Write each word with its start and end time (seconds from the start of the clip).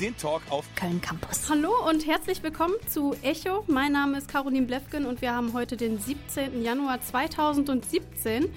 Den 0.00 0.14
Talk 0.18 0.42
auf 0.50 0.66
Köln 0.74 1.00
Campus. 1.00 1.48
Hallo 1.48 1.70
und 1.88 2.06
herzlich 2.06 2.42
willkommen 2.42 2.74
zu 2.86 3.14
Echo. 3.22 3.64
Mein 3.66 3.92
Name 3.92 4.18
ist 4.18 4.28
Caroline 4.28 4.66
Blefken 4.66 5.06
und 5.06 5.22
wir 5.22 5.34
haben 5.34 5.54
heute 5.54 5.78
den 5.78 5.98
17. 5.98 6.62
Januar 6.62 7.00
2017. 7.00 8.52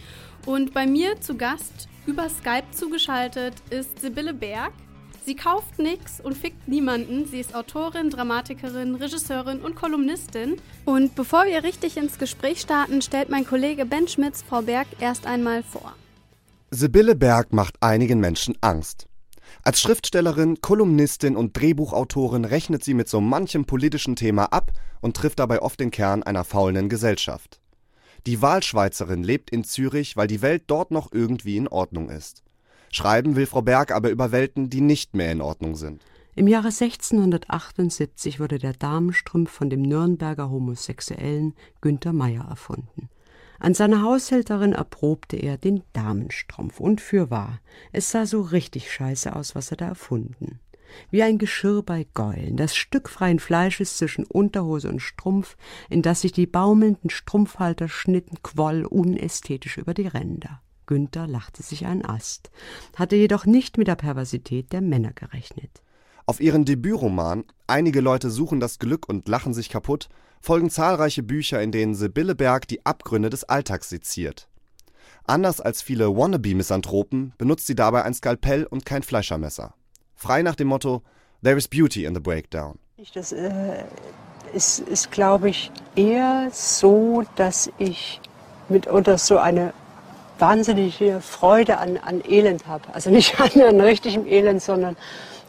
Und 0.46 0.74
bei 0.74 0.86
mir 0.86 1.22
zu 1.22 1.38
Gast 1.38 1.88
über 2.06 2.28
Skype 2.28 2.70
zugeschaltet 2.72 3.54
ist 3.70 4.02
Sibylle 4.02 4.34
Berg. 4.34 4.74
Sie 5.26 5.36
kauft 5.36 5.80
nix 5.80 6.20
und 6.20 6.38
fickt 6.38 6.68
niemanden. 6.68 7.26
Sie 7.26 7.40
ist 7.40 7.56
Autorin, 7.56 8.10
Dramatikerin, 8.10 8.96
Regisseurin 8.96 9.62
und 9.62 9.76
Kolumnistin. 9.76 10.58
Und 10.84 11.16
bevor 11.16 11.46
wir 11.46 11.64
richtig 11.64 11.96
ins 11.96 12.18
Gespräch 12.18 12.60
starten, 12.60 13.02
stellt 13.02 13.30
mein 13.30 13.46
Kollege 13.48 13.86
Ben 13.86 14.10
Schmitz 14.10 14.44
Frau 14.44 14.62
Berg 14.62 14.88
erst 15.00 15.26
einmal 15.26 15.64
vor. 15.64 15.96
Sibylle 16.70 17.16
Berg 17.16 17.54
macht 17.54 17.82
einigen 17.82 18.20
Menschen 18.20 18.58
Angst. 18.60 19.09
Als 19.64 19.82
Schriftstellerin, 19.82 20.62
Kolumnistin 20.62 21.36
und 21.36 21.58
Drehbuchautorin 21.58 22.46
rechnet 22.46 22.84
sie 22.84 22.94
mit 22.94 23.10
so 23.10 23.22
manchem 23.22 23.66
politischen 23.66 24.16
Thema 24.16 24.46
ab 24.46 24.72
und 25.02 25.16
trifft 25.16 25.40
dabei 25.40 25.62
oft 25.62 25.80
den 25.80 25.92
Kern 25.92 26.24
einer 26.24 26.44
faulenden 26.44 26.90
Gesellschaft. 26.90 27.60
Die 28.26 28.42
Wahlschweizerin 28.42 29.24
lebt 29.24 29.50
in 29.50 29.64
Zürich, 29.64 30.18
weil 30.18 30.28
die 30.28 30.42
Welt 30.42 30.64
dort 30.68 30.92
noch 30.92 31.12
irgendwie 31.12 31.58
in 31.58 31.68
Ordnung 31.68 32.10
ist. 32.10 32.44
Schreiben 32.92 33.36
will 33.36 33.46
Frau 33.46 33.62
Berg 33.62 33.92
aber 33.92 34.10
über 34.10 34.32
Welten, 34.32 34.70
die 34.70 34.82
nicht 34.82 35.16
mehr 35.16 35.32
in 35.32 35.42
Ordnung 35.42 35.76
sind. 35.76 36.02
Im 36.36 36.48
Jahre 36.48 36.68
1678 36.68 38.40
wurde 38.40 38.60
der 38.60 38.74
Damenstrumpf 38.74 39.52
von 39.52 39.70
dem 39.70 39.82
Nürnberger 39.82 40.50
Homosexuellen 40.50 41.54
Günther 41.82 42.14
Meyer 42.14 42.46
erfunden. 42.50 43.10
An 43.60 43.74
seiner 43.74 44.04
Haushälterin 44.04 44.72
erprobte 44.74 45.36
er 45.36 45.58
den 45.58 45.84
Damenstrumpf 45.94 46.80
und 46.80 47.02
fürwahr, 47.02 47.60
es 47.92 48.10
sah 48.10 48.26
so 48.26 48.42
richtig 48.42 48.92
scheiße 48.92 49.36
aus, 49.36 49.54
was 49.54 49.72
er 49.72 49.78
da 49.78 49.88
erfunden. 49.88 50.60
Wie 51.12 51.22
ein 51.24 51.38
Geschirr 51.38 51.84
bei 51.84 52.08
Geulen, 52.14 52.58
das 52.58 52.76
Stück 52.76 53.10
freien 53.10 53.40
Fleisches 53.40 53.98
zwischen 53.98 54.26
Unterhose 54.26 54.90
und 54.90 55.02
Strumpf, 55.02 55.58
in 55.90 56.02
das 56.02 56.22
sich 56.22 56.32
die 56.32 56.48
baumelnden 56.48 57.10
Strumpfhalter 57.10 57.90
schnitten, 57.90 58.38
quoll 58.42 58.86
unästhetisch 58.86 59.78
über 59.78 59.94
die 59.94 60.08
Ränder. 60.08 60.62
Günther 60.86 61.28
lachte 61.28 61.62
sich 61.62 61.86
einen 61.86 62.04
Ast, 62.04 62.50
hatte 62.96 63.16
jedoch 63.16 63.46
nicht 63.46 63.78
mit 63.78 63.88
der 63.88 63.96
Perversität 63.96 64.72
der 64.74 64.82
Männer 64.82 65.12
gerechnet. 65.12 65.84
Auf 66.30 66.40
ihren 66.40 66.64
Debütroman 66.64 67.44
Einige 67.66 68.02
Leute 68.02 68.30
suchen 68.30 68.60
das 68.60 68.78
Glück 68.78 69.10
und 69.10 69.28
lachen 69.28 69.56
sich 69.56 69.68
kaputt 69.68 70.10
folgen 70.40 70.70
zahlreiche 70.70 71.24
Bücher, 71.24 71.60
in 71.60 71.72
denen 71.72 71.96
Sibylle 71.96 72.36
Berg 72.36 72.68
die 72.68 72.86
Abgründe 72.86 73.32
des 73.32 73.46
Alltags 73.46 73.90
seziert. 73.90 74.48
Anders 75.26 75.60
als 75.60 75.82
viele 75.82 76.16
Wannabe-Misanthropen 76.16 77.34
benutzt 77.40 77.66
sie 77.66 77.74
dabei 77.74 78.04
ein 78.04 78.14
Skalpell 78.14 78.66
und 78.66 78.86
kein 78.86 79.02
Fleischermesser. 79.02 79.74
Frei 80.14 80.44
nach 80.44 80.54
dem 80.54 80.68
Motto 80.68 81.02
There 81.42 81.58
is 81.58 81.68
beauty 81.68 82.06
in 82.06 82.14
the 82.14 82.22
breakdown. 82.22 82.78
Das 83.16 83.32
äh, 83.32 83.84
ist, 84.54 84.82
ist 84.82 85.12
glaube 85.12 85.50
ich, 85.50 85.72
eher 85.96 86.50
so, 86.52 87.24
dass 87.38 87.72
ich 87.80 88.22
mitunter 88.70 89.18
so 89.18 89.40
eine 89.40 89.74
wahnsinnige 90.38 91.22
Freude 91.22 91.80
an, 91.80 91.98
an 91.98 92.22
Elend 92.24 92.68
habe. 92.68 92.84
Also 92.94 93.10
nicht 93.10 93.42
an, 93.42 93.60
an 93.60 93.82
richtigem 93.82 94.28
Elend, 94.28 94.62
sondern 94.62 94.96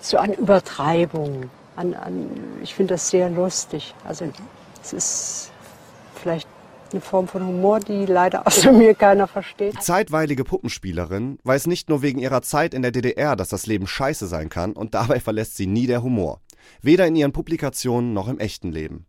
so 0.00 0.18
an 0.18 0.32
Übertreibung. 0.32 1.50
An, 1.76 1.94
an, 1.94 2.28
ich 2.62 2.74
finde 2.74 2.94
das 2.94 3.10
sehr 3.10 3.30
lustig. 3.30 3.94
Also 4.04 4.26
es 4.82 4.92
ist 4.92 5.52
vielleicht 6.14 6.48
eine 6.92 7.00
Form 7.00 7.28
von 7.28 7.46
Humor, 7.46 7.80
die 7.80 8.06
leider 8.06 8.46
außer 8.46 8.72
mir 8.72 8.94
keiner 8.94 9.26
versteht. 9.26 9.82
Zeitweilige 9.82 10.44
Puppenspielerin 10.44 11.38
weiß 11.44 11.66
nicht 11.66 11.88
nur 11.88 12.02
wegen 12.02 12.18
ihrer 12.18 12.42
Zeit 12.42 12.74
in 12.74 12.82
der 12.82 12.90
DDR, 12.90 13.36
dass 13.36 13.48
das 13.48 13.66
Leben 13.66 13.86
scheiße 13.86 14.26
sein 14.26 14.48
kann 14.48 14.72
und 14.72 14.94
dabei 14.94 15.20
verlässt 15.20 15.56
sie 15.56 15.66
nie 15.66 15.86
der 15.86 16.02
Humor. 16.02 16.40
Weder 16.82 17.06
in 17.06 17.16
ihren 17.16 17.32
Publikationen 17.32 18.12
noch 18.12 18.28
im 18.28 18.38
echten 18.38 18.70
Leben. 18.72 19.06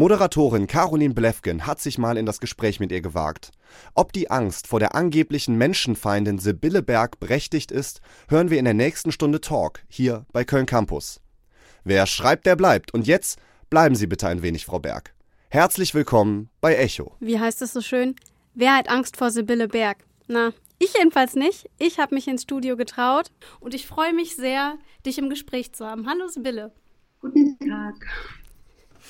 Moderatorin 0.00 0.66
Caroline 0.66 1.12
Blefken 1.12 1.66
hat 1.66 1.78
sich 1.78 1.98
mal 1.98 2.16
in 2.16 2.24
das 2.24 2.40
Gespräch 2.40 2.80
mit 2.80 2.90
ihr 2.90 3.02
gewagt. 3.02 3.50
Ob 3.94 4.14
die 4.14 4.30
Angst 4.30 4.66
vor 4.66 4.80
der 4.80 4.94
angeblichen 4.94 5.58
Menschenfeindin 5.58 6.38
Sibylle 6.38 6.80
Berg 6.80 7.20
berechtigt 7.20 7.70
ist, 7.70 8.00
hören 8.30 8.48
wir 8.48 8.58
in 8.58 8.64
der 8.64 8.72
nächsten 8.72 9.12
Stunde 9.12 9.42
Talk 9.42 9.80
hier 9.88 10.24
bei 10.32 10.42
Köln 10.42 10.64
Campus. 10.64 11.20
Wer 11.84 12.06
schreibt, 12.06 12.46
der 12.46 12.56
bleibt. 12.56 12.94
Und 12.94 13.06
jetzt 13.06 13.38
bleiben 13.68 13.94
Sie 13.94 14.06
bitte 14.06 14.26
ein 14.26 14.40
wenig, 14.40 14.64
Frau 14.64 14.78
Berg. 14.78 15.12
Herzlich 15.50 15.92
willkommen 15.92 16.48
bei 16.62 16.76
Echo. 16.76 17.14
Wie 17.20 17.38
heißt 17.38 17.60
es 17.60 17.74
so 17.74 17.82
schön? 17.82 18.16
Wer 18.54 18.74
hat 18.76 18.88
Angst 18.88 19.18
vor 19.18 19.30
Sibylle 19.30 19.68
Berg? 19.68 19.98
Na, 20.28 20.54
ich 20.78 20.94
jedenfalls 20.94 21.34
nicht. 21.34 21.68
Ich 21.78 21.98
habe 21.98 22.14
mich 22.14 22.26
ins 22.26 22.44
Studio 22.44 22.78
getraut 22.78 23.30
und 23.60 23.74
ich 23.74 23.86
freue 23.86 24.14
mich 24.14 24.34
sehr, 24.34 24.78
dich 25.04 25.18
im 25.18 25.28
Gespräch 25.28 25.74
zu 25.74 25.84
haben. 25.84 26.08
Hallo 26.08 26.26
Sibylle. 26.28 26.72
Guten 27.20 27.58
Tag. 27.58 27.96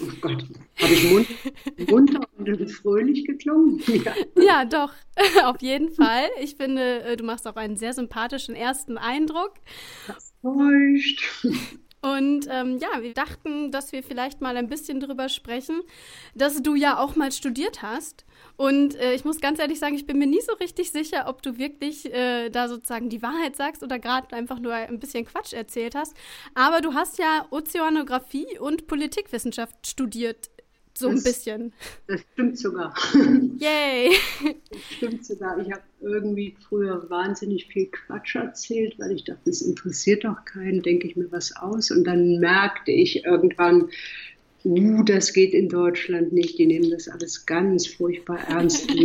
Oh 0.02 0.10
Gott, 0.20 0.44
habe 0.80 0.92
ich 0.92 1.10
mund, 1.10 1.90
munter 1.90 2.20
und 2.38 2.70
fröhlich 2.70 3.24
geklungen? 3.24 3.82
Ja. 4.04 4.14
ja, 4.42 4.64
doch, 4.64 4.92
auf 5.44 5.60
jeden 5.60 5.90
Fall. 5.90 6.28
Ich 6.40 6.56
finde, 6.56 7.02
äh, 7.02 7.16
du 7.16 7.24
machst 7.24 7.46
auch 7.46 7.56
einen 7.56 7.76
sehr 7.76 7.92
sympathischen 7.92 8.54
ersten 8.54 8.98
Eindruck. 8.98 9.54
Das 10.06 10.32
täuscht. 10.42 11.44
Und 12.02 12.46
ähm, 12.50 12.78
ja, 12.78 13.02
wir 13.02 13.12
dachten, 13.12 13.70
dass 13.72 13.92
wir 13.92 14.02
vielleicht 14.02 14.40
mal 14.40 14.56
ein 14.56 14.68
bisschen 14.68 15.00
drüber 15.00 15.28
sprechen, 15.28 15.82
dass 16.34 16.62
du 16.62 16.74
ja 16.74 16.98
auch 16.98 17.14
mal 17.14 17.30
studiert 17.30 17.82
hast. 17.82 18.24
Und 18.56 18.94
äh, 18.96 19.12
ich 19.12 19.24
muss 19.24 19.40
ganz 19.40 19.58
ehrlich 19.58 19.78
sagen, 19.78 19.94
ich 19.94 20.06
bin 20.06 20.18
mir 20.18 20.26
nie 20.26 20.40
so 20.40 20.54
richtig 20.54 20.92
sicher, 20.92 21.28
ob 21.28 21.42
du 21.42 21.58
wirklich 21.58 22.10
äh, 22.12 22.48
da 22.48 22.68
sozusagen 22.68 23.10
die 23.10 23.22
Wahrheit 23.22 23.56
sagst 23.56 23.82
oder 23.82 23.98
gerade 23.98 24.34
einfach 24.34 24.60
nur 24.60 24.72
ein 24.72 24.98
bisschen 24.98 25.26
Quatsch 25.26 25.52
erzählt 25.52 25.94
hast. 25.94 26.14
Aber 26.54 26.80
du 26.80 26.94
hast 26.94 27.18
ja 27.18 27.46
Ozeanographie 27.50 28.58
und 28.58 28.86
Politikwissenschaft 28.86 29.86
studiert 29.86 30.50
so 31.00 31.10
das, 31.10 31.20
ein 31.20 31.24
bisschen. 31.24 31.72
Das 32.06 32.20
stimmt 32.32 32.58
sogar. 32.58 32.94
Yay! 33.58 34.10
Das 34.70 34.80
stimmt 34.96 35.26
sogar. 35.26 35.58
Ich 35.58 35.72
habe 35.72 35.82
irgendwie 36.00 36.54
früher 36.68 37.08
wahnsinnig 37.10 37.66
viel 37.66 37.86
Quatsch 37.86 38.36
erzählt, 38.36 38.98
weil 38.98 39.12
ich 39.12 39.24
dachte, 39.24 39.40
das 39.46 39.62
interessiert 39.62 40.24
doch 40.24 40.44
keinen, 40.44 40.82
denke 40.82 41.08
ich 41.08 41.16
mir 41.16 41.30
was 41.32 41.56
aus. 41.56 41.90
Und 41.90 42.04
dann 42.04 42.38
merkte 42.38 42.92
ich 42.92 43.24
irgendwann, 43.24 43.88
uh, 44.64 45.02
das 45.02 45.32
geht 45.32 45.54
in 45.54 45.68
Deutschland 45.68 46.32
nicht, 46.32 46.58
die 46.58 46.66
nehmen 46.66 46.90
das 46.90 47.08
alles 47.08 47.46
ganz 47.46 47.86
furchtbar 47.86 48.38
ernst. 48.48 48.88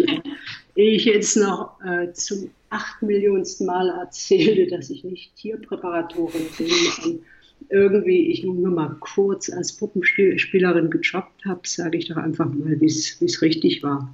Ich 0.78 1.06
jetzt 1.06 1.38
noch 1.38 1.80
äh, 1.86 2.12
zum 2.12 2.52
acht 2.70 3.02
Millionsten 3.02 3.66
Mal 3.66 3.88
erzählte, 3.88 4.68
dass 4.68 4.90
ich 4.90 5.06
nicht 5.06 5.34
Tierpräparatorin 5.38 6.48
bin 6.58 7.24
irgendwie 7.70 8.32
ich 8.32 8.44
nur 8.44 8.70
mal 8.70 8.96
kurz 9.00 9.50
als 9.50 9.74
Puppenspielerin 9.74 10.90
gejobbt 10.90 11.46
habe, 11.46 11.62
sage 11.64 11.98
ich 11.98 12.08
doch 12.08 12.18
einfach 12.18 12.46
mal, 12.46 12.80
wie 12.80 12.86
es 12.86 13.42
richtig 13.42 13.84
war. 13.84 14.14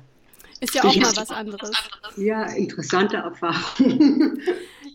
Ist 0.62 0.76
ja 0.76 0.84
auch 0.84 0.96
ich 0.96 1.02
mal 1.02 1.12
was 1.16 1.32
anderes. 1.32 1.72
Ja, 2.18 2.46
interessante 2.46 3.18
Erfahrung. 3.18 4.38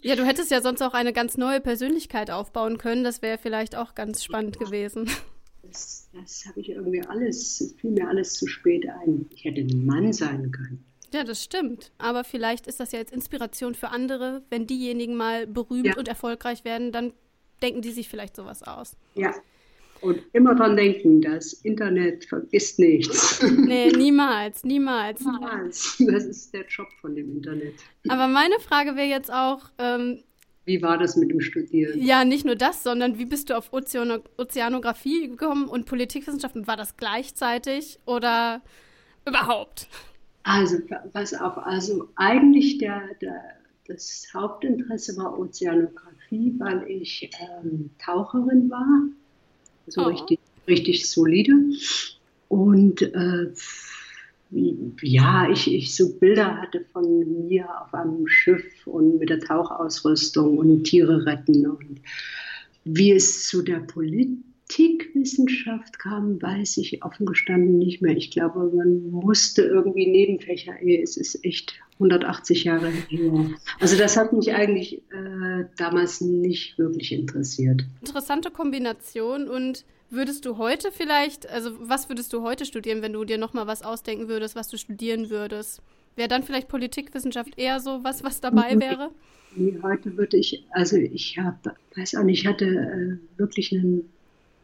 Ja, 0.03 0.15
du 0.15 0.25
hättest 0.25 0.53
ja 0.53 0.63
sonst 0.63 0.83
auch 0.83 0.95
eine 0.95 1.13
ganz 1.13 1.37
neue 1.37 1.61
Persönlichkeit 1.61 2.31
aufbauen 2.31 2.79
können. 2.79 3.03
Das 3.03 3.23
wäre 3.23 3.39
vielleicht 3.39 3.75
auch 3.75 3.97
ganz 3.97 4.23
spannend 4.23 4.57
gewesen. 4.57 5.11
Das, 5.63 6.09
das 6.13 6.47
habe 6.47 6.61
ich 6.61 6.69
irgendwie 6.69 7.03
alles, 7.03 7.75
fiel 7.81 7.91
mir 7.91 8.07
alles 8.07 8.35
zu 8.35 8.47
spät 8.47 8.87
ein. 8.89 9.27
Ich 9.31 9.45
hätte 9.45 9.63
ein 9.63 9.85
Mann 9.85 10.13
sein 10.13 10.53
können. 10.53 10.85
Ja, 11.13 11.25
das 11.25 11.43
stimmt. 11.43 11.91
Aber 11.99 12.23
vielleicht 12.23 12.69
ist 12.69 12.79
das 12.79 12.93
ja 12.93 13.01
jetzt 13.01 13.13
Inspiration 13.13 13.75
für 13.75 13.89
andere. 13.89 14.43
Wenn 14.49 14.69
diejenigen 14.69 15.17
mal 15.17 15.49
berühmt 15.49 15.87
ja. 15.87 15.97
und 15.97 16.07
erfolgreich 16.07 16.65
werden, 16.65 16.93
dann 16.93 17.13
denken 17.63 17.83
die 17.83 17.93
sich 17.93 18.09
vielleicht 18.09 18.37
sowas 18.37 18.63
aus. 18.63 18.97
Ja. 19.15 19.35
Und 20.03 20.23
immer 20.35 20.55
dran 20.55 20.77
denken, 20.77 21.23
das 21.23 21.55
Internet 21.55 22.27
vergisst 22.27 22.79
nichts. 22.79 23.43
Nee, 23.57 23.91
niemals, 23.91 24.63
niemals. 24.63 25.21
Niemals. 25.25 25.97
Das 26.07 26.25
ist 26.25 26.53
der 26.53 26.67
Job 26.67 26.89
von 27.01 27.15
dem 27.15 27.33
Internet. 27.37 27.75
Aber 28.09 28.29
meine 28.29 28.59
Frage 28.61 28.95
wäre 28.95 29.09
jetzt 29.09 29.33
auch, 29.33 29.71
ähm, 29.79 30.23
wie 30.67 30.83
war 30.83 30.99
das 30.99 31.17
mit 31.17 31.31
dem 31.31 31.41
Studieren? 31.41 32.03
Ja, 32.03 32.25
nicht 32.25 32.45
nur 32.45 32.57
das, 32.57 32.83
sondern 32.83 33.19
wie 33.19 33.25
bist 33.25 33.51
du 33.51 33.57
auf 33.57 33.73
Ozeano 33.73 34.19
Ozeanographie 34.37 35.29
gekommen 35.29 35.69
und 35.69 35.87
Politikwissenschaften? 35.87 36.67
War 36.67 36.77
das 36.77 36.97
gleichzeitig 36.97 38.01
oder 38.05 38.63
überhaupt? 39.25 39.87
Also, 40.43 40.79
pass 41.13 41.35
auf, 41.35 41.57
also 41.59 42.09
eigentlich 42.17 42.79
der, 42.79 43.15
der, 43.21 43.43
das 43.87 44.27
Hauptinteresse 44.35 45.17
war 45.17 45.39
Ozeanographie, 45.39 46.06
weil 46.31 46.85
ich 46.89 47.31
ähm, 47.41 47.91
Taucherin 47.99 48.71
war, 48.71 49.09
so 49.87 50.03
oh. 50.03 50.09
richtig, 50.09 50.41
richtig 50.67 51.09
solide. 51.09 51.53
Und 52.49 53.03
äh, 53.03 53.53
ja, 55.03 55.51
ich, 55.51 55.73
ich 55.73 55.95
so 55.95 56.15
Bilder 56.19 56.61
hatte 56.61 56.85
von 56.93 57.49
mir 57.49 57.67
auf 57.83 57.93
einem 57.93 58.27
Schiff 58.29 58.87
und 58.87 59.19
mit 59.19 59.31
der 59.31 59.41
Tauchausrüstung 59.41 60.59
und 60.59 60.85
Tiere 60.85 61.27
retten. 61.27 61.67
Und 61.67 62.01
wie 62.85 63.13
es 63.13 63.49
zu 63.49 63.63
der 63.63 63.81
Politikwissenschaft 64.69 65.99
kam, 65.99 66.41
weiß 66.43 66.79
ich 66.79 67.03
offen 67.05 67.27
gestanden 67.27 67.79
nicht 67.79 68.03
mehr. 68.03 68.17
Ich 68.17 68.31
glaube, 68.31 68.71
man 68.75 69.11
musste 69.11 69.63
irgendwie 69.63 70.07
Nebenfächer, 70.07 70.75
es 70.83 71.17
ist 71.17 71.45
echt 71.45 71.75
180 71.95 72.65
Jahre 72.65 72.91
her. 72.91 73.51
Also 73.81 73.97
das 73.97 74.17
hat 74.17 74.33
mich 74.33 74.53
eigentlich 74.55 75.03
äh, 75.13 75.65
damals 75.77 76.21
nicht 76.21 76.79
wirklich 76.79 77.13
interessiert. 77.13 77.85
Interessante 78.01 78.51
Kombination 78.51 79.49
und 79.49 79.85
Würdest 80.09 80.45
du 80.45 80.57
heute 80.57 80.93
vielleicht, 80.93 81.51
also 81.51 81.73
was 81.81 82.09
würdest 82.09 82.33
du 82.33 82.43
heute 82.43 82.65
studieren, 82.65 83.03
wenn 83.03 83.13
du 83.13 83.25
dir 83.25 83.39
nochmal 83.39 83.67
was 83.67 83.83
ausdenken 83.83 84.29
würdest, 84.29 84.55
was 84.55 84.69
du 84.69 84.77
studieren 84.77 85.31
würdest? 85.31 85.83
Wäre 86.15 86.29
dann 86.29 86.45
vielleicht 86.45 86.69
Politikwissenschaft 86.69 87.59
eher 87.59 87.81
so 87.81 88.05
was, 88.05 88.23
was 88.23 88.41
dabei 88.41 88.79
wäre? 88.79 89.11
Nee, 89.57 89.77
heute 89.83 90.17
würde 90.17 90.37
ich, 90.37 90.65
also 90.71 90.97
ich 90.97 91.39
habe, 91.39 91.75
weiß 91.97 92.15
auch 92.15 92.23
nicht, 92.23 92.43
ich 92.43 92.47
hatte 92.47 92.67
äh, 92.67 93.39
wirklich 93.39 93.73
einen, 93.73 94.09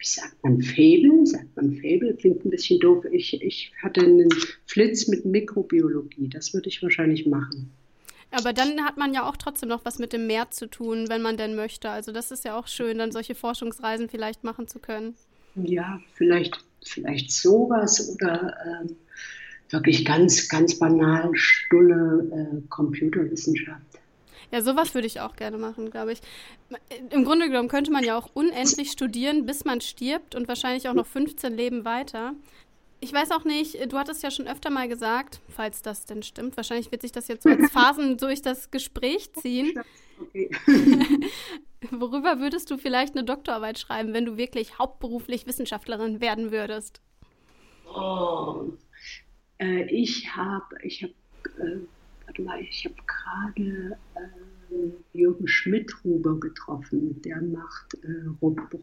wie 0.02 0.08
sagt 0.08 0.42
man, 0.42 0.60
Fable? 0.60 1.24
Sagt 1.24 1.56
man 1.56 1.72
Fable? 1.76 2.14
Klingt 2.14 2.44
ein 2.44 2.50
bisschen 2.50 2.80
doof. 2.80 3.04
Ich, 3.10 3.40
ich 3.40 3.72
hatte 3.82 4.02
einen 4.02 4.28
Flitz 4.66 5.08
mit 5.08 5.24
Mikrobiologie. 5.24 6.28
Das 6.28 6.52
würde 6.52 6.68
ich 6.68 6.82
wahrscheinlich 6.82 7.26
machen. 7.26 7.70
Aber 8.30 8.52
dann 8.52 8.82
hat 8.84 8.96
man 8.96 9.14
ja 9.14 9.28
auch 9.28 9.36
trotzdem 9.36 9.68
noch 9.68 9.84
was 9.84 9.98
mit 9.98 10.12
dem 10.12 10.26
Meer 10.26 10.50
zu 10.50 10.66
tun, 10.66 11.08
wenn 11.08 11.22
man 11.22 11.36
denn 11.36 11.54
möchte. 11.54 11.90
Also 11.90 12.12
das 12.12 12.30
ist 12.30 12.44
ja 12.44 12.58
auch 12.58 12.66
schön, 12.66 12.98
dann 12.98 13.12
solche 13.12 13.34
Forschungsreisen 13.34 14.08
vielleicht 14.08 14.42
machen 14.42 14.68
zu 14.68 14.78
können 14.78 15.14
ja, 15.54 16.00
vielleicht, 16.14 16.64
vielleicht 16.84 17.30
sowas 17.32 18.14
oder 18.14 18.54
ähm, 18.66 18.96
wirklich 19.70 20.04
ganz, 20.04 20.48
ganz 20.48 20.78
banal 20.78 21.30
stulle 21.34 22.28
äh, 22.32 22.68
Computerwissenschaft. 22.68 23.82
Ja, 24.52 24.60
sowas 24.60 24.94
würde 24.94 25.06
ich 25.06 25.20
auch 25.20 25.34
gerne 25.34 25.56
machen, 25.56 25.90
glaube 25.90 26.12
ich. 26.12 26.20
Im 27.10 27.24
Grunde 27.24 27.48
genommen 27.48 27.68
könnte 27.68 27.90
man 27.90 28.04
ja 28.04 28.18
auch 28.18 28.28
unendlich 28.34 28.90
studieren, 28.92 29.46
bis 29.46 29.64
man 29.64 29.80
stirbt 29.80 30.34
und 30.34 30.46
wahrscheinlich 30.46 30.88
auch 30.88 30.94
noch 30.94 31.06
15 31.06 31.54
Leben 31.54 31.84
weiter. 31.86 32.34
Ich 33.00 33.12
weiß 33.12 33.32
auch 33.32 33.44
nicht, 33.44 33.90
du 33.90 33.98
hattest 33.98 34.22
ja 34.22 34.30
schon 34.30 34.46
öfter 34.46 34.70
mal 34.70 34.88
gesagt, 34.88 35.40
falls 35.48 35.82
das 35.82 36.04
denn 36.04 36.22
stimmt, 36.22 36.56
wahrscheinlich 36.56 36.92
wird 36.92 37.02
sich 37.02 37.10
das 37.10 37.26
jetzt 37.28 37.42
so 37.42 37.48
als 37.48 37.72
Phasen 37.72 38.16
durch 38.18 38.42
das 38.42 38.70
Gespräch 38.70 39.32
ziehen. 39.34 39.72
Okay. 40.20 40.50
Worüber 41.90 42.38
würdest 42.38 42.70
du 42.70 42.78
vielleicht 42.78 43.16
eine 43.16 43.24
Doktorarbeit 43.24 43.76
schreiben, 43.76 44.12
wenn 44.12 44.24
du 44.24 44.36
wirklich 44.36 44.78
hauptberuflich 44.78 45.48
Wissenschaftlerin 45.48 46.20
werden 46.20 46.52
würdest? 46.52 47.00
Oh, 47.92 48.66
äh, 49.58 49.84
ich 49.90 50.36
habe, 50.36 50.76
ich 50.82 51.02
habe, 51.02 51.14
äh, 51.60 51.78
warte 52.26 52.42
mal, 52.42 52.60
ich 52.60 52.84
habe 52.84 52.96
gerade 53.06 53.96
äh, 54.14 54.90
Jürgen 55.12 55.46
Schmidhuber 55.46 56.38
getroffen. 56.40 57.20
Der 57.22 57.40
macht 57.42 57.94
äh, 58.02 58.28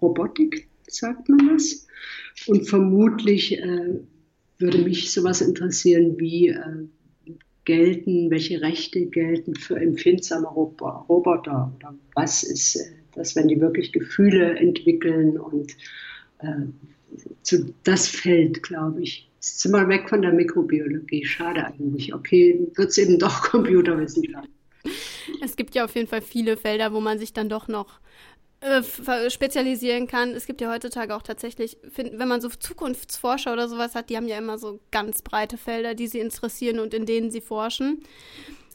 Robotik, 0.01 0.67
sagt 0.87 1.29
man 1.29 1.49
das. 1.49 1.87
Und 2.47 2.67
vermutlich 2.67 3.57
äh, 3.57 3.99
würde 4.57 4.77
mich 4.79 5.11
sowas 5.11 5.41
interessieren 5.41 6.19
wie 6.19 6.49
äh, 6.49 6.87
gelten, 7.65 8.29
welche 8.31 8.61
Rechte 8.61 9.05
gelten 9.05 9.55
für 9.55 9.75
empfindsame 9.77 10.47
Roboter 10.47 11.71
oder 11.75 11.95
was 12.15 12.43
ist 12.43 12.75
äh, 12.75 12.91
das, 13.13 13.35
wenn 13.35 13.47
die 13.47 13.59
wirklich 13.59 13.91
Gefühle 13.91 14.55
entwickeln 14.57 15.37
und 15.39 15.75
äh, 16.39 16.65
zu 17.41 17.73
das 17.83 18.07
Feld, 18.07 18.63
glaube 18.63 19.01
ich. 19.01 19.28
Ist 19.39 19.65
immer 19.65 19.87
weg 19.87 20.09
von 20.09 20.21
der 20.21 20.33
Mikrobiologie. 20.33 21.25
Schade 21.25 21.65
eigentlich. 21.65 22.13
Okay, 22.13 22.67
wird 22.75 22.89
es 22.89 22.97
eben 22.97 23.19
doch 23.19 23.41
Computerwissenschaft. 23.49 24.49
Es 25.41 25.55
gibt 25.55 25.75
ja 25.75 25.85
auf 25.85 25.95
jeden 25.95 26.07
Fall 26.07 26.21
viele 26.21 26.57
Felder, 26.57 26.93
wo 26.93 26.99
man 26.99 27.19
sich 27.19 27.33
dann 27.33 27.49
doch 27.49 27.67
noch 27.67 27.99
äh, 28.61 29.29
spezialisieren 29.29 30.07
kann. 30.07 30.31
Es 30.31 30.45
gibt 30.45 30.59
ja 30.59 30.71
heutzutage 30.71 31.15
auch 31.15 31.21
tatsächlich, 31.21 31.77
wenn 31.95 32.27
man 32.27 32.41
so 32.41 32.49
Zukunftsforscher 32.49 33.53
oder 33.53 33.69
sowas 33.69 33.95
hat, 33.95 34.09
die 34.09 34.17
haben 34.17 34.27
ja 34.27 34.37
immer 34.37 34.57
so 34.57 34.79
ganz 34.91 35.21
breite 35.21 35.57
Felder, 35.57 35.95
die 35.95 36.07
sie 36.07 36.19
interessieren 36.19 36.79
und 36.79 36.93
in 36.93 37.05
denen 37.05 37.31
sie 37.31 37.41
forschen. 37.41 38.03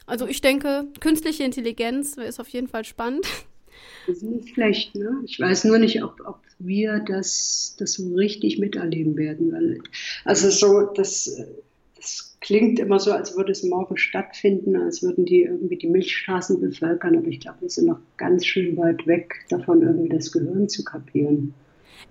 Also 0.07 0.27
ich 0.27 0.41
denke, 0.41 0.87
künstliche 0.99 1.43
Intelligenz 1.43 2.17
ist 2.17 2.39
auf 2.39 2.47
jeden 2.49 2.67
Fall 2.67 2.85
spannend. 2.85 3.27
Das 4.07 4.17
ist 4.17 4.23
nicht 4.23 4.53
schlecht, 4.53 4.95
ne? 4.95 5.21
Ich 5.25 5.39
weiß 5.39 5.63
nur 5.65 5.79
nicht, 5.79 6.03
ob, 6.03 6.21
ob 6.25 6.39
wir 6.59 6.99
das, 6.99 7.75
das 7.79 7.93
so 7.93 8.13
richtig 8.13 8.59
miterleben 8.59 9.17
werden. 9.17 9.51
Weil, 9.51 9.79
also 10.23 10.49
so, 10.49 10.93
das, 10.93 11.41
das 11.95 12.37
klingt 12.41 12.79
immer 12.79 12.99
so, 12.99 13.11
als 13.11 13.35
würde 13.35 13.51
es 13.51 13.63
morgen 13.63 13.97
stattfinden, 13.97 14.75
als 14.75 15.01
würden 15.01 15.25
die 15.25 15.41
irgendwie 15.41 15.77
die 15.77 15.87
Milchstraßen 15.87 16.61
bevölkern, 16.61 17.17
aber 17.17 17.27
ich 17.27 17.39
glaube, 17.39 17.61
wir 17.61 17.69
sind 17.69 17.87
noch 17.87 17.99
ganz 18.17 18.45
schön 18.45 18.77
weit 18.77 19.07
weg 19.07 19.45
davon, 19.49 19.81
irgendwie 19.81 20.09
das 20.09 20.31
Gehirn 20.31 20.69
zu 20.69 20.83
kapieren. 20.83 21.53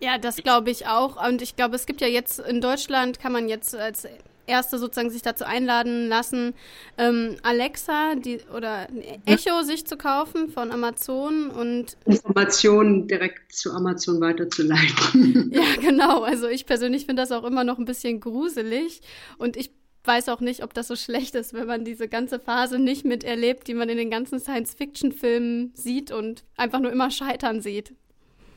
Ja, 0.00 0.18
das 0.18 0.36
glaube 0.36 0.70
ich 0.70 0.86
auch. 0.86 1.24
Und 1.24 1.40
ich 1.40 1.54
glaube, 1.54 1.76
es 1.76 1.86
gibt 1.86 2.00
ja 2.00 2.08
jetzt 2.08 2.40
in 2.40 2.60
Deutschland, 2.60 3.20
kann 3.20 3.32
man 3.32 3.48
jetzt 3.48 3.76
als 3.76 4.06
Erste 4.46 4.78
sozusagen 4.78 5.10
sich 5.10 5.22
dazu 5.22 5.44
einladen 5.44 6.08
lassen, 6.08 6.54
ähm, 6.98 7.36
Alexa 7.42 8.14
die, 8.14 8.40
oder 8.54 8.88
Echo 9.26 9.62
sich 9.62 9.86
zu 9.86 9.96
kaufen 9.96 10.48
von 10.50 10.70
Amazon 10.70 11.50
und 11.50 11.96
Informationen 12.04 13.08
direkt 13.08 13.54
zu 13.54 13.72
Amazon 13.72 14.20
weiterzuleiten. 14.20 15.50
ja, 15.54 15.80
genau. 15.80 16.22
Also 16.22 16.48
ich 16.48 16.66
persönlich 16.66 17.06
finde 17.06 17.22
das 17.22 17.32
auch 17.32 17.44
immer 17.44 17.64
noch 17.64 17.78
ein 17.78 17.84
bisschen 17.84 18.20
gruselig 18.20 19.00
und 19.38 19.56
ich 19.56 19.70
weiß 20.04 20.28
auch 20.28 20.40
nicht, 20.40 20.62
ob 20.62 20.74
das 20.74 20.88
so 20.88 20.96
schlecht 20.96 21.34
ist, 21.34 21.54
wenn 21.54 21.66
man 21.66 21.84
diese 21.84 22.08
ganze 22.08 22.38
Phase 22.38 22.78
nicht 22.78 23.04
miterlebt, 23.04 23.66
die 23.66 23.74
man 23.74 23.88
in 23.88 23.96
den 23.96 24.10
ganzen 24.10 24.38
Science-Fiction-Filmen 24.38 25.72
sieht 25.74 26.12
und 26.12 26.44
einfach 26.56 26.80
nur 26.80 26.92
immer 26.92 27.10
scheitern 27.10 27.60
sieht. 27.60 27.94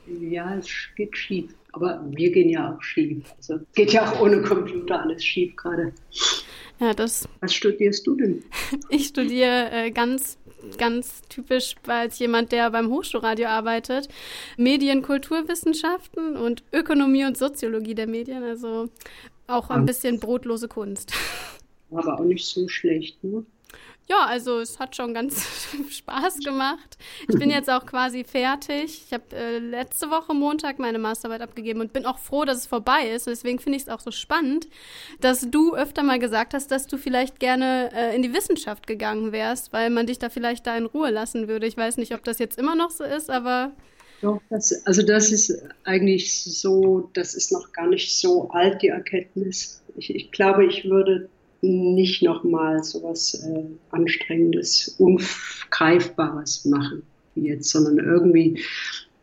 Ja, 0.06 0.54
es 0.56 0.68
geht 0.96 1.16
schief. 1.16 1.54
Aber 1.72 2.04
wir 2.10 2.30
gehen 2.30 2.48
ja 2.48 2.74
auch 2.74 2.82
schief. 2.82 3.24
Also 3.36 3.60
geht 3.74 3.92
ja 3.92 4.10
auch 4.10 4.20
ohne 4.20 4.42
Computer 4.42 5.02
alles 5.02 5.24
schief 5.24 5.54
gerade. 5.56 5.92
Ja, 6.80 6.94
das. 6.94 7.28
Was 7.40 7.54
studierst 7.54 8.06
du 8.06 8.16
denn? 8.16 8.42
Ich 8.88 9.08
studiere 9.08 9.70
äh, 9.70 9.90
ganz 9.90 10.38
ganz 10.76 11.22
typisch 11.28 11.76
als 11.86 12.18
jemand, 12.18 12.52
der 12.52 12.70
beim 12.70 12.90
Hochschulradio 12.90 13.46
arbeitet, 13.46 14.08
Medien, 14.56 15.02
Kulturwissenschaften 15.02 16.36
und 16.36 16.64
Ökonomie 16.72 17.24
und 17.24 17.36
Soziologie 17.36 17.94
der 17.94 18.06
Medien. 18.06 18.42
Also 18.42 18.88
auch 19.46 19.70
ein 19.70 19.86
bisschen 19.86 20.20
brotlose 20.20 20.68
Kunst. 20.68 21.12
Aber 21.90 22.20
auch 22.20 22.24
nicht 22.24 22.44
so 22.44 22.68
schlecht, 22.68 23.22
ne? 23.24 23.44
Ja, 24.10 24.24
also 24.24 24.60
es 24.60 24.78
hat 24.78 24.96
schon 24.96 25.12
ganz 25.12 25.44
Spaß 25.90 26.38
gemacht. 26.38 26.96
Ich 27.28 27.38
bin 27.38 27.50
jetzt 27.50 27.68
auch 27.68 27.84
quasi 27.84 28.24
fertig. 28.24 29.02
Ich 29.06 29.12
habe 29.12 29.36
äh, 29.36 29.58
letzte 29.58 30.08
Woche 30.08 30.32
Montag 30.32 30.78
meine 30.78 30.98
Masterarbeit 30.98 31.42
abgegeben 31.42 31.80
und 31.80 31.92
bin 31.92 32.06
auch 32.06 32.18
froh, 32.18 32.46
dass 32.46 32.56
es 32.56 32.66
vorbei 32.66 33.10
ist. 33.10 33.26
Deswegen 33.26 33.58
finde 33.58 33.76
ich 33.76 33.82
es 33.82 33.88
auch 33.90 34.00
so 34.00 34.10
spannend, 34.10 34.66
dass 35.20 35.50
du 35.50 35.74
öfter 35.74 36.02
mal 36.02 36.18
gesagt 36.18 36.54
hast, 36.54 36.70
dass 36.70 36.86
du 36.86 36.96
vielleicht 36.96 37.38
gerne 37.38 37.90
äh, 37.94 38.16
in 38.16 38.22
die 38.22 38.32
Wissenschaft 38.32 38.86
gegangen 38.86 39.32
wärst, 39.32 39.74
weil 39.74 39.90
man 39.90 40.06
dich 40.06 40.18
da 40.18 40.30
vielleicht 40.30 40.66
da 40.66 40.74
in 40.74 40.86
Ruhe 40.86 41.10
lassen 41.10 41.46
würde. 41.46 41.66
Ich 41.66 41.76
weiß 41.76 41.98
nicht, 41.98 42.14
ob 42.14 42.24
das 42.24 42.38
jetzt 42.38 42.58
immer 42.58 42.76
noch 42.76 42.90
so 42.90 43.04
ist, 43.04 43.28
aber 43.28 43.72
doch, 44.22 44.40
das, 44.50 44.84
also 44.86 45.02
das 45.02 45.30
ist 45.30 45.62
eigentlich 45.84 46.42
so, 46.42 47.10
das 47.12 47.34
ist 47.34 47.52
noch 47.52 47.72
gar 47.72 47.86
nicht 47.86 48.18
so 48.18 48.48
alt, 48.48 48.82
die 48.82 48.88
Erkenntnis. 48.88 49.82
Ich, 49.96 50.12
ich 50.14 50.32
glaube, 50.32 50.64
ich 50.64 50.88
würde 50.88 51.28
nicht 51.60 52.22
nochmal 52.22 52.82
so 52.84 53.02
was 53.02 53.34
äh, 53.34 53.64
Anstrengendes, 53.90 54.94
Ungreifbares 54.98 56.64
machen 56.64 57.02
wie 57.34 57.48
jetzt, 57.48 57.70
sondern 57.70 57.98
irgendwie, 57.98 58.62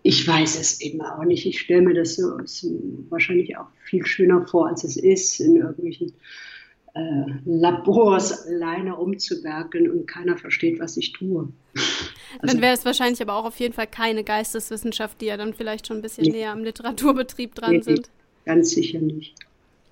ich 0.03 0.27
weiß 0.27 0.59
es 0.59 0.81
eben 0.81 1.01
auch 1.01 1.23
nicht. 1.23 1.45
Ich 1.45 1.59
stelle 1.59 1.81
mir 1.81 1.93
das 1.93 2.15
so, 2.15 2.37
wahrscheinlich 3.09 3.57
auch 3.57 3.67
viel 3.83 4.05
schöner 4.05 4.45
vor, 4.47 4.67
als 4.67 4.83
es 4.83 4.97
ist, 4.97 5.39
in 5.39 5.57
irgendwelchen 5.57 6.13
äh, 6.93 7.23
Labors 7.45 8.47
alleine 8.47 8.93
rumzuwerkeln 8.93 9.89
und 9.89 10.07
keiner 10.07 10.37
versteht, 10.37 10.79
was 10.79 10.97
ich 10.97 11.13
tue. 11.13 11.49
Also, 12.39 12.53
dann 12.53 12.61
wäre 12.61 12.73
es 12.73 12.85
wahrscheinlich 12.85 13.21
aber 13.21 13.35
auch 13.35 13.45
auf 13.45 13.59
jeden 13.59 13.73
Fall 13.73 13.87
keine 13.87 14.23
Geisteswissenschaft, 14.23 15.21
die 15.21 15.25
ja 15.25 15.37
dann 15.37 15.53
vielleicht 15.53 15.87
schon 15.87 15.97
ein 15.97 16.01
bisschen 16.01 16.25
nee. 16.25 16.31
näher 16.31 16.51
am 16.51 16.63
Literaturbetrieb 16.63 17.55
dran 17.55 17.71
nee, 17.71 17.81
sind. 17.81 18.09
Ganz 18.45 18.71
sicher 18.71 18.99
nicht. 18.99 19.35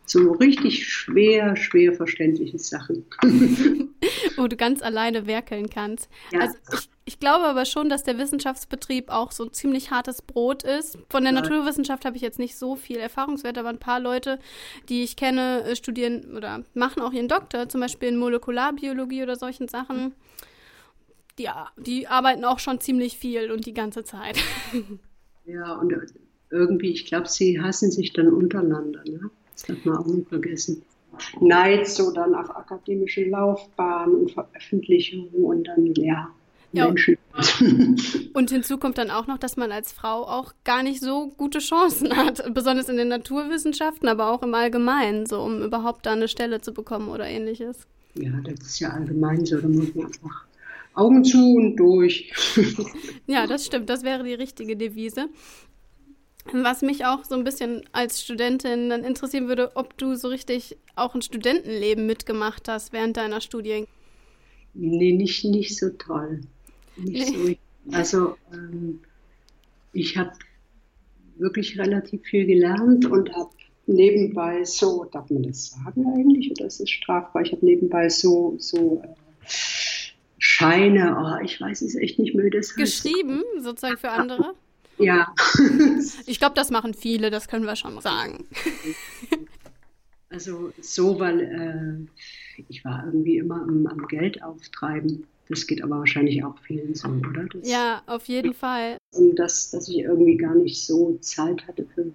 So 0.05 0.33
richtig 0.33 0.85
schwer, 0.87 1.55
schwer 1.55 1.93
verständliche 1.93 2.59
Sachen. 2.59 3.05
Wo 4.35 4.47
du 4.47 4.57
ganz 4.57 4.81
alleine 4.81 5.27
werkeln 5.27 5.69
kannst. 5.69 6.09
Ja. 6.31 6.41
Also 6.41 6.57
ich, 6.73 6.89
ich, 7.05 7.19
glaube 7.19 7.45
aber 7.45 7.65
schon, 7.65 7.89
dass 7.89 8.03
der 8.03 8.17
Wissenschaftsbetrieb 8.17 9.09
auch 9.09 9.31
so 9.31 9.45
ziemlich 9.45 9.91
hartes 9.91 10.21
Brot 10.21 10.63
ist. 10.63 10.97
Von 11.09 11.23
der 11.23 11.33
ja. 11.33 11.41
Naturwissenschaft 11.41 12.03
habe 12.03 12.17
ich 12.17 12.21
jetzt 12.21 12.37
nicht 12.37 12.57
so 12.57 12.75
viel 12.75 12.97
Erfahrungswert, 12.97 13.57
aber 13.57 13.69
ein 13.69 13.79
paar 13.79 13.99
Leute, 13.99 14.39
die 14.89 15.03
ich 15.03 15.15
kenne, 15.15 15.63
äh, 15.63 15.75
studieren 15.75 16.35
oder 16.35 16.63
machen 16.73 17.01
auch 17.01 17.13
ihren 17.13 17.29
Doktor, 17.29 17.69
zum 17.69 17.79
Beispiel 17.79 18.09
in 18.09 18.17
Molekularbiologie 18.17 19.23
oder 19.23 19.37
solchen 19.37 19.69
Sachen. 19.69 20.13
Die, 21.39 21.47
die 21.77 22.07
arbeiten 22.07 22.43
auch 22.45 22.59
schon 22.59 22.79
ziemlich 22.79 23.17
viel 23.17 23.51
und 23.51 23.65
die 23.65 23.73
ganze 23.73 24.03
Zeit. 24.03 24.37
Ja, 25.45 25.73
und 25.73 25.93
irgendwie, 26.49 26.91
ich 26.91 27.05
glaube, 27.05 27.27
sie 27.27 27.59
hassen 27.59 27.91
sich 27.91 28.13
dann 28.13 28.31
untereinander. 28.31 29.03
Ne? 29.05 29.29
Das 29.67 29.75
darf 29.75 29.85
man 29.85 29.97
auch 29.97 30.05
nicht 30.05 30.29
vergessen. 30.29 30.83
Neid 31.41 31.87
so 31.87 32.11
dann 32.11 32.33
auf 32.33 32.49
akademische 32.55 33.25
Laufbahn 33.29 34.11
und 34.11 34.31
Veröffentlichung 34.31 35.27
und 35.29 35.65
dann, 35.67 35.93
ja, 35.95 36.29
Ja. 36.71 36.87
Menschen. 36.87 37.17
Und 38.33 38.49
hinzu 38.49 38.77
kommt 38.79 38.97
dann 38.97 39.11
auch 39.11 39.27
noch, 39.27 39.37
dass 39.37 39.57
man 39.57 39.71
als 39.71 39.91
Frau 39.91 40.23
auch 40.23 40.53
gar 40.63 40.81
nicht 40.81 41.01
so 41.01 41.27
gute 41.37 41.59
Chancen 41.59 42.15
hat, 42.17 42.51
besonders 42.55 42.89
in 42.89 42.97
den 42.97 43.09
Naturwissenschaften, 43.09 44.07
aber 44.07 44.31
auch 44.31 44.41
im 44.41 44.55
Allgemeinen, 44.55 45.27
so 45.27 45.39
um 45.41 45.61
überhaupt 45.61 46.05
da 46.07 46.13
eine 46.13 46.27
Stelle 46.27 46.61
zu 46.61 46.73
bekommen 46.73 47.09
oder 47.09 47.27
ähnliches. 47.27 47.85
Ja, 48.15 48.31
das 48.43 48.65
ist 48.67 48.79
ja 48.79 48.89
allgemein 48.89 49.45
so, 49.45 49.59
da 49.61 49.67
muss 49.67 49.93
man 49.93 50.07
einfach 50.07 50.45
Augen 50.95 51.23
zu 51.23 51.55
und 51.55 51.75
durch. 51.75 52.31
Ja, 53.27 53.45
das 53.47 53.65
stimmt, 53.65 53.89
das 53.89 54.03
wäre 54.03 54.23
die 54.23 54.33
richtige 54.33 54.75
Devise. 54.75 55.29
Was 56.51 56.81
mich 56.81 57.05
auch 57.05 57.23
so 57.23 57.35
ein 57.35 57.43
bisschen 57.43 57.83
als 57.93 58.21
Studentin 58.21 58.89
dann 58.89 59.03
interessieren 59.03 59.47
würde, 59.47 59.71
ob 59.75 59.97
du 59.97 60.15
so 60.15 60.27
richtig 60.27 60.77
auch 60.95 61.15
ein 61.15 61.21
Studentenleben 61.21 62.05
mitgemacht 62.05 62.67
hast 62.67 62.91
während 62.91 63.17
deiner 63.17 63.41
Studien. 63.41 63.87
Nee, 64.73 65.13
nicht, 65.13 65.45
nicht 65.45 65.77
so 65.77 65.89
toll. 65.91 66.41
Nicht 66.97 67.33
so. 67.33 67.95
Also, 67.95 68.35
ähm, 68.51 68.99
ich 69.93 70.17
habe 70.17 70.31
wirklich 71.37 71.79
relativ 71.79 72.23
viel 72.23 72.45
gelernt 72.45 73.05
und 73.05 73.33
habe 73.33 73.51
nebenbei 73.85 74.63
so, 74.63 75.05
darf 75.05 75.29
man 75.29 75.43
das 75.43 75.71
sagen 75.71 76.05
eigentlich 76.15 76.51
oder 76.51 76.65
ist 76.65 76.79
es 76.79 76.89
strafbar? 76.89 77.41
Ich 77.41 77.51
habe 77.51 77.65
nebenbei 77.65 78.09
so, 78.09 78.55
so 78.57 79.01
äh, 79.03 79.07
Scheine, 80.37 81.15
oh, 81.17 81.43
ich 81.43 81.59
weiß 81.59 81.81
es 81.81 81.95
echt 81.95 82.19
nicht 82.19 82.35
mehr, 82.35 82.45
wie 82.45 82.49
das 82.49 82.69
heißt. 82.69 82.77
Geschrieben, 82.77 83.43
sozusagen 83.59 83.97
für 83.97 84.09
andere. 84.09 84.55
Ja. 84.97 85.33
Ich 86.25 86.39
glaube, 86.39 86.55
das 86.55 86.69
machen 86.71 86.93
viele, 86.93 87.29
das 87.31 87.47
können 87.47 87.65
wir 87.65 87.75
schon 87.75 87.99
sagen. 88.01 88.45
Also 90.29 90.73
so, 90.81 91.19
weil 91.19 92.07
äh, 92.57 92.63
ich 92.67 92.83
war 92.83 93.05
irgendwie 93.05 93.37
immer 93.37 93.61
am, 93.61 93.85
am 93.85 94.07
Geld 94.07 94.41
auftreiben. 94.41 95.27
Das 95.47 95.67
geht 95.67 95.83
aber 95.83 95.99
wahrscheinlich 95.99 96.43
auch 96.43 96.57
vielen 96.65 96.95
so, 96.95 97.07
oder? 97.09 97.45
Das, 97.53 97.69
Ja, 97.69 98.01
auf 98.07 98.27
jeden 98.27 98.55
Fall. 98.55 98.97
Und 99.11 99.35
dass, 99.35 99.69
dass 99.69 99.87
ich 99.89 99.99
irgendwie 99.99 100.37
gar 100.37 100.55
nicht 100.55 100.83
so 100.83 101.17
Zeit 101.21 101.67
hatte 101.67 101.85
für 101.93 102.11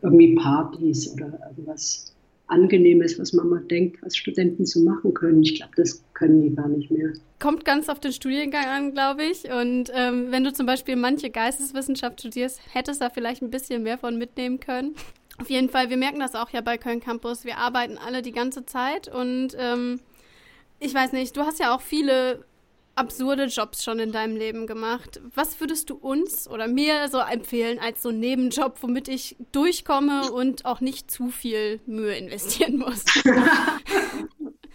irgendwie 0.00 0.36
Partys 0.36 1.12
oder 1.12 1.40
irgendwas 1.48 2.14
Angenehmes, 2.50 3.18
was 3.18 3.32
man 3.32 3.48
mal 3.48 3.60
denkt, 3.60 4.02
was 4.02 4.16
Studenten 4.16 4.66
so 4.66 4.80
machen 4.80 5.14
können. 5.14 5.42
Ich 5.42 5.56
glaube, 5.56 5.72
das 5.76 6.02
können 6.14 6.42
die 6.42 6.54
gar 6.54 6.68
nicht 6.68 6.90
mehr. 6.90 7.12
Kommt 7.38 7.64
ganz 7.64 7.88
auf 7.88 8.00
den 8.00 8.12
Studiengang 8.12 8.66
an, 8.66 8.92
glaube 8.92 9.24
ich. 9.24 9.44
Und 9.50 9.90
ähm, 9.94 10.26
wenn 10.30 10.44
du 10.44 10.52
zum 10.52 10.66
Beispiel 10.66 10.96
manche 10.96 11.30
Geisteswissenschaft 11.30 12.20
studierst, 12.20 12.60
hättest 12.72 13.00
du 13.00 13.04
da 13.04 13.10
vielleicht 13.10 13.42
ein 13.42 13.50
bisschen 13.50 13.82
mehr 13.82 13.98
von 13.98 14.18
mitnehmen 14.18 14.60
können. 14.60 14.94
Auf 15.38 15.48
jeden 15.48 15.70
Fall, 15.70 15.88
wir 15.88 15.96
merken 15.96 16.20
das 16.20 16.34
auch 16.34 16.50
ja 16.50 16.60
bei 16.60 16.76
Köln 16.76 17.00
Campus. 17.00 17.44
Wir 17.44 17.56
arbeiten 17.56 17.96
alle 17.96 18.20
die 18.20 18.32
ganze 18.32 18.66
Zeit 18.66 19.08
und 19.08 19.56
ähm, 19.58 20.00
ich 20.80 20.94
weiß 20.94 21.12
nicht, 21.12 21.36
du 21.36 21.42
hast 21.42 21.60
ja 21.60 21.74
auch 21.74 21.80
viele 21.80 22.44
absurde 22.94 23.46
Jobs 23.46 23.84
schon 23.84 23.98
in 23.98 24.12
deinem 24.12 24.36
Leben 24.36 24.66
gemacht. 24.66 25.20
Was 25.34 25.60
würdest 25.60 25.90
du 25.90 25.94
uns 25.94 26.48
oder 26.48 26.68
mir 26.68 27.08
so 27.08 27.18
empfehlen 27.18 27.78
als 27.78 28.02
so 28.02 28.10
Nebenjob, 28.10 28.82
womit 28.82 29.08
ich 29.08 29.36
durchkomme 29.52 30.30
und 30.32 30.64
auch 30.64 30.80
nicht 30.80 31.10
zu 31.10 31.28
viel 31.28 31.80
Mühe 31.86 32.16
investieren 32.16 32.78
muss? 32.78 33.04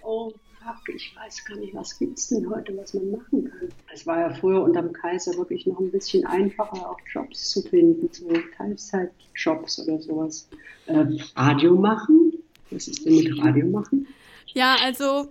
Oh, 0.07 0.31
fuck, 0.63 0.95
ich 0.95 1.15
weiß 1.15 1.45
gar 1.45 1.57
nicht, 1.57 1.74
was 1.74 1.98
gibt 1.98 2.19
es 2.19 2.27
denn 2.27 2.48
heute, 2.48 2.77
was 2.77 2.93
man 2.93 3.10
machen 3.10 3.45
kann. 3.50 3.69
Es 3.91 4.05
war 4.05 4.19
ja 4.19 4.34
früher 4.36 4.62
unterm 4.62 4.93
Kaiser 4.93 5.36
wirklich 5.36 5.65
noch 5.65 5.79
ein 5.79 5.89
bisschen 5.89 6.25
einfacher, 6.27 6.89
auch 6.89 7.00
Jobs 7.12 7.50
zu 7.50 7.63
finden, 7.63 8.07
so 8.12 8.31
Teilzeitjobs 8.55 9.79
oder 9.79 10.00
sowas. 10.00 10.48
Äh, 10.86 11.05
Radio 11.36 11.75
machen? 11.75 12.34
Was 12.69 12.88
ist 12.88 13.03
denn 13.03 13.15
mit 13.15 13.43
Radio 13.43 13.65
machen? 13.65 14.07
Ja, 14.53 14.75
also 14.81 15.29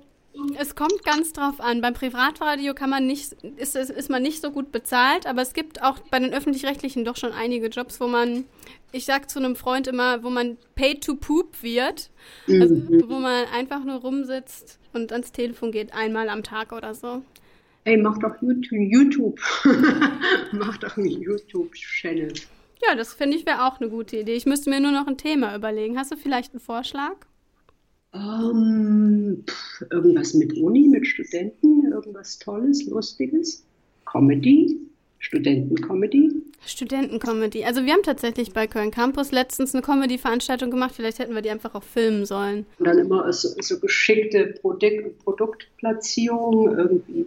es 0.58 0.74
kommt 0.74 1.04
ganz 1.04 1.32
drauf 1.32 1.60
an. 1.60 1.80
Beim 1.80 1.94
Privatradio 1.94 2.74
kann 2.74 2.90
man 2.90 3.06
nicht, 3.06 3.32
ist, 3.56 3.76
ist, 3.76 3.90
ist 3.90 4.10
man 4.10 4.22
nicht 4.22 4.40
so 4.40 4.50
gut 4.50 4.72
bezahlt, 4.72 5.26
aber 5.26 5.42
es 5.42 5.52
gibt 5.52 5.82
auch 5.82 5.98
bei 6.10 6.18
den 6.18 6.32
öffentlich-rechtlichen 6.32 7.04
doch 7.04 7.16
schon 7.16 7.32
einige 7.32 7.68
Jobs, 7.68 8.00
wo 8.00 8.06
man, 8.06 8.44
ich 8.92 9.04
sag 9.04 9.30
zu 9.30 9.38
einem 9.38 9.56
Freund 9.56 9.86
immer, 9.86 10.22
wo 10.22 10.30
man 10.30 10.56
paid 10.74 11.04
to 11.04 11.14
poop 11.14 11.62
wird. 11.62 12.10
Also, 12.48 12.74
wo 13.08 13.18
man 13.18 13.46
einfach 13.54 13.84
nur 13.84 13.96
rumsitzt 13.96 14.78
und 14.92 15.12
ans 15.12 15.32
Telefon 15.32 15.72
geht, 15.72 15.94
einmal 15.94 16.28
am 16.28 16.42
Tag 16.42 16.72
oder 16.72 16.94
so. 16.94 17.22
Ey, 17.84 17.96
mach 17.98 18.18
doch 18.18 18.34
YouTube. 18.40 18.72
YouTube. 18.72 19.40
mach 20.52 20.76
doch 20.78 20.96
einen 20.96 21.20
YouTube-Channel. 21.20 22.32
Ja, 22.86 22.94
das 22.94 23.14
finde 23.14 23.36
ich 23.36 23.46
wäre 23.46 23.66
auch 23.66 23.80
eine 23.80 23.90
gute 23.90 24.18
Idee. 24.18 24.34
Ich 24.34 24.46
müsste 24.46 24.70
mir 24.70 24.80
nur 24.80 24.90
noch 24.90 25.06
ein 25.06 25.18
Thema 25.18 25.54
überlegen. 25.54 25.98
Hast 25.98 26.10
du 26.10 26.16
vielleicht 26.16 26.52
einen 26.52 26.60
Vorschlag? 26.60 27.14
Ähm, 28.14 29.44
pff, 29.46 29.84
irgendwas 29.90 30.34
mit 30.34 30.56
Uni, 30.56 30.88
mit 30.88 31.06
Studenten, 31.06 31.90
irgendwas 31.92 32.38
Tolles, 32.38 32.86
Lustiges. 32.86 33.64
Comedy, 34.04 34.78
Studentencomedy. 35.18 36.30
Studentencomedy. 36.66 37.64
Also 37.64 37.84
wir 37.84 37.92
haben 37.92 38.02
tatsächlich 38.02 38.52
bei 38.52 38.66
Köln 38.66 38.90
Campus 38.90 39.32
letztens 39.32 39.74
eine 39.74 39.82
Comedy-Veranstaltung 39.82 40.70
gemacht. 40.70 40.92
Vielleicht 40.94 41.18
hätten 41.18 41.34
wir 41.34 41.42
die 41.42 41.50
einfach 41.50 41.74
auch 41.74 41.82
filmen 41.82 42.24
sollen. 42.24 42.66
Und 42.78 42.86
dann 42.86 42.98
immer 42.98 43.32
so, 43.32 43.48
so 43.60 43.80
geschickte 43.80 44.54
Produkt, 44.60 45.18
Produktplatzierungen, 45.24 46.78
irgendwie 46.78 47.26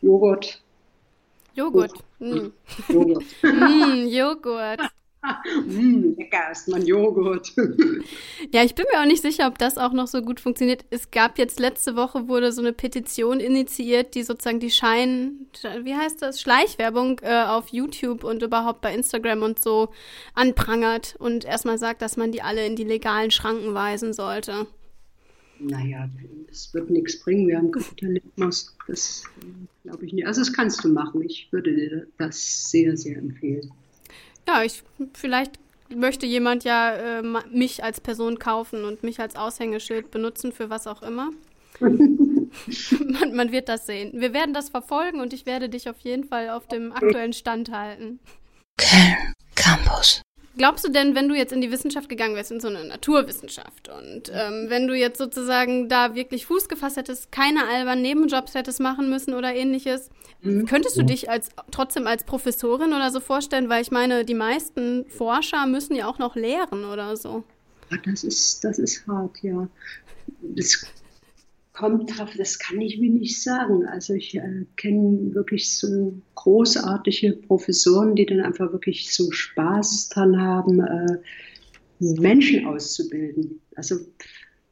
Joghurt. 0.00 0.62
Joghurt. 1.54 1.92
Mm. 2.18 2.46
Joghurt. 2.88 3.24
Mm, 3.42 4.06
Joghurt. 4.06 4.80
Mm, 5.66 6.14
lecker 6.18 6.50
ist 6.50 6.68
mein 6.68 6.84
Joghurt. 6.84 7.52
Ja, 8.52 8.62
ich 8.64 8.74
bin 8.74 8.86
mir 8.92 9.00
auch 9.00 9.06
nicht 9.06 9.22
sicher, 9.22 9.46
ob 9.46 9.58
das 9.58 9.78
auch 9.78 9.92
noch 9.92 10.06
so 10.06 10.22
gut 10.22 10.40
funktioniert. 10.40 10.84
Es 10.90 11.10
gab 11.10 11.38
jetzt 11.38 11.60
letzte 11.60 11.96
Woche 11.96 12.28
wurde 12.28 12.52
so 12.52 12.60
eine 12.60 12.72
Petition 12.72 13.40
initiiert, 13.40 14.14
die 14.14 14.22
sozusagen 14.22 14.60
die 14.60 14.70
Schein, 14.70 15.46
wie 15.82 15.94
heißt 15.94 16.22
das, 16.22 16.40
Schleichwerbung 16.40 17.20
äh, 17.22 17.44
auf 17.44 17.68
YouTube 17.68 18.24
und 18.24 18.42
überhaupt 18.42 18.80
bei 18.80 18.94
Instagram 18.94 19.42
und 19.42 19.62
so 19.62 19.90
anprangert 20.34 21.16
und 21.18 21.44
erstmal 21.44 21.78
sagt, 21.78 22.02
dass 22.02 22.16
man 22.16 22.32
die 22.32 22.42
alle 22.42 22.66
in 22.66 22.76
die 22.76 22.84
legalen 22.84 23.30
Schranken 23.30 23.74
weisen 23.74 24.12
sollte. 24.12 24.66
naja, 25.58 26.08
das 26.48 26.72
wird 26.74 26.90
nichts 26.90 27.18
bringen. 27.20 27.48
Wir 27.48 27.58
haben 27.58 27.70
Kapitalismus. 27.70 28.74
Das 28.86 29.24
glaube 29.84 30.04
ich 30.06 30.12
nicht. 30.12 30.26
Also 30.26 30.40
das 30.40 30.52
kannst 30.52 30.84
du 30.84 30.88
machen. 30.88 31.22
Ich 31.22 31.48
würde 31.50 31.74
dir 31.74 32.06
das 32.18 32.70
sehr, 32.70 32.96
sehr 32.96 33.18
empfehlen. 33.18 33.70
Ja, 34.48 34.62
ich 34.62 34.82
vielleicht 35.14 35.58
möchte 35.94 36.26
jemand 36.26 36.64
ja 36.64 36.94
äh, 36.94 37.22
mich 37.50 37.84
als 37.84 38.00
Person 38.00 38.38
kaufen 38.38 38.84
und 38.84 39.02
mich 39.02 39.20
als 39.20 39.36
Aushängeschild 39.36 40.10
benutzen 40.10 40.52
für 40.52 40.70
was 40.70 40.86
auch 40.86 41.02
immer. 41.02 41.30
man, 41.80 43.34
man 43.34 43.52
wird 43.52 43.68
das 43.68 43.86
sehen. 43.86 44.12
Wir 44.14 44.32
werden 44.32 44.54
das 44.54 44.68
verfolgen 44.68 45.20
und 45.20 45.32
ich 45.32 45.46
werde 45.46 45.68
dich 45.68 45.88
auf 45.88 45.98
jeden 46.00 46.24
Fall 46.24 46.50
auf 46.50 46.66
dem 46.66 46.92
aktuellen 46.92 47.32
Stand 47.32 47.70
halten. 47.70 48.20
Köln 48.78 49.34
Campus. 49.54 50.22
Glaubst 50.56 50.84
du 50.84 50.90
denn, 50.90 51.14
wenn 51.14 51.28
du 51.28 51.34
jetzt 51.34 51.52
in 51.52 51.62
die 51.62 51.70
Wissenschaft 51.70 52.10
gegangen 52.10 52.34
wärst, 52.34 52.52
in 52.52 52.60
so 52.60 52.68
eine 52.68 52.84
Naturwissenschaft 52.84 53.88
und 53.88 54.30
ähm, 54.34 54.66
wenn 54.68 54.86
du 54.86 54.94
jetzt 54.94 55.16
sozusagen 55.16 55.88
da 55.88 56.14
wirklich 56.14 56.44
Fuß 56.44 56.68
gefasst 56.68 56.98
hättest, 56.98 57.32
keine 57.32 57.66
albernen 57.66 58.02
Nebenjobs 58.02 58.54
hättest 58.54 58.78
machen 58.78 59.08
müssen 59.08 59.32
oder 59.32 59.54
ähnliches, 59.54 60.10
könntest 60.42 60.96
du 60.96 61.04
dich 61.04 61.30
als 61.30 61.50
trotzdem 61.70 62.06
als 62.06 62.24
Professorin 62.24 62.92
oder 62.92 63.10
so 63.10 63.20
vorstellen? 63.20 63.68
Weil 63.68 63.82
ich 63.82 63.90
meine, 63.90 64.24
die 64.24 64.34
meisten 64.34 65.04
Forscher 65.08 65.66
müssen 65.66 65.94
ja 65.94 66.08
auch 66.08 66.18
noch 66.18 66.36
lehren 66.36 66.84
oder 66.84 67.16
so. 67.16 67.44
Ah, 67.90 67.96
Das 68.04 68.24
ist, 68.24 68.64
das 68.64 68.78
ist 68.78 69.06
hart, 69.06 69.38
ja. 69.42 69.68
Das 70.42 70.86
kommt 71.72 72.16
drauf, 72.16 72.30
das 72.36 72.58
kann 72.58 72.80
ich 72.80 72.98
mir 72.98 73.10
nicht 73.10 73.42
sagen. 73.42 73.86
Also 73.86 74.14
ich 74.14 74.34
äh, 74.34 74.66
kenne 74.76 75.34
wirklich 75.34 75.76
so 75.76 76.14
großartige 76.34 77.32
Professoren, 77.32 78.14
die 78.14 78.26
dann 78.26 78.40
einfach 78.40 78.72
wirklich 78.72 79.14
so 79.14 79.30
Spaß 79.30 80.10
dran 80.10 80.40
haben, 80.40 80.80
äh, 80.80 81.18
Menschen 81.98 82.66
auszubilden. 82.66 83.60
Also 83.76 83.96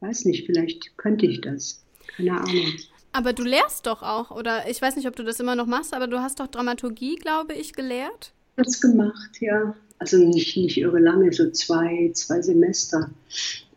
weiß 0.01 0.25
nicht, 0.25 0.45
vielleicht 0.45 0.97
könnte 0.97 1.25
ich 1.25 1.41
das. 1.41 1.83
Keine 2.17 2.39
Ahnung. 2.39 2.73
Aber 3.13 3.33
du 3.33 3.43
lehrst 3.43 3.87
doch 3.87 4.01
auch, 4.01 4.31
oder 4.31 4.69
ich 4.69 4.81
weiß 4.81 4.95
nicht, 4.95 5.07
ob 5.07 5.15
du 5.15 5.23
das 5.23 5.39
immer 5.39 5.55
noch 5.55 5.65
machst, 5.65 5.93
aber 5.93 6.07
du 6.07 6.21
hast 6.21 6.39
doch 6.39 6.47
Dramaturgie, 6.47 7.15
glaube 7.15 7.53
ich, 7.53 7.73
gelehrt. 7.73 8.31
Das 8.55 8.79
gemacht, 8.79 9.41
ja. 9.41 9.75
Also 9.99 10.17
nicht, 10.17 10.57
nicht 10.57 10.77
irre 10.77 10.99
lange, 10.99 11.31
so 11.31 11.49
zwei, 11.51 12.11
zwei 12.13 12.41
Semester. 12.41 13.09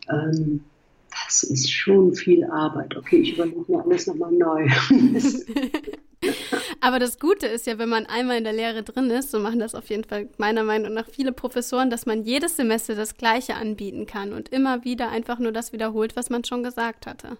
Ähm, 0.08 0.64
das 1.10 1.42
ist 1.42 1.70
schon 1.70 2.14
viel 2.14 2.44
Arbeit. 2.44 2.96
Okay, 2.96 3.18
ich 3.18 3.34
überlege 3.34 3.64
mir 3.68 3.82
alles 3.84 4.06
nochmal 4.06 4.32
neu. 4.32 4.68
Aber 6.80 6.98
das 6.98 7.18
Gute 7.18 7.46
ist 7.46 7.66
ja, 7.66 7.78
wenn 7.78 7.88
man 7.88 8.06
einmal 8.06 8.38
in 8.38 8.44
der 8.44 8.52
Lehre 8.52 8.82
drin 8.82 9.10
ist, 9.10 9.30
so 9.30 9.38
machen 9.38 9.58
das 9.58 9.74
auf 9.74 9.90
jeden 9.90 10.04
Fall 10.04 10.28
meiner 10.38 10.64
Meinung 10.64 10.94
nach 10.94 11.08
viele 11.08 11.32
Professoren, 11.32 11.90
dass 11.90 12.06
man 12.06 12.24
jedes 12.24 12.56
Semester 12.56 12.94
das 12.94 13.16
Gleiche 13.16 13.54
anbieten 13.54 14.06
kann 14.06 14.32
und 14.32 14.48
immer 14.48 14.84
wieder 14.84 15.10
einfach 15.10 15.38
nur 15.38 15.52
das 15.52 15.72
wiederholt, 15.72 16.16
was 16.16 16.30
man 16.30 16.44
schon 16.44 16.62
gesagt 16.62 17.06
hatte. 17.06 17.36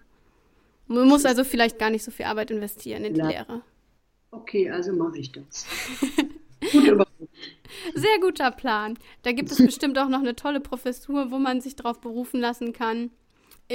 Man 0.86 1.08
muss 1.08 1.24
also 1.24 1.44
vielleicht 1.44 1.78
gar 1.78 1.90
nicht 1.90 2.04
so 2.04 2.10
viel 2.10 2.26
Arbeit 2.26 2.50
investieren 2.50 3.04
in 3.04 3.14
die 3.14 3.20
Ja. 3.20 3.28
Lehre. 3.28 3.62
Okay, 4.30 4.70
also 4.70 4.92
mache 4.92 5.18
ich 5.18 5.32
das. 5.32 5.66
Gut 6.72 6.84
überlegt. 6.86 7.10
Sehr 7.94 8.18
guter 8.20 8.50
Plan. 8.50 8.98
Da 9.22 9.32
gibt 9.32 9.50
es 9.50 9.58
bestimmt 9.58 9.98
auch 9.98 10.08
noch 10.08 10.20
eine 10.20 10.34
tolle 10.36 10.60
Professur, 10.60 11.30
wo 11.30 11.38
man 11.38 11.60
sich 11.60 11.76
drauf 11.76 12.00
berufen 12.00 12.40
lassen 12.40 12.72
kann. 12.72 13.10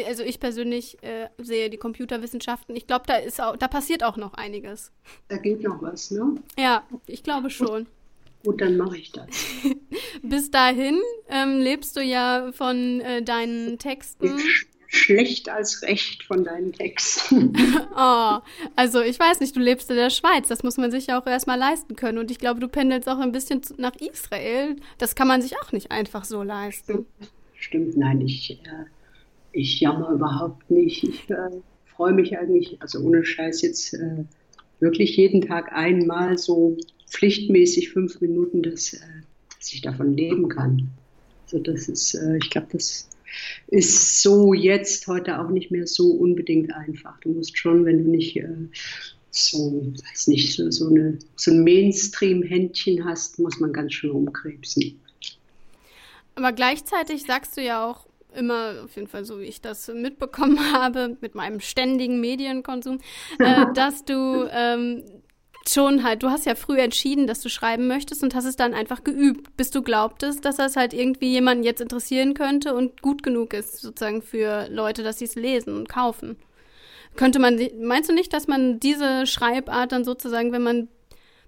also 0.06 0.24
ich 0.24 0.40
persönlich 0.40 1.02
äh, 1.04 1.30
sehe 1.38 1.70
die 1.70 1.78
Computerwissenschaften. 1.78 2.76
Ich 2.76 2.88
glaube, 2.88 3.06
da 3.08 3.18
ist 3.18 3.42
auch, 3.42 3.58
da 3.58 3.68
passiert 3.68 4.04
auch 4.04 4.18
noch 4.18 4.34
einiges. 4.34 4.92
Da 5.28 5.38
geht 5.38 5.62
noch 5.62 5.82
was, 5.82 6.12
ne? 6.12 6.36
Ja, 6.58 6.84
ich 7.08 7.24
glaube 7.24 7.50
schon. 7.50 7.88
Gut, 8.44 8.62
dann 8.62 8.78
mache 8.78 8.98
ich 8.98 9.12
das. 9.12 9.28
Bis 10.24 10.50
dahin 10.50 11.00
ähm, 11.28 11.60
lebst 11.60 11.96
du 11.98 12.02
ja 12.02 12.52
von 12.54 13.02
äh, 13.02 13.22
deinen 13.22 13.78
Texten. 13.80 14.38
Schlecht 14.92 15.50
als 15.50 15.84
recht 15.84 16.24
von 16.24 16.44
deinen 16.44 16.74
Texten. 16.74 17.54
oh, 17.96 18.40
also 18.76 19.02
ich 19.02 19.20
weiß 19.20 19.40
nicht, 19.40 19.56
du 19.56 19.60
lebst 19.60 19.92
in 19.92 19.96
der 19.96 20.10
Schweiz, 20.10 20.48
das 20.48 20.64
muss 20.64 20.78
man 20.78 20.90
sich 20.90 21.08
ja 21.08 21.22
auch 21.22 21.28
erstmal 21.28 21.60
leisten 21.60 21.96
können. 21.96 22.18
Und 22.18 22.32
ich 22.32 22.40
glaube, 22.40 22.60
du 22.60 22.68
pendelst 22.68 23.08
auch 23.08 23.20
ein 23.20 23.32
bisschen 23.32 23.62
nach 23.78 23.96
Israel. 23.98 24.78
Das 24.98 25.14
kann 25.14 25.28
man 25.28 25.44
sich 25.44 25.54
auch 25.60 25.72
nicht 25.74 25.92
einfach 25.92 26.26
so 26.26 26.42
leisten. 26.42 27.06
Stimmt, 27.54 27.98
nein, 27.98 28.22
ich, 28.22 28.50
äh, 28.50 28.86
ich 29.52 29.80
jammer 29.80 30.10
überhaupt 30.10 30.72
nicht. 30.72 31.04
Ich 31.04 31.30
äh, 31.30 31.52
freue 31.86 32.14
mich 32.14 32.36
eigentlich, 32.40 32.82
also 32.82 33.00
ohne 33.02 33.24
Scheiß 33.24 33.62
jetzt 33.62 33.94
äh, 33.94 34.24
wirklich 34.80 35.16
jeden 35.18 35.42
Tag 35.42 35.72
einmal 35.72 36.40
so 36.40 36.78
pflichtmäßig 37.08 37.92
fünf 37.92 38.22
Minuten, 38.22 38.64
dass, 38.64 38.94
äh, 38.94 39.00
dass 39.56 39.72
ich 39.72 39.82
davon 39.82 40.18
leben 40.18 40.50
kann. 40.50 40.90
Also 41.44 41.60
das 41.60 41.88
ist, 41.88 42.16
äh, 42.16 42.38
ich 42.38 42.50
glaube, 42.50 42.70
das 42.72 43.08
ist 43.68 44.22
so 44.22 44.54
jetzt 44.54 45.08
heute 45.08 45.40
auch 45.40 45.50
nicht 45.50 45.72
mehr 45.72 45.88
so 45.88 46.12
unbedingt 46.12 46.74
einfach. 46.74 47.20
Du 47.22 47.30
musst 47.30 47.58
schon, 47.58 47.86
wenn 47.86 48.04
du 48.04 48.10
nicht 48.10 48.38
äh, 48.38 48.48
so, 49.32 49.94
weiß 50.12 50.28
nicht, 50.28 50.56
so, 50.56 50.70
so, 50.72 50.90
eine, 50.90 51.20
so 51.36 51.52
ein 51.52 51.64
Mainstream-Händchen 51.64 53.06
hast, 53.06 53.40
muss 53.40 53.60
man 53.60 53.74
ganz 53.74 53.94
schön 53.94 54.12
rumkrebsen. 54.12 55.00
Aber 56.36 56.52
gleichzeitig 56.54 57.24
sagst 57.24 57.58
du 57.58 57.62
ja 57.62 57.86
auch 57.86 58.08
immer, 58.36 58.84
auf 58.86 58.96
jeden 58.96 59.08
Fall 59.08 59.26
so 59.26 59.40
wie 59.40 59.46
ich 59.46 59.62
das 59.62 59.88
mitbekommen 59.88 60.60
habe, 60.74 61.18
mit 61.22 61.36
meinem 61.36 61.60
ständigen 61.60 62.20
Medienkonsum, 62.20 63.00
äh, 63.40 63.66
dass 63.74 64.06
du 64.06 64.48
ähm, 64.52 65.04
schon 65.74 66.04
halt, 66.04 66.24
du 66.24 66.30
hast 66.30 66.46
ja 66.46 66.56
früh 66.56 66.80
entschieden, 66.80 67.28
dass 67.28 67.42
du 67.42 67.50
schreiben 67.50 67.88
möchtest 67.88 68.24
und 68.24 68.36
hast 68.36 68.46
es 68.46 68.56
dann 68.56 68.74
einfach 68.74 69.04
geübt, 69.04 69.56
bis 69.58 69.72
du 69.72 69.82
glaubtest, 69.82 70.46
dass 70.46 70.58
das 70.58 70.76
halt 70.76 70.94
irgendwie 70.94 71.32
jemanden 71.32 71.64
jetzt 71.64 71.82
interessieren 71.82 72.34
könnte 72.34 72.74
und 72.74 73.02
gut 73.02 73.24
genug 73.24 73.54
ist, 73.54 73.80
sozusagen 73.80 74.22
für 74.22 74.68
Leute, 74.70 75.04
dass 75.04 75.20
sie 75.20 75.26
es 75.26 75.36
lesen 75.36 75.76
und 75.76 75.90
kaufen. 75.90 76.38
Könnte 77.16 77.40
man, 77.40 77.60
meinst 77.82 78.10
du 78.10 78.14
nicht, 78.14 78.34
dass 78.34 78.48
man 78.48 78.80
diese 78.80 79.26
Schreibart 79.26 79.92
dann 79.92 80.04
sozusagen, 80.04 80.52
wenn 80.52 80.64
man 80.64 80.88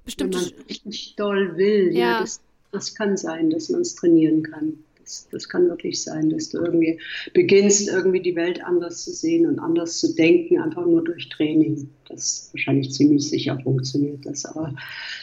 bestimmte. 0.05 0.39
Wenn 0.39 0.49
man 0.49 0.65
richtig 0.67 1.15
doll 1.15 1.57
will, 1.57 1.91
ja, 1.93 2.11
ja 2.11 2.19
das, 2.21 2.41
das 2.71 2.95
kann 2.95 3.17
sein, 3.17 3.49
dass 3.49 3.69
man 3.69 3.81
es 3.81 3.95
trainieren 3.95 4.43
kann. 4.43 4.83
Das, 5.01 5.27
das 5.31 5.49
kann 5.49 5.67
wirklich 5.69 6.01
sein, 6.01 6.29
dass 6.29 6.49
du 6.49 6.59
irgendwie 6.59 6.99
beginnst, 7.33 7.89
irgendwie 7.89 8.21
die 8.21 8.35
Welt 8.35 8.63
anders 8.63 9.03
zu 9.03 9.11
sehen 9.11 9.45
und 9.45 9.59
anders 9.59 9.99
zu 9.99 10.13
denken, 10.15 10.59
einfach 10.59 10.85
nur 10.85 11.03
durch 11.03 11.29
Training. 11.29 11.89
Das 12.07 12.49
wahrscheinlich 12.53 12.91
ziemlich 12.91 13.29
sicher 13.29 13.59
funktioniert 13.63 14.25
das. 14.25 14.45
Aber 14.45 14.73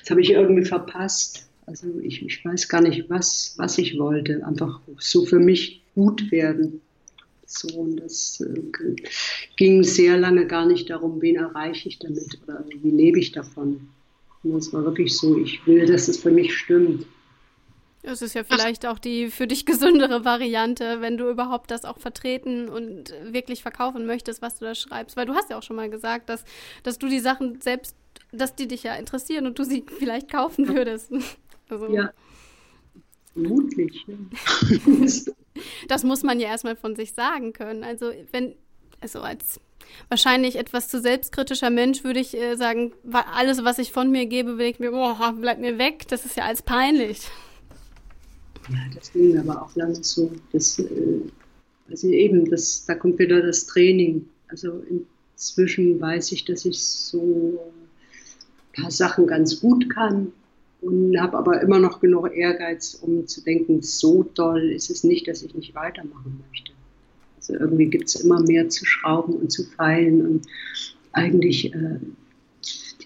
das 0.00 0.10
habe 0.10 0.20
ich 0.20 0.30
irgendwie 0.30 0.64
verpasst. 0.64 1.48
Also 1.66 1.86
ich, 2.02 2.24
ich 2.24 2.44
weiß 2.44 2.68
gar 2.68 2.80
nicht, 2.80 3.08
was, 3.10 3.54
was 3.58 3.78
ich 3.78 3.98
wollte. 3.98 4.44
Einfach 4.46 4.80
so 4.98 5.24
für 5.24 5.38
mich 5.38 5.82
gut 5.94 6.30
werden. 6.30 6.80
So, 7.50 7.68
und 7.78 7.96
das 7.96 8.40
äh, 8.42 8.60
ging 9.56 9.82
sehr 9.82 10.18
lange 10.18 10.46
gar 10.46 10.66
nicht 10.66 10.90
darum, 10.90 11.22
wen 11.22 11.36
erreiche 11.36 11.88
ich 11.88 11.98
damit 11.98 12.38
oder 12.46 12.62
wie 12.82 12.90
lebe 12.90 13.18
ich 13.18 13.32
davon. 13.32 13.88
Und 14.42 14.52
das 14.52 14.72
war 14.72 14.84
wirklich 14.84 15.16
so, 15.16 15.38
ich 15.38 15.66
will, 15.66 15.86
dass 15.86 16.08
es 16.08 16.18
für 16.18 16.30
mich 16.30 16.54
stimmt. 16.54 17.06
Es 18.02 18.22
ist 18.22 18.34
ja 18.34 18.44
vielleicht 18.44 18.86
auch 18.86 18.98
die 18.98 19.28
für 19.28 19.46
dich 19.46 19.66
gesündere 19.66 20.24
Variante, 20.24 21.00
wenn 21.00 21.16
du 21.16 21.28
überhaupt 21.28 21.70
das 21.70 21.84
auch 21.84 21.98
vertreten 21.98 22.68
und 22.68 23.12
wirklich 23.22 23.62
verkaufen 23.62 24.06
möchtest, 24.06 24.40
was 24.40 24.58
du 24.58 24.64
da 24.64 24.74
schreibst. 24.74 25.16
Weil 25.16 25.26
du 25.26 25.34
hast 25.34 25.50
ja 25.50 25.58
auch 25.58 25.62
schon 25.62 25.76
mal 25.76 25.90
gesagt, 25.90 26.28
dass, 26.28 26.44
dass 26.84 26.98
du 26.98 27.08
die 27.08 27.18
Sachen 27.18 27.60
selbst, 27.60 27.96
dass 28.32 28.54
die 28.54 28.68
dich 28.68 28.84
ja 28.84 28.94
interessieren 28.94 29.46
und 29.46 29.58
du 29.58 29.64
sie 29.64 29.84
vielleicht 29.98 30.30
kaufen 30.30 30.68
würdest. 30.68 31.12
Also, 31.70 31.92
ja. 31.92 32.04
Ja. 32.04 32.12
das 35.88 36.02
muss 36.02 36.22
man 36.22 36.40
ja 36.40 36.48
erstmal 36.48 36.76
von 36.76 36.96
sich 36.96 37.12
sagen 37.12 37.52
können. 37.52 37.84
Also 37.84 38.10
wenn, 38.32 38.54
also 39.02 39.20
als 39.20 39.60
wahrscheinlich 40.08 40.56
etwas 40.56 40.88
zu 40.88 40.98
selbstkritischer 40.98 41.68
Mensch 41.68 42.04
würde 42.04 42.20
ich 42.20 42.34
äh, 42.34 42.56
sagen, 42.56 42.94
alles, 43.12 43.64
was 43.64 43.78
ich 43.78 43.92
von 43.92 44.10
mir 44.10 44.24
gebe, 44.24 44.56
will 44.56 44.66
ich 44.66 44.78
mir, 44.78 44.92
boah, 44.92 45.34
bleib 45.38 45.58
mir 45.58 45.76
weg, 45.76 46.08
das 46.08 46.24
ist 46.24 46.38
ja 46.38 46.44
alles 46.44 46.62
peinlich. 46.62 47.28
Ja, 48.70 48.78
das 48.94 49.12
ging 49.12 49.38
aber 49.38 49.62
auch 49.62 49.74
lange 49.76 50.02
so. 50.02 50.30
Das, 50.52 50.78
äh, 50.78 51.20
also 51.88 52.08
eben, 52.08 52.50
das, 52.50 52.84
da 52.86 52.94
kommt 52.94 53.18
wieder 53.18 53.40
das 53.42 53.66
Training. 53.66 54.26
Also 54.48 54.82
inzwischen 55.34 56.00
weiß 56.00 56.32
ich, 56.32 56.44
dass 56.44 56.64
ich 56.64 56.78
so 56.78 57.58
ein 58.76 58.82
paar 58.82 58.90
Sachen 58.90 59.26
ganz 59.26 59.60
gut 59.60 59.88
kann 59.90 60.32
und 60.80 61.18
habe 61.18 61.38
aber 61.38 61.60
immer 61.62 61.78
noch 61.78 62.00
genug 62.00 62.30
Ehrgeiz, 62.34 62.94
um 62.94 63.26
zu 63.26 63.42
denken, 63.42 63.82
so 63.82 64.22
toll 64.22 64.70
ist 64.70 64.90
es 64.90 65.02
nicht, 65.02 65.26
dass 65.28 65.42
ich 65.42 65.54
nicht 65.54 65.74
weitermachen 65.74 66.44
möchte. 66.48 66.72
Also 67.36 67.54
irgendwie 67.54 67.86
gibt 67.86 68.08
es 68.08 68.16
immer 68.16 68.40
mehr 68.42 68.68
zu 68.68 68.84
schrauben 68.84 69.34
und 69.34 69.50
zu 69.50 69.64
feilen 69.64 70.26
und 70.26 70.46
eigentlich, 71.12 71.72
äh, 71.72 71.98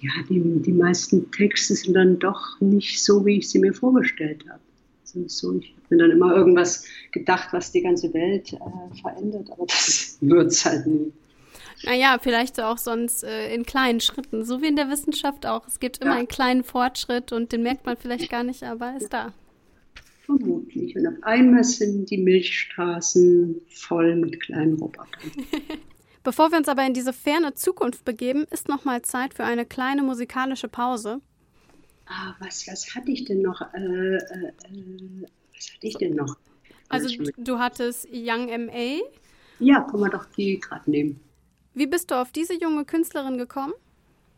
ja, 0.01 0.11
die, 0.29 0.41
die 0.41 0.73
meisten 0.73 1.31
Texte 1.31 1.77
sind 1.77 1.95
dann 1.95 2.19
doch 2.19 2.61
nicht 2.61 3.03
so, 3.03 3.25
wie 3.25 3.39
ich 3.39 3.49
sie 3.49 3.61
mir 3.61 3.73
vorgestellt 3.73 4.45
habe 4.49 4.61
sind 5.13 5.31
so. 5.31 5.59
Ich 5.59 5.75
habe 5.75 5.83
mir 5.91 5.99
dann 5.99 6.11
immer 6.11 6.35
irgendwas 6.35 6.85
gedacht, 7.13 7.49
was 7.53 7.73
die 7.73 7.83
ganze 7.83 8.13
Welt 8.15 8.53
äh, 8.53 9.01
verändert, 9.01 9.51
aber 9.51 9.67
das 9.67 10.19
wird 10.21 10.53
es 10.53 10.65
halt 10.65 10.87
nie. 10.87 11.13
Naja, 11.85 12.19
vielleicht 12.21 12.61
auch 12.61 12.79
sonst 12.79 13.25
äh, 13.25 13.53
in 13.53 13.67
kleinen 13.67 14.01
Schritten, 14.01 14.45
so 14.45 14.63
wie 14.63 14.69
in 14.69 14.77
der 14.77 14.89
Wissenschaft 14.89 15.47
auch. 15.47 15.67
Es 15.67 15.81
gibt 15.81 15.99
immer 15.99 16.13
ja. 16.13 16.19
einen 16.19 16.29
kleinen 16.29 16.65
Fortschritt 16.65 17.33
und 17.33 17.53
den 17.53 17.63
merkt 17.63 17.87
man 17.87 17.97
vielleicht 17.97 18.31
gar 18.31 18.45
nicht, 18.45 18.63
aber 18.63 18.87
er 18.87 18.97
ist 18.99 19.13
da. 19.13 19.33
Vermutlich. 20.25 20.95
Und 20.97 21.07
auf 21.07 21.23
einmal 21.23 21.65
sind 21.65 22.09
die 22.11 22.19
Milchstraßen 22.19 23.61
voll 23.69 24.15
mit 24.17 24.41
kleinen 24.41 24.75
Robotern. 24.75 25.33
Bevor 26.25 26.53
wir 26.53 26.59
uns 26.59 26.69
aber 26.69 26.87
in 26.87 26.95
diese 26.95 27.13
ferne 27.13 27.55
Zukunft 27.55 28.05
begeben, 28.05 28.47
ist 28.53 28.69
nochmal 28.69 29.03
Zeit 29.03 29.35
für 29.35 29.43
eine 29.43 29.67
kleine 29.67 30.05
musikalische 30.05 30.69
Pause 30.69 31.21
ah, 32.07 32.35
was, 32.41 32.67
was 32.67 32.95
hatte 32.95 33.11
ich 33.11 33.25
denn 33.25 33.43
noch? 33.43 33.61
Äh, 33.75 34.17
äh, 34.17 34.49
äh 34.49 35.27
was 35.55 35.73
hatte 35.75 35.87
ich 35.87 35.97
denn 35.97 36.15
noch? 36.15 36.37
Also 36.89 37.09
du 37.39 37.59
hattest 37.59 38.07
Young 38.13 38.49
M.A.? 38.49 39.01
Ja, 39.59 39.81
kann 39.83 40.01
man 40.01 40.11
doch 40.11 40.27
die 40.37 40.59
gerade 40.59 40.91
nehmen. 40.91 41.21
Wie 41.75 41.87
bist 41.87 42.11
du 42.11 42.21
auf 42.21 42.33
diese 42.33 42.55
junge 42.55 42.85
Künstlerin 42.85 43.39
gekommen? 43.39 43.73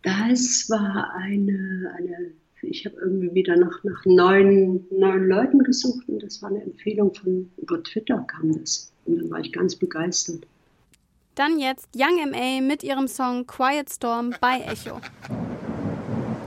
Das 0.03 0.69
war 0.69 1.15
eine, 1.17 1.93
eine 1.97 2.33
ich 2.63 2.87
habe 2.87 2.97
irgendwie 2.97 3.35
wieder 3.35 3.57
nach, 3.57 3.83
nach 3.85 4.05
neuen, 4.05 4.87
neuen 4.91 5.29
Leuten 5.29 5.59
gesucht 5.61 6.09
und 6.09 6.23
das 6.23 6.43
war 6.43 6.51
eine 6.51 6.63
Empfehlung 6.63 7.15
von, 7.15 7.51
über 7.57 7.83
Twitter 7.83 8.25
kam 8.27 8.53
das. 8.59 8.93
Und 9.05 9.17
dann 9.17 9.31
war 9.31 9.41
ich 9.41 9.53
ganz 9.53 9.77
begeistert. 9.77 10.47
Dann 11.35 11.59
jetzt 11.59 11.89
Young 11.97 12.19
M.A. 12.19 12.61
mit 12.61 12.83
ihrem 12.83 13.09
Song 13.09 13.47
Quiet 13.47 13.91
Storm 13.91 14.35
bei 14.41 14.61
Echo. 14.61 15.01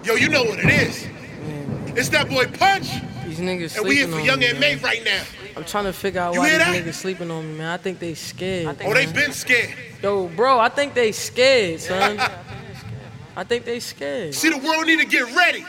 Yo, 0.03 0.15
you 0.15 0.29
know 0.29 0.43
what 0.43 0.59
it 0.59 0.69
is. 0.69 1.07
It's 1.97 2.09
that 2.09 2.29
boy 2.29 2.45
Punch. 2.45 2.89
These 3.25 3.39
niggas 3.39 3.77
and 3.77 3.87
we 3.87 3.97
here 3.97 4.07
for 4.07 4.19
Young 4.19 4.39
me, 4.39 4.47
and 4.47 4.59
May 4.59 4.75
right 4.77 5.03
now. 5.03 5.23
I'm 5.55 5.65
trying 5.65 5.85
to 5.85 5.93
figure 5.93 6.21
out 6.21 6.33
you 6.33 6.39
why 6.39 6.49
these 6.49 6.59
that? 6.59 6.85
niggas 6.85 6.93
sleeping 6.93 7.31
on 7.31 7.45
me, 7.51 7.57
man. 7.57 7.67
I 7.69 7.77
think 7.77 7.99
they 7.99 8.13
scared. 8.13 8.77
Think, 8.77 8.89
oh, 8.89 8.93
they 8.93 9.11
been 9.11 9.33
scared. 9.33 9.73
Yo, 10.01 10.27
bro, 10.27 10.59
I 10.59 10.69
think 10.69 10.93
they 10.93 11.11
scared, 11.11 11.81
son. 11.81 12.19
I 13.35 13.43
think 13.43 13.65
they 13.65 13.79
scared. 13.79 14.33
See, 14.33 14.49
the 14.49 14.57
world 14.57 14.85
need 14.85 14.99
to 14.99 15.05
get 15.05 15.35
ready. 15.35 15.65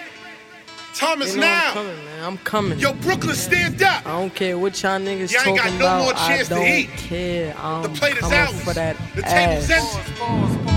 Time 0.95 1.23
is 1.23 1.37
now. 1.37 1.69
I'm 1.69 1.75
coming, 1.75 2.05
man. 2.05 2.25
I'm 2.25 2.39
coming. 2.39 2.79
Yo, 2.79 2.93
Brooklyn, 2.95 3.35
stand 3.35 3.83
up. 3.83 4.07
I 4.07 4.11
don't 4.11 4.35
care 4.35 4.59
what 4.59 4.83
y'all 4.83 4.99
niggas 4.99 5.33
y'all 5.33 5.45
talking 5.45 5.57
got 5.57 5.71
no 5.73 5.77
about. 5.79 6.03
More 6.03 6.13
chance 6.13 6.51
I 6.51 6.55
don't 6.55 6.65
to 6.65 6.79
eat. 6.79 6.89
care. 6.91 7.55
I'm 7.57 7.83
the 7.83 7.89
plate 7.91 8.17
is 8.17 8.25
ours. 8.25 8.63
for 8.63 8.75
that 8.75 8.97
the 9.15 9.23
table's 9.23 9.71
empty. 9.71 10.68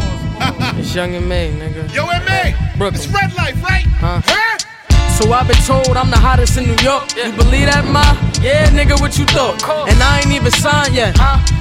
It's 0.80 0.96
Young 0.96 1.16
and 1.16 1.28
May, 1.28 1.52
nigga. 1.52 1.94
Yo, 1.94 2.08
and 2.08 2.28
M.A. 2.28 2.78
Brooklyn. 2.78 3.02
It's 3.02 3.08
red 3.08 3.34
life, 3.36 3.62
right? 3.64 3.86
Huh? 3.86 4.22
huh? 4.26 4.58
So 5.18 5.32
I've 5.32 5.48
been 5.48 5.58
told 5.66 5.96
I'm 5.98 6.10
the 6.10 6.18
hottest 6.18 6.58
in 6.58 6.66
New 6.66 6.82
York. 6.84 7.16
Yeah. 7.16 7.28
You 7.28 7.38
believe 7.38 7.68
that, 7.68 7.86
ma? 7.86 8.31
Yeah, 8.42 8.66
nigga, 8.74 9.00
what 9.00 9.20
you 9.20 9.26
thought? 9.26 9.62
And 9.88 10.02
I 10.02 10.20
ain't 10.20 10.34
even 10.34 10.52
signed 10.52 10.96
yet. 10.96 11.16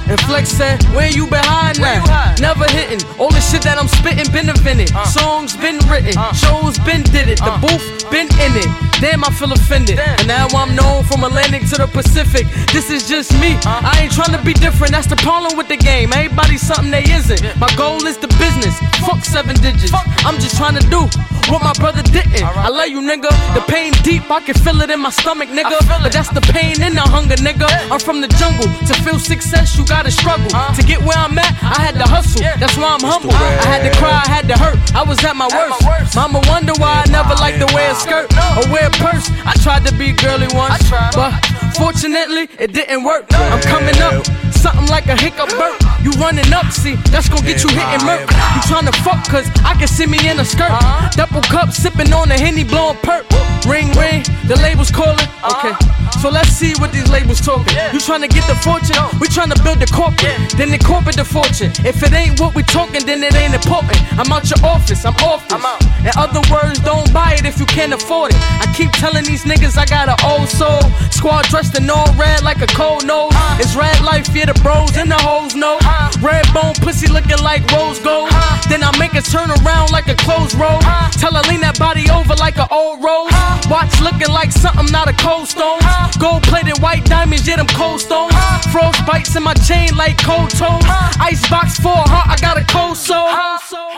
And 0.09 0.19
Flex 0.21 0.49
said, 0.49 0.83
Where 0.97 1.09
you 1.09 1.27
behind 1.27 1.77
that? 1.77 2.41
Never 2.41 2.65
hitting. 2.65 2.99
All 3.19 3.29
the 3.29 3.39
shit 3.39 3.61
that 3.63 3.77
I'm 3.77 3.87
spitting 3.87 4.25
been 4.33 4.49
invented. 4.49 4.91
Uh. 4.91 5.05
Songs 5.05 5.55
been 5.55 5.77
written. 5.85 6.17
Uh. 6.17 6.33
Shows 6.33 6.79
been 6.79 7.03
did 7.13 7.29
it. 7.29 7.37
The 7.37 7.53
uh. 7.53 7.61
booth 7.61 7.85
been 8.09 8.27
in 8.41 8.57
it. 8.57 8.69
Damn, 8.97 9.23
I 9.23 9.29
feel 9.29 9.53
offended. 9.53 9.99
And 9.99 10.27
now 10.27 10.47
I'm 10.57 10.75
known 10.75 11.03
from 11.05 11.23
Atlantic 11.23 11.69
to 11.69 11.77
the 11.77 11.87
Pacific. 11.87 12.45
This 12.73 12.89
is 12.89 13.07
just 13.07 13.31
me. 13.39 13.57
I 13.63 14.01
ain't 14.01 14.11
trying 14.11 14.35
to 14.35 14.43
be 14.43 14.53
different. 14.53 14.91
That's 14.91 15.07
the 15.07 15.17
problem 15.21 15.57
with 15.57 15.69
the 15.69 15.77
game. 15.77 16.11
Everybody's 16.13 16.61
something 16.61 16.91
they 16.91 17.05
isn't. 17.05 17.41
My 17.57 17.69
goal 17.77 18.03
is 18.05 18.17
the 18.17 18.27
business. 18.41 18.73
Fuck 19.05 19.23
seven 19.23 19.55
digits. 19.61 19.93
I'm 20.25 20.35
just 20.41 20.57
trying 20.57 20.75
to 20.75 20.85
do 20.89 21.05
what 21.49 21.63
my 21.63 21.73
brother 21.79 22.03
didn't. 22.03 22.43
I 22.43 22.69
love 22.69 22.89
you, 22.89 23.01
nigga. 23.01 23.29
The 23.55 23.63
pain 23.67 23.91
deep, 24.03 24.29
I 24.29 24.39
can 24.41 24.55
feel 24.55 24.81
it 24.81 24.89
in 24.89 24.99
my 24.99 25.09
stomach, 25.09 25.49
nigga. 25.49 25.79
But 26.03 26.13
that's 26.13 26.29
the 26.29 26.41
pain 26.41 26.70
pain 26.71 26.83
and 26.83 26.95
the 26.95 27.01
hunger, 27.01 27.35
nigga. 27.35 27.67
I'm 27.91 27.99
from 27.99 28.21
the 28.21 28.27
jungle. 28.39 28.67
To 28.87 28.93
feel 29.03 29.19
success, 29.19 29.77
you 29.77 29.85
gotta 29.85 30.11
struggle. 30.11 30.49
To 30.49 30.83
get 30.83 30.99
where 31.01 31.17
I'm 31.17 31.37
at, 31.37 31.51
I 31.61 31.81
had 31.81 31.95
to 31.95 32.07
hustle. 32.07 32.41
That's 32.59 32.77
why 32.77 32.95
I'm 32.95 33.03
humble. 33.03 33.31
I 33.33 33.65
had 33.65 33.83
to 33.83 33.97
cry, 33.97 34.21
I 34.25 34.29
had 34.29 34.47
to 34.47 34.57
hurt. 34.57 34.77
I 34.95 35.03
was 35.03 35.23
at 35.23 35.35
my 35.35 35.47
worst. 35.47 36.15
Mama 36.15 36.41
wonder 36.47 36.73
why 36.77 37.03
I 37.05 37.09
never 37.09 37.35
liked 37.35 37.59
to 37.59 37.73
wear 37.73 37.91
a 37.91 37.95
skirt 37.95 38.31
or 38.57 38.63
wear 38.71 38.87
a 38.87 38.91
purse. 38.91 39.29
I 39.45 39.53
tried 39.63 39.85
to 39.87 39.93
be 39.95 40.13
girly 40.13 40.47
once, 40.53 40.89
but 41.15 41.33
fortunately 41.75 42.49
it 42.59 42.73
didn't 42.73 43.03
work. 43.03 43.25
I'm 43.31 43.61
coming 43.61 43.97
up. 44.01 44.50
Something 44.61 44.87
like 44.93 45.07
a 45.07 45.17
hiccup 45.17 45.49
burp. 45.57 45.81
You 46.05 46.11
running 46.21 46.53
up, 46.53 46.69
see, 46.71 46.93
that's 47.09 47.29
gonna 47.29 47.41
get 47.41 47.63
you 47.63 47.69
hitting 47.69 48.05
murk. 48.05 48.29
You 48.29 48.61
tryna 48.69 48.93
fuck, 49.01 49.25
cause 49.25 49.49
I 49.65 49.73
can 49.73 49.87
see 49.87 50.05
me 50.05 50.17
in 50.29 50.39
a 50.39 50.45
skirt. 50.45 50.69
Double 51.17 51.41
cup, 51.41 51.71
sipping 51.71 52.13
on 52.13 52.29
a 52.29 52.37
henny, 52.37 52.63
blowing 52.63 52.97
perp. 52.97 53.25
Ring, 53.65 53.89
ring, 53.97 54.21
the 54.45 54.57
label's 54.61 54.91
calling. 54.91 55.25
Okay, 55.41 55.73
so 56.21 56.29
let's 56.29 56.49
see 56.49 56.73
what 56.77 56.91
these 56.91 57.09
labels 57.09 57.41
talking. 57.41 57.73
You 57.89 57.97
tryna 57.97 58.29
get 58.29 58.45
the 58.45 58.53
fortune, 58.61 58.97
we 59.19 59.27
tryna 59.33 59.57
build 59.63 59.79
the 59.79 59.89
corporate. 59.89 60.37
Then 60.57 60.69
the 60.69 60.77
corporate 60.77 61.17
the 61.17 61.25
fortune. 61.25 61.73
If 61.81 62.03
it 62.03 62.13
ain't 62.13 62.39
what 62.39 62.53
we 62.53 62.61
talking, 62.61 63.05
then 63.05 63.23
it 63.23 63.33
ain't 63.33 63.53
important. 63.53 63.97
I'm 64.13 64.31
out 64.31 64.45
your 64.45 64.61
office, 64.65 65.05
I'm 65.05 65.17
off 65.25 65.41
this. 65.49 65.57
In 66.05 66.13
other 66.17 66.41
words, 66.53 66.79
don't 66.81 67.11
buy 67.13 67.33
it 67.33 67.45
if 67.45 67.59
you 67.59 67.65
can't 67.65 67.93
afford 67.93 68.33
it. 68.33 68.37
I 68.61 68.71
keep 68.77 68.91
telling 68.93 69.25
these 69.25 69.43
niggas 69.43 69.77
I 69.77 69.85
got 69.85 70.09
an 70.09 70.17
old 70.25 70.49
soul. 70.49 70.81
Squad 71.09 71.45
dressed 71.49 71.77
in 71.77 71.89
all 71.89 72.13
red 72.13 72.41
like 72.41 72.61
a 72.61 72.67
cold 72.67 73.05
nose. 73.05 73.33
It's 73.57 73.75
red 73.75 74.01
life, 74.01 74.29
yeah, 74.33 74.50
the 74.53 74.61
bros 74.61 74.97
and 74.97 75.09
the 75.09 75.19
hoes 75.23 75.55
know. 75.55 75.79
Red 76.19 76.45
bone 76.53 76.75
pussy 76.83 77.07
looking 77.07 77.39
like 77.43 77.63
rose 77.71 77.99
gold. 77.99 78.29
Then 78.67 78.83
I 78.83 78.91
make 78.99 79.15
it 79.15 79.25
turn 79.25 79.49
around 79.49 79.91
like 79.91 80.07
a 80.07 80.15
closed 80.15 80.55
road. 80.55 80.81
Tell 81.19 81.33
her 81.33 81.43
lean 81.47 81.61
that 81.61 81.79
body 81.79 82.09
over 82.11 82.35
like 82.35 82.57
an 82.57 82.67
old 82.71 83.03
rose. 83.03 83.31
Watch 83.71 83.93
looking 84.01 84.31
like 84.31 84.51
something 84.51 84.91
not 84.91 85.07
a 85.07 85.15
cold 85.15 85.47
stone. 85.47 85.79
Gold 86.19 86.43
plated 86.43 86.79
white 86.79 87.05
diamonds, 87.05 87.47
yeah, 87.47 87.57
them 87.57 87.67
cold 87.79 88.01
stones. 88.01 88.35
Frost 88.71 88.99
bites 89.05 89.35
in 89.35 89.43
my 89.43 89.53
chain 89.53 89.95
like 89.95 90.17
cold 90.19 90.49
toes. 90.51 90.83
Icebox 91.19 91.79
for 91.79 91.95
a 91.95 92.07
heart, 92.07 92.27
I 92.27 92.35
got 92.41 92.57
a 92.57 92.65
cold 92.67 92.97
soul. 92.97 93.31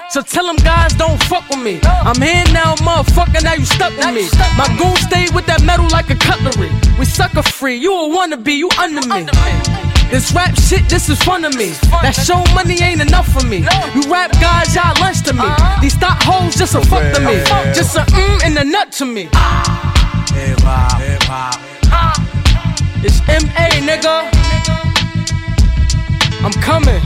So 0.10 0.22
tell 0.22 0.46
them 0.46 0.58
guys 0.58 0.94
don't 0.94 1.22
fuck 1.24 1.50
with 1.50 1.64
me. 1.64 1.80
I'm 1.84 2.22
here 2.22 2.46
now, 2.54 2.76
motherfucker, 2.86 3.42
now 3.42 3.54
you 3.54 3.66
stuck 3.66 3.96
with 3.98 4.14
me. 4.14 4.30
My 4.58 4.70
goon 4.78 4.96
stayed 4.98 5.34
with 5.34 5.48
that 5.48 5.64
metal 5.64 5.90
like 5.90 6.10
a 6.12 6.16
cutlery. 6.16 6.70
We 7.00 7.06
sucker 7.06 7.42
free, 7.42 7.78
you 7.78 7.92
a 7.92 8.06
wannabe, 8.14 8.54
you 8.54 8.70
under 8.78 9.02
me. 9.08 10.03
This 10.14 10.32
rap 10.32 10.56
shit, 10.56 10.88
this 10.88 11.10
is 11.10 11.18
fun 11.24 11.42
to 11.42 11.50
me. 11.58 11.70
That 12.04 12.14
show 12.14 12.44
money 12.54 12.78
ain't 12.84 13.02
enough 13.02 13.28
for 13.34 13.44
me. 13.48 13.66
You 13.98 14.02
rap 14.14 14.30
guys, 14.34 14.76
y'all 14.76 14.94
lunch 15.02 15.24
to 15.24 15.34
me. 15.34 15.50
These 15.82 15.96
thought 15.96 16.22
hoes 16.22 16.54
just 16.54 16.76
a 16.76 16.82
fuck 16.86 17.02
to 17.16 17.20
me. 17.20 17.42
Just 17.74 17.98
a 17.98 18.02
mm 18.02 18.46
and 18.46 18.56
a 18.60 18.64
nut 18.64 18.92
to 19.02 19.06
me. 19.06 19.24
Hip 19.24 20.62
hop, 20.62 21.02
hip 21.02 21.24
hop. 21.26 21.58
It's 23.02 23.26
MA, 23.26 23.74
nigga. 23.82 24.30
I'm 26.46 26.54
coming. 26.62 27.02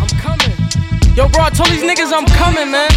Yo, 1.15 1.30
bro, 1.30 1.43
I 1.43 1.50
told 1.50 1.70
these 1.70 1.88
niggas 1.88 2.12
I'm 2.12 2.28
coming, 2.36 2.70
man. 2.70 2.91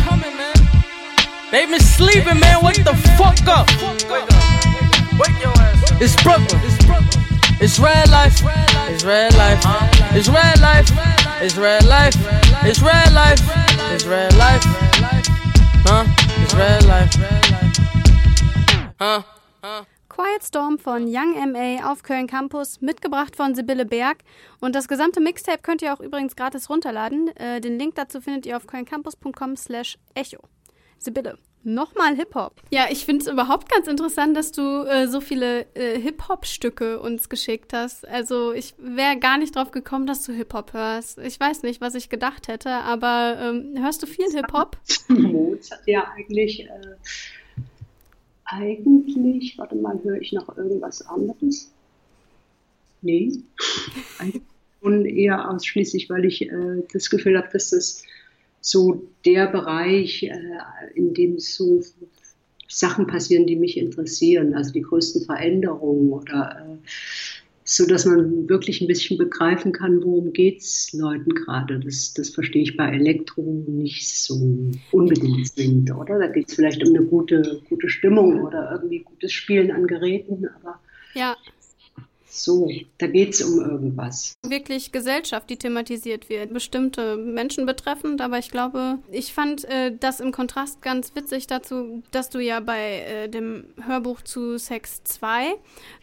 They 1.52 1.66
been 1.66 1.78
sleeping, 1.78 2.40
man. 2.40 2.64
Wake 2.64 2.82
the 2.82 2.96
fuck 3.14 3.46
up. 3.46 3.68
It's 6.02 6.20
Brooklyn. 6.24 6.60
It's 6.64 7.29
red 7.78 8.08
life. 8.08 8.42
It's 8.88 9.04
red 9.04 9.34
life. 9.34 9.60
It's 10.14 10.28
red 10.28 10.60
life. 10.60 10.90
It's 11.42 11.56
red 11.58 11.84
life. 11.84 12.16
It's 12.64 12.80
red 12.80 13.12
life. 13.12 13.40
It's 13.92 14.06
red 14.06 14.34
life. 14.34 14.64
Huh? 15.84 16.04
It's 16.42 16.54
red 16.54 16.84
life. 16.86 17.14
Huh? 18.98 19.22
Quiet 20.08 20.42
Storm 20.42 20.78
von 20.78 21.06
Young 21.06 21.34
MA 21.52 21.90
auf 21.90 22.02
Köln 22.02 22.26
Campus, 22.26 22.80
mitgebracht 22.80 23.36
von 23.36 23.54
Sibylle 23.54 23.84
Berg. 23.84 24.18
Und 24.60 24.74
das 24.74 24.88
gesamte 24.88 25.20
Mixtape 25.20 25.60
könnt 25.62 25.82
ihr 25.82 25.92
auch 25.92 26.00
übrigens 26.00 26.36
gratis 26.36 26.68
runterladen. 26.70 27.28
Äh, 27.36 27.60
den 27.60 27.78
Link 27.78 27.94
dazu 27.94 28.20
findet 28.20 28.46
ihr 28.46 28.56
auf 28.56 28.66
kölncampus.com 28.66 29.56
slash 29.56 29.98
echo. 30.14 30.38
Sibylle, 30.98 31.38
nochmal 31.62 32.16
Hip-Hop. 32.16 32.54
Ja, 32.70 32.86
ich 32.90 33.04
finde 33.04 33.24
es 33.24 33.30
überhaupt 33.30 33.70
ganz 33.70 33.86
interessant, 33.86 34.36
dass 34.36 34.52
du 34.52 34.84
äh, 34.84 35.08
so 35.08 35.20
viele 35.20 35.66
äh, 35.74 35.98
Hip-Hop-Stücke 36.00 37.00
uns 37.00 37.28
geschickt 37.28 37.72
hast. 37.72 38.06
Also 38.08 38.52
ich 38.52 38.74
wäre 38.78 39.18
gar 39.18 39.38
nicht 39.38 39.56
drauf 39.56 39.70
gekommen, 39.70 40.06
dass 40.06 40.22
du 40.22 40.32
Hip-Hop 40.32 40.72
hörst. 40.72 41.18
Ich 41.18 41.38
weiß 41.38 41.62
nicht, 41.62 41.80
was 41.80 41.94
ich 41.94 42.08
gedacht 42.08 42.48
hätte, 42.48 42.70
aber 42.70 43.38
ähm, 43.40 43.74
hörst 43.82 44.02
du 44.02 44.06
viel 44.06 44.30
Hip-Hop? 44.32 44.78
Mozart, 45.08 45.82
ja, 45.86 46.10
eigentlich... 46.16 46.64
Äh 46.64 46.96
eigentlich, 48.50 49.56
warte 49.58 49.76
mal, 49.76 49.98
höre 50.02 50.20
ich 50.20 50.32
noch 50.32 50.56
irgendwas 50.56 51.06
anderes? 51.06 51.70
Nee, 53.02 53.32
eigentlich 54.18 54.42
schon 54.82 55.06
eher 55.06 55.50
ausschließlich, 55.50 56.10
weil 56.10 56.24
ich 56.24 56.42
äh, 56.42 56.82
das 56.92 57.10
Gefühl 57.10 57.38
habe, 57.38 57.48
dass 57.52 57.70
das 57.70 58.02
so 58.60 59.08
der 59.24 59.46
Bereich, 59.46 60.22
äh, 60.22 60.32
in 60.94 61.14
dem 61.14 61.38
so 61.38 61.82
Sachen 62.68 63.06
passieren, 63.06 63.46
die 63.46 63.56
mich 63.56 63.76
interessieren, 63.76 64.54
also 64.54 64.72
die 64.72 64.82
größten 64.82 65.24
Veränderungen 65.24 66.12
oder 66.12 66.66
äh, 66.68 66.88
so 67.70 67.86
dass 67.86 68.04
man 68.04 68.48
wirklich 68.48 68.80
ein 68.80 68.88
bisschen 68.88 69.16
begreifen 69.16 69.70
kann, 69.70 70.02
worum 70.02 70.32
geht's 70.32 70.92
Leuten 70.92 71.30
gerade. 71.30 71.78
Das, 71.78 72.12
das 72.14 72.30
verstehe 72.30 72.62
ich 72.62 72.76
bei 72.76 72.90
Elektro 72.90 73.42
nicht 73.42 74.08
so 74.08 74.34
unbedingt 74.90 75.46
zwingend, 75.46 75.92
oder? 75.94 76.18
Da 76.18 76.26
geht 76.26 76.48
es 76.48 76.54
vielleicht 76.54 76.84
um 76.84 76.94
eine 76.94 77.06
gute, 77.06 77.60
gute 77.68 77.88
Stimmung 77.88 78.42
oder 78.42 78.72
irgendwie 78.72 79.04
gutes 79.04 79.32
Spielen 79.32 79.70
an 79.70 79.86
Geräten, 79.86 80.48
aber 80.60 80.80
ja. 81.14 81.36
So, 82.30 82.70
da 82.98 83.06
geht 83.06 83.34
es 83.34 83.42
um 83.42 83.60
irgendwas. 83.60 84.34
Wirklich 84.46 84.92
Gesellschaft, 84.92 85.50
die 85.50 85.56
thematisiert 85.56 86.28
wird, 86.28 86.52
bestimmte 86.52 87.16
Menschen 87.16 87.66
betreffend, 87.66 88.20
aber 88.20 88.38
ich 88.38 88.50
glaube, 88.50 88.98
ich 89.10 89.34
fand 89.34 89.64
äh, 89.64 89.92
das 89.98 90.20
im 90.20 90.32
Kontrast 90.32 90.80
ganz 90.80 91.14
witzig 91.14 91.46
dazu, 91.46 92.02
dass 92.12 92.30
du 92.30 92.38
ja 92.38 92.60
bei 92.60 93.00
äh, 93.00 93.28
dem 93.28 93.64
Hörbuch 93.84 94.22
zu 94.22 94.58
Sex 94.58 95.02
2 95.04 95.54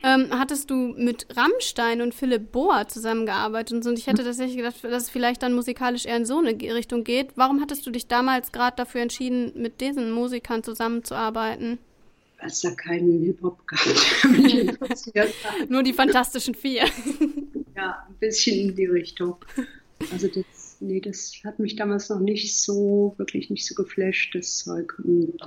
ähm, 0.04 0.28
hattest 0.32 0.70
du 0.70 0.76
mit 0.76 1.28
Rammstein 1.36 2.02
und 2.02 2.14
Philipp 2.14 2.52
Bohr 2.52 2.88
zusammengearbeitet 2.88 3.86
und, 3.86 3.98
ich 3.98 4.08
hätte 4.08 4.24
tatsächlich 4.24 4.58
gedacht, 4.58 4.84
dass 4.84 5.04
es 5.04 5.10
vielleicht 5.10 5.42
dann 5.44 5.54
musikalisch 5.54 6.06
eher 6.06 6.18
in 6.18 6.26
so 6.26 6.40
eine 6.40 6.52
Richtung 6.52 7.04
geht. 7.04 7.32
Warum 7.36 7.62
hattest 7.62 7.86
du 7.88 7.92
dich 7.92 8.08
damals 8.08 8.52
gerade 8.52 8.76
dafür 8.76 9.02
entschieden, 9.02 9.54
mit 9.56 9.82
diesen 9.82 10.12
Musikern 10.12 10.64
zusammenzuarbeiten? 10.64 11.80
Weil 12.40 12.48
es 12.48 12.62
da 12.62 12.72
keinen 12.72 13.24
Hip-Hop 13.24 13.66
gab. 13.66 13.80
Nur 15.70 15.84
die 15.84 15.94
Fantastischen 15.94 16.54
Vier. 16.54 16.86
Ja, 17.76 18.06
ein 18.08 18.16
bisschen 18.20 18.70
in 18.70 18.76
die 18.76 18.86
Richtung. 18.86 19.38
Also 20.12 20.28
das, 20.28 20.78
nee, 20.80 21.00
das 21.00 21.34
hat 21.44 21.58
mich 21.60 21.76
damals 21.76 22.10
noch 22.10 22.20
nicht 22.20 22.56
so, 22.56 23.16
wirklich 23.18 23.50
nicht 23.50 23.66
so 23.66 23.74
geflasht, 23.74 24.36
das 24.36 24.58
Zeug. 24.58 24.94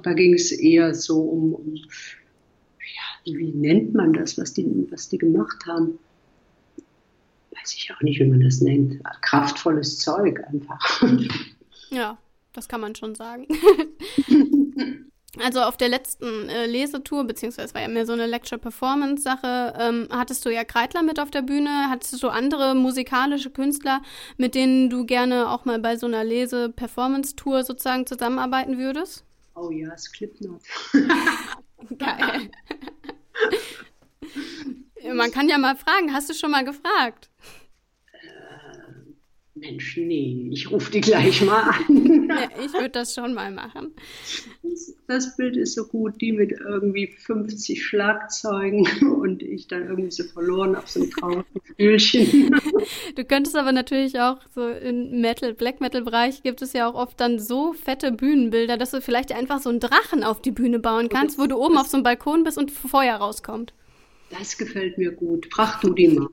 Da 0.03 0.13
ging 0.13 0.35
es 0.35 0.51
eher 0.51 0.95
so 0.95 1.21
um, 1.21 1.55
um 1.55 1.75
ja, 1.75 3.37
wie 3.39 3.53
nennt 3.53 3.95
man 3.95 4.13
das, 4.13 4.39
was 4.39 4.53
die, 4.53 4.67
was 4.91 5.09
die 5.09 5.19
gemacht 5.19 5.65
haben? 5.67 5.99
Weiß 7.53 7.75
ich 7.75 7.93
auch 7.93 8.01
nicht, 8.03 8.19
wie 8.21 8.27
man 8.27 8.41
das 8.41 8.61
nennt. 8.61 9.01
Kraftvolles 9.23 9.99
Zeug 9.99 10.43
einfach. 10.49 11.03
Ja, 11.91 12.19
das 12.53 12.69
kann 12.69 12.81
man 12.81 12.95
schon 12.95 13.15
sagen. 13.15 13.47
Also 15.39 15.61
auf 15.61 15.77
der 15.77 15.89
letzten 15.89 16.49
äh, 16.49 16.67
Lesetour, 16.67 17.25
beziehungsweise 17.25 17.69
es 17.69 17.75
war 17.75 17.83
ja 17.83 17.89
mehr 17.89 18.05
so 18.05 18.13
eine 18.13 18.27
Lecture-Performance-Sache, 18.27 19.75
ähm, 19.79 20.09
hattest 20.11 20.45
du 20.45 20.51
ja 20.51 20.65
Kreitler 20.65 21.03
mit 21.03 21.21
auf 21.21 21.31
der 21.31 21.43
Bühne. 21.43 21.89
Hattest 21.89 22.21
du 22.23 22.29
andere 22.29 22.75
musikalische 22.75 23.51
Künstler, 23.51 24.03
mit 24.39 24.57
denen 24.57 24.91
du 24.91 25.07
gerne 25.07 25.49
auch 25.49 25.65
mal 25.65 25.79
bei 25.79 25.97
so 25.97 26.07
einer 26.07 26.25
Lese-Performance-Tour 26.25 27.63
sozusagen 27.63 28.07
zusammenarbeiten 28.07 28.77
würdest? 28.79 29.25
Oh 29.55 29.71
ja, 29.71 29.97
Slipknot. 29.97 30.63
Geil. 31.99 32.51
Man 35.15 35.31
kann 35.31 35.49
ja 35.49 35.59
mal 35.59 35.77
fragen, 35.77 36.13
hast 36.13 36.29
du 36.29 36.35
schon 36.35 36.51
mal 36.51 36.65
gefragt? 36.65 37.31
Mensch, 39.61 39.97
nee, 39.99 40.49
ich 40.51 40.71
rufe 40.71 40.91
die 40.91 41.01
gleich 41.01 41.43
mal 41.43 41.63
an. 41.63 42.17
Ja, 42.31 42.49
ich 42.65 42.73
würde 42.73 42.91
das 42.91 43.15
schon 43.15 43.35
mal 43.35 43.51
machen. 43.51 43.93
Das, 44.63 44.95
das 45.09 45.37
Bild 45.37 45.57
ist 45.57 45.75
so 45.75 45.85
gut, 45.85 46.21
die 46.21 46.33
mit 46.33 46.53
irgendwie 46.53 47.09
50 47.09 47.85
Schlagzeugen 47.85 48.87
und 49.21 49.43
ich 49.43 49.67
dann 49.67 49.89
irgendwie 49.89 50.13
so 50.13 50.23
verloren 50.23 50.77
auf 50.77 50.89
so 50.89 51.01
einem 51.01 51.11
traurigen 51.11 51.45
Stühlchen. 51.75 52.57
Du 53.17 53.25
könntest 53.25 53.57
aber 53.57 53.73
natürlich 53.73 54.21
auch 54.21 54.39
so 54.55 54.69
im 54.69 55.21
Metal, 55.21 55.53
Black 55.55 55.81
Metal 55.81 56.03
Bereich 56.03 56.43
gibt 56.43 56.63
es 56.63 56.73
ja 56.73 56.89
auch 56.89 56.95
oft 56.95 57.21
dann 57.21 57.39
so 57.39 57.73
fette 57.73 58.13
Bühnenbilder, 58.13 58.77
dass 58.77 58.93
du 58.93 59.01
vielleicht 59.01 59.33
einfach 59.33 59.61
so 59.61 59.69
einen 59.69 59.81
Drachen 59.81 60.23
auf 60.23 60.41
die 60.41 60.53
Bühne 60.53 60.79
bauen 60.79 61.09
kannst, 61.09 61.39
wo 61.39 61.47
du 61.47 61.57
oben 61.57 61.77
auf 61.77 61.89
so 61.89 61.97
einem 61.97 62.05
Balkon 62.05 62.45
bist 62.45 62.57
und 62.57 62.71
Feuer 62.71 63.17
rauskommt. 63.17 63.75
Das 64.31 64.57
gefällt 64.57 64.97
mir 64.97 65.11
gut. 65.11 65.49
Frag 65.53 65.81
du 65.81 65.93
die 65.93 66.09
mal. 66.09 66.29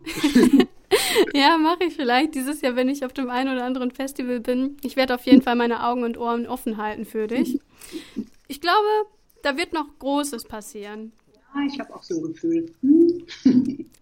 Ja, 1.33 1.57
mache 1.57 1.85
ich 1.85 1.95
vielleicht 1.95 2.35
dieses 2.35 2.61
Jahr, 2.61 2.75
wenn 2.75 2.89
ich 2.89 3.05
auf 3.05 3.13
dem 3.13 3.29
einen 3.29 3.53
oder 3.53 3.65
anderen 3.65 3.91
Festival 3.91 4.39
bin. 4.39 4.77
Ich 4.83 4.95
werde 4.95 5.15
auf 5.15 5.25
jeden 5.25 5.41
Fall 5.41 5.55
meine 5.55 5.83
Augen 5.83 6.03
und 6.03 6.17
Ohren 6.17 6.47
offen 6.47 6.77
halten 6.77 7.05
für 7.05 7.27
dich. 7.27 7.59
Ich 8.47 8.61
glaube, 8.61 8.87
da 9.43 9.57
wird 9.57 9.73
noch 9.73 9.87
Großes 9.99 10.45
passieren. 10.45 11.11
Ja, 11.33 11.61
ich 11.65 11.79
habe 11.79 11.95
auch 11.95 12.03
so 12.03 12.15
ein 12.17 12.33
Gefühl. 12.33 12.71
Hm. 12.81 13.25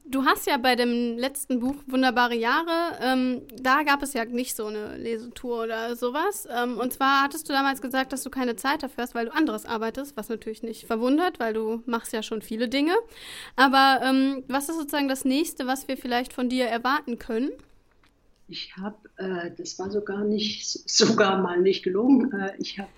Du 0.07 0.23
hast 0.23 0.45
ja 0.45 0.57
bei 0.57 0.75
dem 0.75 1.17
letzten 1.17 1.59
Buch 1.59 1.75
Wunderbare 1.87 2.35
Jahre, 2.35 2.97
ähm, 3.01 3.41
da 3.59 3.81
gab 3.81 4.03
es 4.03 4.13
ja 4.13 4.23
nicht 4.23 4.55
so 4.55 4.67
eine 4.67 4.97
Lesetour 4.97 5.63
oder 5.63 5.95
sowas. 5.95 6.47
Ähm, 6.55 6.77
und 6.77 6.93
zwar 6.93 7.23
hattest 7.23 7.49
du 7.49 7.53
damals 7.53 7.81
gesagt, 7.81 8.13
dass 8.13 8.21
du 8.21 8.29
keine 8.29 8.55
Zeit 8.55 8.83
dafür 8.83 9.03
hast, 9.03 9.15
weil 9.15 9.25
du 9.25 9.33
anderes 9.33 9.65
arbeitest, 9.65 10.15
was 10.15 10.29
natürlich 10.29 10.61
nicht 10.61 10.85
verwundert, 10.85 11.39
weil 11.39 11.53
du 11.53 11.81
machst 11.87 12.13
ja 12.13 12.21
schon 12.21 12.43
viele 12.43 12.69
Dinge. 12.69 12.93
Aber 13.55 14.01
ähm, 14.03 14.43
was 14.47 14.69
ist 14.69 14.77
sozusagen 14.77 15.07
das 15.07 15.25
nächste, 15.25 15.65
was 15.65 15.87
wir 15.87 15.97
vielleicht 15.97 16.33
von 16.33 16.49
dir 16.49 16.65
erwarten 16.65 17.17
können? 17.17 17.49
Ich 18.47 18.77
habe, 18.77 18.97
äh, 19.17 19.49
das 19.57 19.79
war 19.79 19.89
sogar 19.89 20.23
nicht, 20.23 20.67
sogar 20.87 21.41
mal 21.41 21.59
nicht 21.61 21.83
gelungen, 21.83 22.31
äh, 22.31 22.53
ich 22.59 22.77
habe 22.77 22.89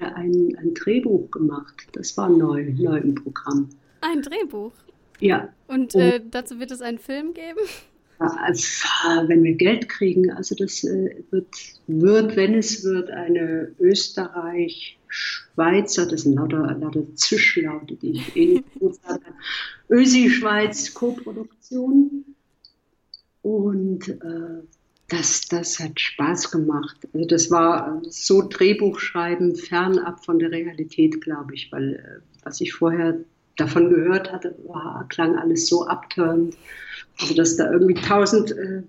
ein, 0.00 0.56
ein 0.58 0.74
Drehbuch 0.74 1.30
gemacht. 1.30 1.86
Das 1.92 2.16
war 2.16 2.28
neu, 2.28 2.72
neu 2.76 2.96
im 2.98 3.14
Programm. 3.14 3.68
Ein 4.00 4.22
Drehbuch? 4.22 4.72
Ja. 5.20 5.48
Und 5.66 5.94
äh, 5.94 6.20
dazu 6.30 6.60
wird 6.60 6.70
es 6.70 6.80
einen 6.80 6.98
Film 6.98 7.34
geben? 7.34 7.58
Also, 8.18 8.88
wenn 9.28 9.44
wir 9.44 9.54
Geld 9.54 9.88
kriegen, 9.88 10.32
also 10.32 10.56
das 10.56 10.82
äh, 10.82 11.22
wird, 11.30 11.46
wird, 11.86 12.34
wenn 12.36 12.54
es 12.54 12.82
wird, 12.82 13.10
eine 13.10 13.70
Österreich-Schweizer, 13.78 16.06
das 16.06 16.22
sind 16.22 16.34
lauter, 16.34 16.76
lauter 16.80 17.04
Zischlaute, 17.14 17.94
die 17.94 18.10
ich 18.12 18.36
eh 18.36 18.54
nicht 18.54 18.80
gut 18.80 18.96
sagen 18.96 19.22
kann, 19.22 19.34
Ösi-Schweiz-Koproduktion. 19.88 22.24
Und 23.42 24.08
äh, 24.08 24.64
das, 25.08 25.42
das 25.48 25.78
hat 25.78 26.00
Spaß 26.00 26.50
gemacht. 26.50 26.96
Also 27.12 27.26
das 27.26 27.52
war 27.52 28.02
so 28.08 28.42
Drehbuchschreiben 28.42 29.54
fernab 29.54 30.24
von 30.24 30.40
der 30.40 30.50
Realität, 30.50 31.20
glaube 31.20 31.54
ich, 31.54 31.70
weil 31.72 31.94
äh, 31.94 32.18
was 32.42 32.60
ich 32.60 32.74
vorher 32.74 33.20
davon 33.58 33.90
gehört 33.90 34.32
hatte, 34.32 34.54
war, 34.66 35.06
klang 35.08 35.36
alles 35.36 35.68
so 35.68 35.86
abtörend. 35.86 36.56
Also 37.20 37.34
dass 37.34 37.56
da 37.56 37.70
irgendwie 37.70 37.94
tausend 37.94 38.52
äh, 38.52 38.82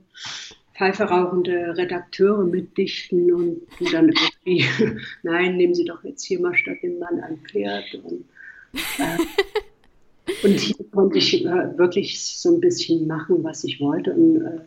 Pfeife 0.78 1.10
Redakteure 1.10 2.46
mitdichten 2.46 3.34
und 3.34 3.62
die 3.80 3.86
dann 3.86 4.14
irgendwie, 4.46 4.66
nein, 5.24 5.58
nehmen 5.58 5.76
Sie 5.76 5.84
doch 5.84 6.04
jetzt 6.04 6.24
hier 6.24 6.40
mal 6.40 6.56
statt 6.56 6.78
dem 6.82 7.00
Mann 7.00 7.20
ein 7.20 7.38
Pferd. 7.40 7.84
Und, 8.04 8.24
äh, 9.00 10.46
und 10.46 10.60
hier 10.60 10.86
konnte 10.92 11.18
ich 11.18 11.46
äh, 11.46 11.78
wirklich 11.78 12.22
so 12.22 12.56
ein 12.56 12.62
bisschen 12.62 13.08
machen, 13.08 13.44
was 13.44 13.66
ich 13.66 13.82
wollte. 13.82 14.14
Und 14.14 14.42
äh, 14.42 14.60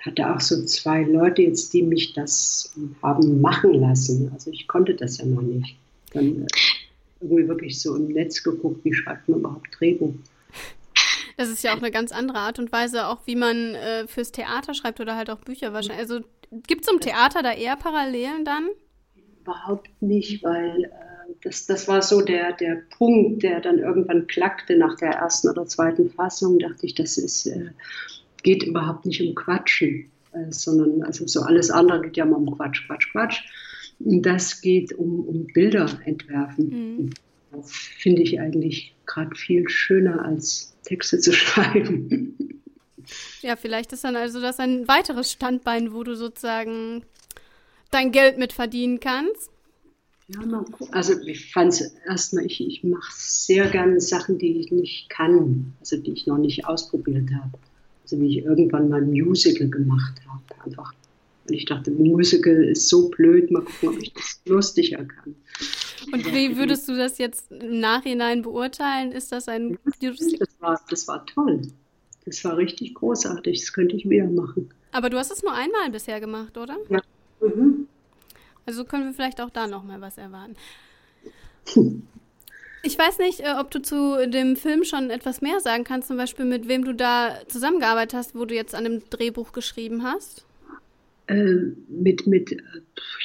hatte 0.00 0.34
auch 0.34 0.40
so 0.40 0.64
zwei 0.64 1.02
Leute 1.02 1.42
jetzt, 1.42 1.72
die 1.72 1.82
mich 1.82 2.14
das 2.14 2.74
haben 3.02 3.40
machen 3.40 3.74
lassen. 3.74 4.30
Also 4.32 4.50
ich 4.50 4.66
konnte 4.66 4.94
das 4.94 5.18
ja 5.18 5.26
noch 5.26 5.42
nicht. 5.42 5.76
Dann, 6.12 6.42
äh, 6.42 6.46
irgendwie 7.20 7.48
wirklich 7.48 7.80
so 7.80 7.96
im 7.96 8.08
Netz 8.08 8.42
geguckt, 8.42 8.84
wie 8.84 8.94
schreibt 8.94 9.28
man 9.28 9.40
überhaupt 9.40 9.68
Drehbuch. 9.78 10.14
Das 11.36 11.48
ist 11.48 11.62
ja 11.62 11.72
auch 11.72 11.78
eine 11.78 11.92
ganz 11.92 12.10
andere 12.10 12.38
Art 12.38 12.58
und 12.58 12.72
Weise, 12.72 13.06
auch 13.06 13.20
wie 13.26 13.36
man 13.36 13.74
äh, 13.76 14.08
fürs 14.08 14.32
Theater 14.32 14.74
schreibt 14.74 15.00
oder 15.00 15.14
halt 15.14 15.30
auch 15.30 15.38
Bücher 15.38 15.72
wahrscheinlich. 15.72 16.00
Also 16.00 16.20
gibt 16.66 16.84
es 16.84 16.92
im 16.92 17.00
Theater 17.00 17.42
da 17.42 17.52
eher 17.52 17.76
Parallelen 17.76 18.44
dann? 18.44 18.68
Überhaupt 19.42 19.88
nicht, 20.00 20.42
weil 20.42 20.84
äh, 20.84 21.32
das, 21.42 21.66
das 21.66 21.86
war 21.86 22.02
so 22.02 22.22
der, 22.22 22.52
der 22.54 22.82
Punkt, 22.96 23.42
der 23.42 23.60
dann 23.60 23.78
irgendwann 23.78 24.26
klackte 24.26 24.76
nach 24.76 24.96
der 24.96 25.10
ersten 25.10 25.48
oder 25.48 25.66
zweiten 25.66 26.10
Fassung, 26.10 26.58
dachte 26.58 26.84
ich, 26.86 26.94
das 26.94 27.16
ist, 27.16 27.46
äh, 27.46 27.70
geht 28.42 28.64
überhaupt 28.64 29.06
nicht 29.06 29.22
um 29.22 29.34
Quatschen, 29.34 30.10
äh, 30.32 30.50
sondern 30.50 31.02
also 31.02 31.26
so 31.26 31.42
alles 31.42 31.70
andere 31.70 32.02
geht 32.02 32.16
ja 32.16 32.24
immer 32.24 32.38
um 32.38 32.56
Quatsch, 32.56 32.86
Quatsch, 32.86 33.12
Quatsch. 33.12 33.42
Das 34.00 34.60
geht 34.60 34.92
um, 34.92 35.20
um 35.20 35.46
Bilder 35.46 36.00
entwerfen. 36.04 36.68
Mhm. 36.68 37.10
Das 37.50 37.72
finde 37.72 38.22
ich 38.22 38.40
eigentlich 38.40 38.94
gerade 39.06 39.34
viel 39.34 39.68
schöner 39.68 40.24
als 40.24 40.76
Texte 40.84 41.18
zu 41.18 41.32
schreiben. 41.32 42.62
Ja, 43.40 43.56
vielleicht 43.56 43.92
ist 43.92 44.04
dann 44.04 44.16
also 44.16 44.40
das 44.40 44.60
ein 44.60 44.86
weiteres 44.86 45.32
Standbein, 45.32 45.92
wo 45.92 46.04
du 46.04 46.14
sozusagen 46.14 47.02
dein 47.90 48.12
Geld 48.12 48.38
mit 48.38 48.52
verdienen 48.52 49.00
kannst. 49.00 49.50
Ja, 50.28 50.44
mal 50.44 50.62
gucken. 50.64 50.92
Also 50.92 51.18
ich 51.22 51.50
fand 51.52 51.72
es 51.72 51.94
erstmal, 52.06 52.44
ich, 52.44 52.60
ich 52.60 52.84
mache 52.84 53.12
sehr 53.14 53.68
gerne 53.70 53.98
Sachen, 54.00 54.38
die 54.38 54.60
ich 54.60 54.70
nicht 54.70 55.08
kann, 55.08 55.72
also 55.80 55.96
die 55.96 56.12
ich 56.12 56.26
noch 56.26 56.36
nicht 56.36 56.66
ausprobiert 56.66 57.30
habe. 57.32 57.58
Also 58.02 58.20
wie 58.20 58.38
ich 58.38 58.44
irgendwann 58.44 58.90
mal 58.90 59.00
ein 59.00 59.10
Musical 59.10 59.68
gemacht 59.68 60.20
habe. 60.28 60.64
Einfach 60.64 60.92
und 61.48 61.54
ich 61.54 61.64
dachte, 61.64 61.90
Musical 61.90 62.64
ist 62.64 62.88
so 62.88 63.08
blöd, 63.08 63.50
mal 63.50 63.62
gucken, 63.62 63.88
ob 63.90 64.02
ich 64.02 64.12
das 64.12 64.40
lustiger 64.46 65.04
kann. 65.04 65.34
Und 66.12 66.32
wie 66.32 66.56
würdest 66.56 66.88
du 66.88 66.96
das 66.96 67.18
jetzt 67.18 67.50
im 67.50 67.80
Nachhinein 67.80 68.42
beurteilen? 68.42 69.12
Ist 69.12 69.32
das 69.32 69.48
ein. 69.48 69.78
Das 70.00 70.48
war, 70.60 70.80
das 70.88 71.08
war 71.08 71.26
toll. 71.26 71.62
Das 72.24 72.44
war 72.44 72.56
richtig 72.56 72.94
großartig. 72.94 73.60
Das 73.60 73.72
könnte 73.72 73.96
ich 73.96 74.08
wieder 74.08 74.26
machen. 74.26 74.70
Aber 74.92 75.10
du 75.10 75.18
hast 75.18 75.30
es 75.30 75.42
nur 75.42 75.52
einmal 75.52 75.90
bisher 75.90 76.20
gemacht, 76.20 76.56
oder? 76.56 76.76
Ja. 76.88 77.00
Mhm. 77.40 77.88
Also 78.66 78.84
können 78.84 79.06
wir 79.06 79.14
vielleicht 79.14 79.40
auch 79.40 79.50
da 79.50 79.66
nochmal 79.66 80.00
was 80.00 80.18
erwarten. 80.18 80.56
Ich 82.82 82.98
weiß 82.98 83.18
nicht, 83.18 83.40
äh, 83.40 83.54
ob 83.58 83.70
du 83.70 83.82
zu 83.82 84.28
dem 84.28 84.56
Film 84.56 84.84
schon 84.84 85.10
etwas 85.10 85.40
mehr 85.40 85.60
sagen 85.60 85.84
kannst, 85.84 86.08
zum 86.08 86.16
Beispiel 86.16 86.44
mit 86.44 86.68
wem 86.68 86.84
du 86.84 86.94
da 86.94 87.38
zusammengearbeitet 87.48 88.14
hast, 88.14 88.34
wo 88.34 88.44
du 88.44 88.54
jetzt 88.54 88.74
an 88.74 88.84
dem 88.84 89.02
Drehbuch 89.10 89.52
geschrieben 89.52 90.04
hast. 90.04 90.44
Äh, 91.28 91.74
mit, 91.88 92.26
mit, 92.26 92.56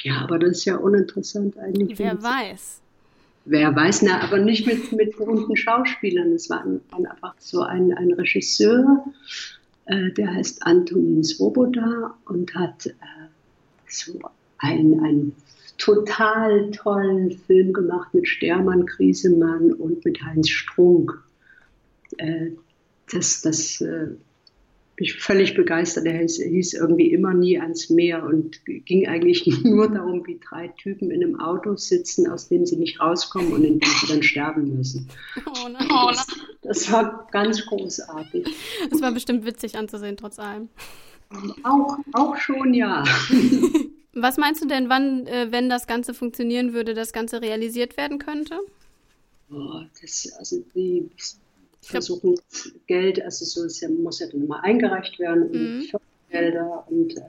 ja, 0.02 0.20
aber 0.20 0.38
das 0.38 0.58
ist 0.58 0.64
ja 0.66 0.76
uninteressant 0.76 1.58
eigentlich. 1.58 1.98
Wer 1.98 2.22
weiß. 2.22 2.82
Wer 3.46 3.74
weiß, 3.74 4.02
na, 4.02 4.20
aber 4.20 4.38
nicht 4.38 4.66
mit, 4.66 4.92
mit 4.92 5.16
berühmten 5.16 5.56
Schauspielern. 5.56 6.32
Es 6.32 6.50
war 6.50 6.64
ein, 6.64 6.80
einfach 6.92 7.34
so 7.38 7.62
ein, 7.62 7.92
ein 7.92 8.12
Regisseur, 8.12 9.04
äh, 9.86 10.10
der 10.12 10.34
heißt 10.34 10.66
Antonin 10.66 11.24
Svoboda 11.24 12.14
und 12.26 12.54
hat 12.54 12.86
äh, 12.86 12.92
so 13.88 14.20
einen, 14.58 15.00
einen 15.00 15.36
total 15.78 16.70
tollen 16.72 17.32
Film 17.46 17.72
gemacht 17.72 18.12
mit 18.12 18.28
Stermann, 18.28 18.84
Griesemann 18.84 19.72
und 19.72 20.04
mit 20.04 20.22
Heinz 20.22 20.50
Strunk. 20.50 21.22
Äh, 22.18 22.50
das, 23.10 23.40
das 23.40 23.82
äh, 24.94 24.96
bin 24.96 25.04
ich 25.04 25.14
völlig 25.14 25.54
begeistert. 25.54 26.06
Er 26.06 26.18
hieß, 26.18 26.36
hieß, 26.36 26.74
irgendwie 26.74 27.12
immer 27.12 27.34
nie 27.34 27.58
ans 27.58 27.90
Meer 27.90 28.24
und 28.24 28.64
ging 28.66 29.06
eigentlich 29.06 29.46
nur 29.64 29.90
darum, 29.90 30.26
wie 30.26 30.38
drei 30.38 30.68
Typen 30.68 31.10
in 31.10 31.22
einem 31.22 31.40
Auto 31.40 31.76
sitzen, 31.76 32.28
aus 32.28 32.48
dem 32.48 32.66
sie 32.66 32.76
nicht 32.76 33.00
rauskommen 33.00 33.52
und 33.52 33.64
in 33.64 33.80
dem 33.80 33.90
sie 34.00 34.06
dann 34.08 34.22
sterben 34.22 34.76
müssen. 34.76 35.08
Oh 35.46 35.68
nein. 35.68 35.88
Das, 35.88 36.26
das 36.62 36.92
war 36.92 37.28
ganz 37.30 37.64
großartig. 37.66 38.46
Das 38.90 39.00
war 39.00 39.12
bestimmt 39.12 39.44
witzig 39.44 39.76
anzusehen, 39.76 40.16
trotz 40.16 40.38
allem. 40.38 40.68
Auch, 41.62 41.98
auch 42.12 42.36
schon, 42.36 42.74
ja. 42.74 43.04
Was 44.14 44.36
meinst 44.36 44.62
du 44.62 44.68
denn, 44.68 44.88
wann, 44.88 45.26
äh, 45.26 45.48
wenn 45.50 45.68
das 45.68 45.86
Ganze 45.86 46.14
funktionieren 46.14 46.72
würde, 46.72 46.94
das 46.94 47.12
Ganze 47.12 47.42
realisiert 47.42 47.96
werden 47.96 48.18
könnte? 48.18 48.60
Oh, 49.50 49.82
das, 50.00 50.32
also 50.38 50.64
die 50.74 51.10
versuchen 51.86 52.36
Geld, 52.86 53.22
also 53.22 53.44
so 53.44 53.64
ist 53.64 53.80
ja, 53.80 53.88
muss 53.88 54.20
ja 54.20 54.26
dann 54.28 54.42
immer 54.42 54.62
eingereicht 54.62 55.18
werden, 55.18 55.50
mhm. 55.50 55.82
Fördergelder 55.84 56.84
und 56.88 57.16
äh, 57.16 57.20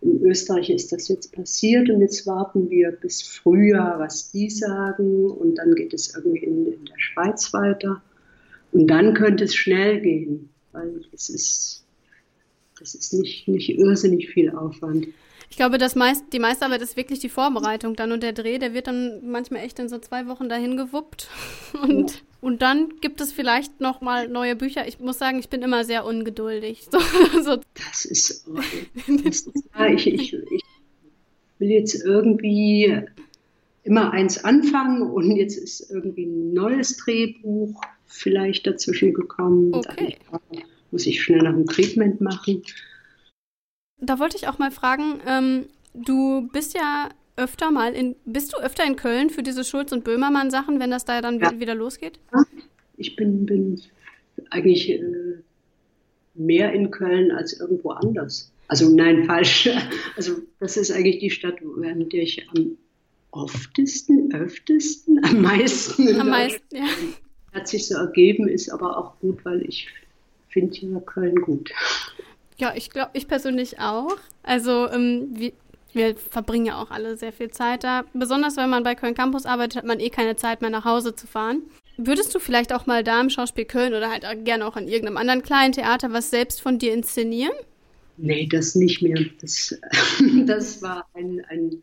in 0.00 0.22
Österreich 0.22 0.70
ist 0.70 0.92
das 0.92 1.08
jetzt 1.08 1.32
passiert 1.32 1.90
und 1.90 2.00
jetzt 2.00 2.26
warten 2.26 2.70
wir 2.70 2.92
bis 2.92 3.22
Frühjahr, 3.22 3.98
was 3.98 4.30
die 4.30 4.48
sagen 4.48 5.26
und 5.26 5.56
dann 5.56 5.74
geht 5.74 5.92
es 5.92 6.14
irgendwie 6.14 6.44
in, 6.44 6.66
in 6.66 6.84
der 6.84 6.98
Schweiz 6.98 7.52
weiter 7.52 8.02
und 8.72 8.86
dann 8.86 9.14
könnte 9.14 9.44
es 9.44 9.54
schnell 9.54 10.00
gehen, 10.00 10.50
weil 10.72 11.04
es 11.12 11.28
ist, 11.28 11.84
das 12.78 12.94
ist 12.94 13.12
nicht, 13.12 13.48
nicht 13.48 13.70
irrsinnig 13.70 14.28
viel 14.28 14.50
Aufwand. 14.50 15.08
Ich 15.50 15.56
glaube, 15.56 15.78
das 15.78 15.94
meist, 15.94 16.24
die 16.32 16.38
meiste 16.38 16.64
Arbeit 16.64 16.82
ist 16.82 16.96
wirklich 16.96 17.20
die 17.20 17.28
Vorbereitung 17.28 17.96
dann 17.96 18.12
und 18.12 18.22
der 18.22 18.32
Dreh, 18.32 18.58
der 18.58 18.74
wird 18.74 18.86
dann 18.86 19.28
manchmal 19.28 19.62
echt 19.62 19.78
in 19.78 19.88
so 19.88 19.98
zwei 19.98 20.26
Wochen 20.26 20.48
dahin 20.48 20.76
gewuppt. 20.76 21.28
Und, 21.82 22.10
ja. 22.10 22.16
Und 22.40 22.62
dann 22.62 23.00
gibt 23.00 23.20
es 23.20 23.32
vielleicht 23.32 23.80
noch 23.80 24.00
mal 24.00 24.28
neue 24.28 24.54
Bücher. 24.54 24.86
Ich 24.86 25.00
muss 25.00 25.18
sagen, 25.18 25.38
ich 25.40 25.48
bin 25.48 25.62
immer 25.62 25.84
sehr 25.84 26.04
ungeduldig. 26.04 26.86
So, 26.90 26.98
so. 27.42 27.60
Das 27.74 28.04
ist, 28.04 28.48
das 29.24 29.40
ist 29.40 29.64
ja, 29.76 29.86
ich, 29.86 30.06
ich, 30.06 30.34
ich 30.34 30.62
will 31.58 31.70
jetzt 31.70 31.94
irgendwie 32.04 33.02
immer 33.82 34.12
eins 34.12 34.44
anfangen 34.44 35.02
und 35.02 35.34
jetzt 35.34 35.56
ist 35.56 35.90
irgendwie 35.90 36.26
ein 36.26 36.52
neues 36.52 36.96
Drehbuch 36.98 37.80
vielleicht 38.06 38.66
dazwischen 38.66 39.14
gekommen. 39.14 39.74
Okay. 39.74 40.16
Dann 40.30 40.62
muss 40.90 41.06
ich 41.06 41.22
schnell 41.22 41.42
noch 41.42 41.54
ein 41.54 41.66
Treatment 41.66 42.20
machen. 42.20 42.62
Da 44.00 44.18
wollte 44.20 44.36
ich 44.36 44.46
auch 44.46 44.58
mal 44.58 44.70
fragen, 44.70 45.20
ähm, 45.26 45.66
du 45.92 46.48
bist 46.52 46.74
ja 46.74 47.08
öfter 47.38 47.70
mal 47.70 47.94
in, 47.94 48.16
bist 48.24 48.52
du 48.52 48.58
öfter 48.58 48.84
in 48.84 48.96
Köln 48.96 49.30
für 49.30 49.42
diese 49.42 49.64
Schulz- 49.64 49.92
und 49.92 50.04
Böhmermann-Sachen, 50.04 50.80
wenn 50.80 50.90
das 50.90 51.04
da 51.04 51.22
dann 51.22 51.40
ja. 51.40 51.58
wieder 51.58 51.74
losgeht? 51.74 52.18
Ich 52.96 53.16
bin, 53.16 53.46
bin 53.46 53.80
eigentlich 54.50 54.90
äh, 54.90 55.02
mehr 56.34 56.72
in 56.72 56.90
Köln 56.90 57.30
als 57.30 57.58
irgendwo 57.58 57.90
anders. 57.90 58.52
Also 58.68 58.94
nein, 58.94 59.24
falsch. 59.26 59.70
Also 60.16 60.36
das 60.60 60.76
ist 60.76 60.90
eigentlich 60.90 61.18
die 61.18 61.30
Stadt, 61.30 61.60
in 61.60 62.08
der 62.08 62.22
ich 62.22 62.48
am 62.50 62.76
oftesten, 63.30 64.32
öftesten, 64.34 65.22
am 65.24 65.42
meisten. 65.42 66.20
Am 66.20 66.30
meisten, 66.30 66.76
ja. 66.76 66.88
Hat 67.52 67.68
sich 67.68 67.86
so 67.86 67.96
ergeben, 67.96 68.48
ist 68.48 68.70
aber 68.70 68.96
auch 68.96 69.18
gut, 69.20 69.44
weil 69.44 69.62
ich 69.62 69.88
finde 70.48 70.76
ja 70.76 71.00
Köln 71.00 71.40
gut. 71.40 71.70
Ja, 72.58 72.74
ich 72.74 72.90
glaube, 72.90 73.10
ich 73.14 73.28
persönlich 73.28 73.78
auch. 73.78 74.16
Also 74.42 74.88
ähm, 74.90 75.28
wir, 75.32 75.52
wir 75.92 76.16
verbringen 76.16 76.66
ja 76.66 76.80
auch 76.80 76.90
alle 76.90 77.16
sehr 77.16 77.32
viel 77.32 77.50
Zeit 77.50 77.84
da. 77.84 78.04
Besonders 78.12 78.56
wenn 78.56 78.70
man 78.70 78.82
bei 78.82 78.94
Köln 78.94 79.14
Campus 79.14 79.46
arbeitet, 79.46 79.76
hat 79.76 79.84
man 79.84 80.00
eh 80.00 80.10
keine 80.10 80.36
Zeit 80.36 80.60
mehr 80.60 80.70
nach 80.70 80.84
Hause 80.84 81.14
zu 81.14 81.26
fahren. 81.26 81.62
Würdest 81.96 82.34
du 82.34 82.38
vielleicht 82.38 82.72
auch 82.72 82.86
mal 82.86 83.02
da 83.02 83.20
im 83.20 83.30
Schauspiel 83.30 83.64
Köln 83.64 83.92
oder 83.92 84.10
halt 84.10 84.24
auch 84.24 84.44
gerne 84.44 84.66
auch 84.66 84.76
an 84.76 84.86
irgendeinem 84.86 85.16
anderen 85.16 85.42
kleinen 85.42 85.72
Theater 85.72 86.12
was 86.12 86.30
selbst 86.30 86.60
von 86.60 86.78
dir 86.78 86.92
inszenieren? 86.92 87.54
Nee, 88.16 88.46
das 88.46 88.74
nicht 88.74 89.02
mehr. 89.02 89.18
Das, 89.40 89.78
das 90.46 90.82
war 90.82 91.06
ein, 91.14 91.42
ein 91.48 91.82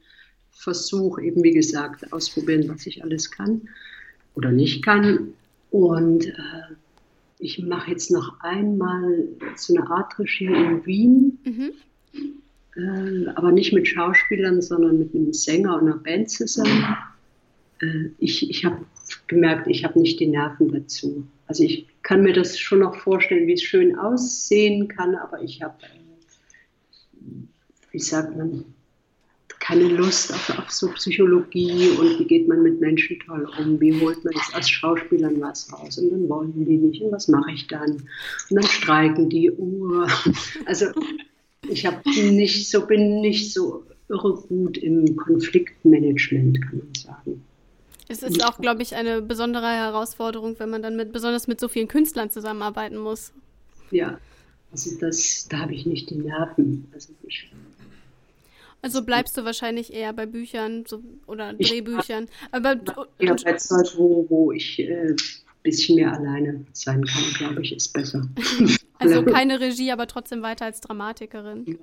Versuch, 0.52 1.20
eben 1.20 1.44
wie 1.44 1.52
gesagt, 1.52 2.12
ausprobieren, 2.14 2.68
was 2.70 2.86
ich 2.86 3.04
alles 3.04 3.30
kann 3.32 3.68
oder 4.36 4.52
nicht 4.52 4.84
kann. 4.84 5.34
Und 5.72 6.28
äh, 6.28 6.32
ich 7.40 7.60
mache 7.60 7.92
jetzt 7.92 8.12
noch 8.12 8.40
einmal 8.40 9.28
so 9.56 9.76
eine 9.76 9.90
Art 9.90 10.18
Regie 10.18 10.46
in 10.46 10.86
Wien, 10.86 11.40
mhm. 11.44 11.72
Äh, 12.76 13.28
aber 13.36 13.52
nicht 13.52 13.74
mit 13.74 13.88
Schauspielern, 13.88 14.62
sondern 14.62 15.00
mit 15.00 15.14
einem 15.16 15.34
Sänger 15.34 15.76
und 15.76 15.88
einer 15.88 15.98
Band 15.98 16.30
zusammen. 16.30 16.86
Äh, 17.82 18.10
ich 18.20 18.50
ich 18.50 18.66
habe 18.66 18.86
gemerkt, 19.28 19.68
ich 19.68 19.84
habe 19.84 20.00
nicht 20.00 20.20
die 20.20 20.28
Nerven 20.28 20.72
dazu. 20.72 21.26
Also 21.48 21.64
ich 21.64 21.88
kann 22.04 22.24
mir 22.24 22.34
das 22.34 22.60
schon 22.60 22.80
noch 22.80 22.96
vorstellen, 22.96 23.48
wie 23.48 23.54
es 23.54 23.64
schön 23.64 23.98
aussehen 23.98 24.88
kann, 24.88 25.16
aber 25.16 25.42
ich 25.42 25.62
habe, 25.62 25.76
äh, 25.84 27.22
wie 27.92 28.00
sagt 28.00 28.36
man, 28.36 28.66
keine 29.60 29.86
Lust 29.86 30.32
auf, 30.32 30.60
auf, 30.60 30.70
so 30.70 30.90
Psychologie 30.90 31.90
und 31.98 32.20
wie 32.20 32.26
geht 32.26 32.48
man 32.48 32.62
mit 32.62 32.80
Menschen 32.80 33.20
toll 33.26 33.50
um, 33.58 33.82
wie 33.82 34.00
holt 34.00 34.24
man 34.24 34.34
jetzt 34.36 34.54
als 34.54 34.70
Schauspielern 34.70 35.42
was 35.42 35.72
raus 35.74 35.98
und 35.98 36.12
dann 36.12 36.30
wollen 36.30 36.54
die 36.54 36.78
nicht 36.78 37.02
und 37.02 37.12
was 37.12 37.28
mache 37.28 37.52
ich 37.52 37.66
dann 37.66 37.94
und 37.94 38.52
dann 38.52 38.64
streiken 38.68 39.30
die 39.30 39.50
Uhr. 39.52 40.08
Also 40.66 40.88
ich 41.70 41.86
habe 41.86 42.02
nicht 42.10 42.70
so 42.70 42.86
bin 42.86 43.22
nicht 43.22 43.54
so 43.54 43.84
irre 44.10 44.34
gut 44.34 44.78
im 44.78 45.16
Konfliktmanagement, 45.16 46.62
kann 46.62 46.78
man 46.78 46.96
sagen. 46.96 47.44
Es 48.08 48.22
ist 48.22 48.44
auch, 48.46 48.60
glaube 48.60 48.84
ich, 48.84 48.96
eine 48.96 49.22
besondere 49.22 49.68
Herausforderung, 49.68 50.56
wenn 50.60 50.70
man 50.70 50.84
dann 50.84 50.96
mit, 50.96 51.12
besonders 51.12 51.48
mit 51.48 51.60
so 51.60 51.68
vielen 51.68 51.88
Künstlern 51.88 52.30
zusammenarbeiten 52.30 52.98
muss. 52.98 53.32
Ja, 53.90 54.20
also 54.72 54.92
das, 55.00 55.48
da 55.50 55.60
habe 55.60 55.74
ich 55.74 55.86
nicht 55.86 56.10
die 56.12 56.16
Nerven. 56.16 56.88
Also, 56.94 57.14
ich, 57.24 57.52
also 58.82 59.04
bleibst 59.04 59.36
du 59.38 59.44
wahrscheinlich 59.44 59.92
eher 59.92 60.14
bei 60.14 60.28
Büchern 60.28 60.86
so, 60.86 61.02
oder 61.26 61.54
Drehbüchern. 61.54 62.28
Aber 62.52 62.76
ja, 63.20 63.36
bei 63.44 63.54
Zeit, 63.54 63.94
wo, 63.98 64.28
wo 64.30 64.52
ich 64.52 64.80
äh, 64.80 65.16
bisschen 65.66 65.96
mehr 65.96 66.14
alleine 66.14 66.66
sein 66.72 67.04
kann, 67.04 67.24
glaube 67.38 67.62
ich, 67.62 67.76
ist 67.76 67.92
besser. 67.92 68.26
also 69.00 69.24
keine 69.24 69.60
Regie, 69.60 69.92
aber 69.92 70.08
trotzdem 70.08 70.42
weiter 70.42 70.66
als 70.66 70.80
Dramatikerin. 70.80 71.80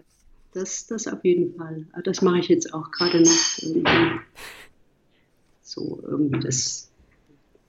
Das, 0.55 0.87
das 0.87 1.07
auf 1.07 1.25
jeden 1.25 1.55
Fall. 1.57 1.87
Das 2.05 2.23
mache 2.23 2.39
ich 2.39 2.49
jetzt 2.49 2.73
auch 2.73 2.91
gerade 2.91 3.21
noch 3.21 4.21
so 5.63 6.03
irgendwie 6.07 6.41
das 6.41 6.91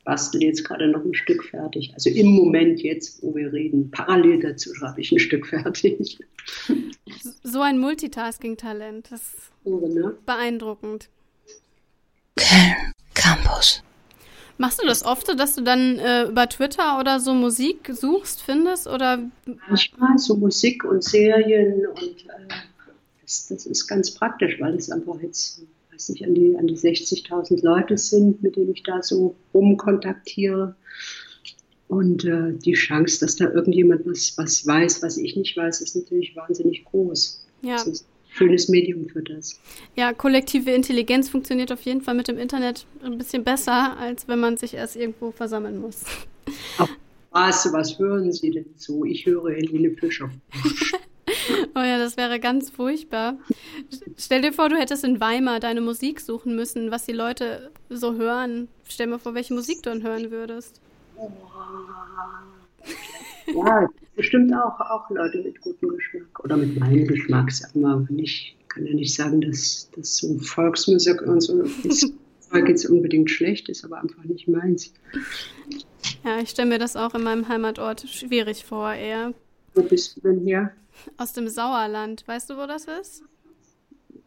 bastel 0.03 0.43
jetzt 0.43 0.65
gerade 0.65 0.87
noch 0.89 1.03
ein 1.03 1.13
Stück 1.13 1.43
fertig. 1.45 1.91
Also 1.93 2.09
im 2.09 2.27
Moment 2.27 2.81
jetzt, 2.81 3.23
wo 3.23 3.33
wir 3.35 3.53
reden, 3.53 3.89
parallel 3.91 4.41
dazu 4.41 4.73
schreibe 4.75 4.99
ich 4.99 5.11
ein 5.11 5.19
Stück 5.19 5.47
fertig. 5.47 6.19
So 7.43 7.61
ein 7.61 7.79
Multitasking-Talent, 7.79 9.11
das 9.11 9.21
ist 9.21 9.51
oh, 9.63 9.87
ne? 9.87 10.15
beeindruckend. 10.25 11.09
Köln 12.35 12.93
Campus. 13.13 13.81
Machst 14.57 14.81
du 14.81 14.85
das 14.85 15.03
oft 15.03 15.27
so, 15.27 15.33
dass 15.33 15.55
du 15.55 15.61
dann 15.61 15.97
äh, 15.97 16.25
über 16.25 16.47
Twitter 16.47 16.99
oder 16.99 17.19
so 17.19 17.33
Musik 17.33 17.91
suchst, 17.91 18.41
findest? 18.41 18.87
Oder? 18.87 19.19
Manchmal 19.67 20.17
so 20.17 20.35
Musik 20.35 20.83
und 20.83 21.03
Serien 21.03 21.87
und 21.87 22.25
äh, 22.27 22.53
das, 23.21 23.47
das 23.47 23.65
ist 23.65 23.87
ganz 23.87 24.11
praktisch, 24.11 24.59
weil 24.59 24.75
es 24.75 24.91
einfach 24.91 25.19
jetzt 25.21 25.63
weiß 25.93 26.09
nicht, 26.09 26.25
an 26.25 26.33
die, 26.33 26.55
an 26.57 26.67
die 26.67 26.77
60.000 26.77 27.63
Leute 27.63 27.97
sind, 27.97 28.41
mit 28.41 28.55
denen 28.55 28.71
ich 28.73 28.83
da 28.83 29.01
so 29.01 29.35
rumkontaktiere. 29.53 30.75
Und 31.87 32.25
äh, 32.25 32.53
die 32.53 32.73
Chance, 32.73 33.19
dass 33.19 33.35
da 33.35 33.49
irgendjemand 33.49 34.05
was, 34.05 34.37
was 34.37 34.65
weiß, 34.65 35.03
was 35.03 35.17
ich 35.17 35.35
nicht 35.35 35.55
weiß, 35.55 35.81
ist 35.81 35.95
natürlich 35.95 36.35
wahnsinnig 36.35 36.85
groß. 36.85 37.45
Ja. 37.61 37.75
Ein 37.75 37.93
schönes 38.33 38.67
Medium 38.67 39.07
für 39.07 39.21
das. 39.21 39.59
Ja, 39.95 40.13
kollektive 40.13 40.71
Intelligenz 40.71 41.29
funktioniert 41.29 41.71
auf 41.71 41.81
jeden 41.81 42.01
Fall 42.01 42.15
mit 42.15 42.27
dem 42.27 42.37
Internet 42.37 42.85
ein 43.03 43.17
bisschen 43.17 43.43
besser, 43.43 43.97
als 43.97 44.27
wenn 44.27 44.39
man 44.39 44.57
sich 44.57 44.73
erst 44.73 44.95
irgendwo 44.95 45.31
versammeln 45.31 45.79
muss. 45.79 46.03
Was, 47.31 47.71
was 47.71 47.97
hören 47.97 48.31
Sie 48.31 48.51
denn 48.51 48.65
so? 48.75 49.05
Ich 49.05 49.25
höre 49.25 49.51
Helene 49.51 49.91
Fischer. 49.91 50.29
Oh 51.75 51.79
ja, 51.79 51.97
das 51.97 52.17
wäre 52.17 52.39
ganz 52.39 52.69
furchtbar. 52.69 53.37
Stell 54.17 54.41
dir 54.41 54.53
vor, 54.53 54.69
du 54.69 54.77
hättest 54.77 55.03
in 55.03 55.19
Weimar 55.19 55.59
deine 55.59 55.81
Musik 55.81 56.19
suchen 56.19 56.55
müssen, 56.55 56.91
was 56.91 57.05
die 57.05 57.13
Leute 57.13 57.71
so 57.89 58.13
hören. 58.13 58.67
Stell 58.87 59.07
mir 59.07 59.19
vor, 59.19 59.33
welche 59.33 59.53
Musik 59.53 59.81
du 59.83 59.89
dann 59.89 60.03
hören 60.03 60.31
würdest. 60.31 60.81
Ja, 63.53 63.89
bestimmt 64.15 64.53
auch, 64.53 64.79
auch 64.79 65.09
Leute 65.09 65.39
mit 65.39 65.59
gutem 65.61 65.89
Geschmack 65.89 66.43
oder 66.43 66.55
mit 66.55 66.79
meinem 66.79 67.05
Geschmack, 67.05 67.51
sag 67.51 67.75
mal. 67.75 68.07
Ich 68.15 68.55
kann 68.69 68.85
ja 68.85 68.93
nicht 68.93 69.13
sagen, 69.13 69.41
dass, 69.41 69.89
dass 69.95 70.17
so 70.17 70.37
Volksmusik 70.39 71.21
und 71.21 71.41
so 71.41 71.63
Zeug 72.53 72.69
jetzt 72.69 72.85
unbedingt 72.85 73.29
schlecht 73.29 73.67
ist, 73.69 73.83
aber 73.83 74.01
einfach 74.01 74.23
nicht 74.23 74.47
meins. 74.47 74.93
Ja, 76.23 76.39
ich 76.39 76.51
stelle 76.51 76.69
mir 76.69 76.79
das 76.79 76.95
auch 76.95 77.13
in 77.15 77.23
meinem 77.23 77.47
Heimatort 77.47 78.07
schwierig 78.07 78.63
vor, 78.63 78.93
eher. 78.93 79.33
Wo 79.73 79.81
bist 79.81 80.17
du 80.17 80.21
denn 80.21 80.39
her? 80.45 80.71
Aus 81.17 81.33
dem 81.33 81.47
Sauerland. 81.47 82.23
Weißt 82.27 82.49
du, 82.49 82.57
wo 82.57 82.67
das 82.67 82.85
ist? 82.85 83.23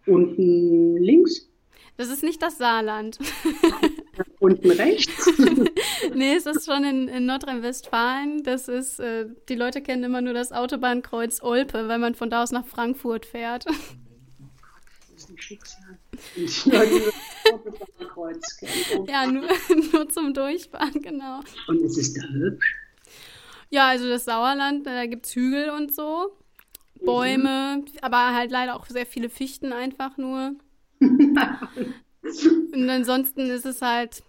Unten 0.06 0.96
links? 0.96 1.48
Das 1.96 2.10
ist 2.10 2.22
nicht 2.22 2.42
das 2.42 2.58
Saarland. 2.58 3.18
Unten 4.38 4.70
rechts? 4.70 5.30
nee, 6.14 6.34
es 6.34 6.46
ist 6.46 6.66
schon 6.66 6.84
in, 6.84 7.08
in 7.08 7.26
Nordrhein-Westfalen. 7.26 8.42
Das 8.42 8.68
ist, 8.68 9.00
äh, 9.00 9.26
die 9.48 9.54
Leute 9.54 9.82
kennen 9.82 10.04
immer 10.04 10.20
nur 10.20 10.34
das 10.34 10.52
Autobahnkreuz 10.52 11.42
Olpe, 11.42 11.88
wenn 11.88 12.00
man 12.00 12.14
von 12.14 12.30
da 12.30 12.42
aus 12.42 12.52
nach 12.52 12.66
Frankfurt 12.66 13.26
fährt. 13.26 13.66
Das 13.66 13.76
ist 15.16 15.30
ein 15.30 15.38
Schicksal. 15.38 15.98
ja, 19.06 19.26
nur, 19.26 19.48
nur 19.92 20.08
zum 20.08 20.34
Durchfahren, 20.34 21.02
genau. 21.02 21.40
Und 21.68 21.82
es 21.82 21.96
ist 21.98 22.16
da 22.16 22.22
hübsch? 22.28 22.74
Ja, 23.70 23.88
also 23.88 24.08
das 24.08 24.24
Sauerland, 24.24 24.86
da 24.86 25.06
gibt 25.06 25.26
es 25.26 25.34
Hügel 25.34 25.70
und 25.70 25.94
so. 25.94 26.36
Bäume, 27.04 27.78
mhm. 27.78 27.84
aber 28.00 28.34
halt 28.34 28.50
leider 28.50 28.76
auch 28.76 28.86
sehr 28.86 29.06
viele 29.06 29.28
Fichten 29.28 29.72
einfach 29.72 30.16
nur. 30.16 30.54
und 32.72 32.90
ansonsten 32.90 33.50
ist 33.50 33.66
es 33.66 33.82
halt 33.82 34.22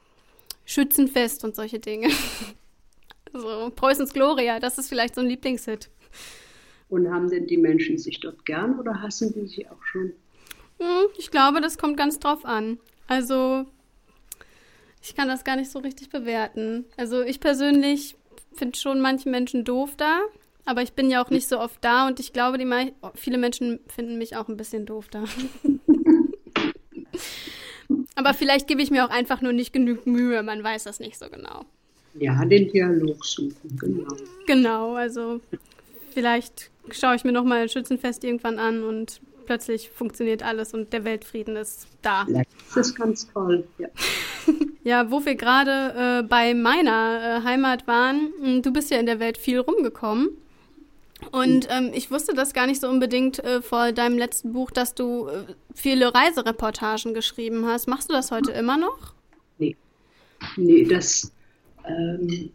Schützenfest 0.66 1.44
und 1.44 1.56
solche 1.56 1.80
Dinge. 1.80 2.10
so, 3.34 3.72
Preußens 3.76 4.14
Gloria, 4.14 4.60
das 4.60 4.78
ist 4.78 4.90
vielleicht 4.90 5.16
so 5.16 5.22
ein 5.22 5.28
Lieblingshit. 5.28 5.90
Und 6.90 7.10
haben 7.12 7.30
denn 7.30 7.48
die 7.48 7.58
Menschen 7.58 7.98
sich 7.98 8.20
dort 8.20 8.46
gern 8.46 8.80
oder 8.80 9.02
hassen 9.02 9.34
die 9.34 9.48
sie 9.48 9.68
auch 9.68 9.84
schon? 9.84 10.14
Hm, 10.80 11.08
ich 11.18 11.32
glaube, 11.32 11.62
das 11.62 11.78
kommt 11.78 11.98
ganz 11.98 12.20
drauf 12.20 12.46
an. 12.46 12.80
Also, 13.08 13.66
ich 15.02 15.16
kann 15.16 15.28
das 15.28 15.44
gar 15.44 15.56
nicht 15.56 15.72
so 15.72 15.80
richtig 15.80 16.10
bewerten. 16.10 16.86
Also, 16.96 17.22
ich 17.22 17.40
persönlich 17.40 18.16
finde 18.54 18.78
schon 18.78 19.02
manche 19.02 19.30
Menschen 19.30 19.64
doof 19.66 19.96
da. 19.98 20.20
Aber 20.66 20.82
ich 20.82 20.92
bin 20.94 21.10
ja 21.10 21.24
auch 21.24 21.30
nicht 21.30 21.48
so 21.48 21.62
oft 21.62 21.82
da 21.82 22.08
und 22.08 22.20
ich 22.20 22.34
glaube, 22.34 22.58
die 22.58 22.94
viele 23.16 23.38
Menschen 23.38 23.80
finden 23.88 24.18
mich 24.18 24.36
auch 24.36 24.50
ein 24.50 24.58
bisschen 24.58 24.86
doof 24.86 25.08
da. 25.10 25.24
Aber 28.17 28.34
vielleicht 28.34 28.67
gebe 28.67 28.82
ich 28.82 28.89
mir 28.89 29.06
auch 29.06 29.12
einfach 29.12 29.41
nur 29.41 29.53
nicht 29.53 29.71
genug 29.71 30.08
Mühe, 30.08 30.41
man 30.41 30.63
weiß 30.63 30.86
das 30.86 30.99
nicht 30.99 31.19
so 31.19 31.30
genau. 31.30 31.65
Ja, 32.15 32.43
den 32.45 32.67
Dialog 32.71 33.23
suchen, 33.23 33.77
genau. 33.80 34.08
Genau, 34.47 34.95
also 34.95 35.39
vielleicht 36.15 36.71
schaue 36.89 37.15
ich 37.15 37.24
mir 37.24 37.32
nochmal 37.32 37.61
ein 37.61 37.70
Schützenfest 37.70 38.24
irgendwann 38.24 38.57
an 38.57 38.84
und 38.84 39.22
plötzlich 39.45 39.91
funktioniert 39.91 40.41
alles 40.41 40.74
und 40.74 40.93
der 40.93 41.03
Weltfrieden 41.05 41.55
ist 41.55 41.88
da. 42.01 42.26
Das 42.74 42.88
ist 42.88 42.95
ganz 42.95 43.32
toll, 43.32 43.68
ja. 43.78 43.88
ja, 44.84 45.11
wo 45.11 45.24
wir 45.24 45.36
gerade 45.36 46.22
äh, 46.22 46.24
bei 46.24 46.55
meiner 46.55 47.41
äh, 47.43 47.43
Heimat 47.43 47.86
waren, 47.86 48.34
hm, 48.41 48.61
du 48.63 48.74
bist 48.74 48.89
ja 48.89 48.97
in 48.97 49.05
der 49.05 49.20
Welt 49.20 49.38
viel 49.38 49.59
rumgekommen. 49.59 50.30
Und 51.32 51.68
ähm, 51.70 51.91
ich 51.93 52.11
wusste 52.11 52.34
das 52.34 52.53
gar 52.53 52.68
nicht 52.68 52.80
so 52.80 52.88
unbedingt 52.88 53.43
äh, 53.43 53.61
vor 53.61 53.91
deinem 53.91 54.18
letzten 54.18 54.53
Buch, 54.53 54.72
dass 54.72 54.93
du 54.93 55.28
äh, 55.28 55.45
viele 55.74 56.13
Reisereportagen 56.13 57.13
geschrieben 57.13 57.65
hast. 57.65 57.88
Machst 57.88 58.09
du 58.09 58.13
das 58.13 58.32
heute 58.32 58.51
immer 58.51 58.78
noch? 58.78 59.13
Nee. 59.57 59.76
Nee, 60.55 60.86
das 60.86 61.32
ähm, 61.86 62.51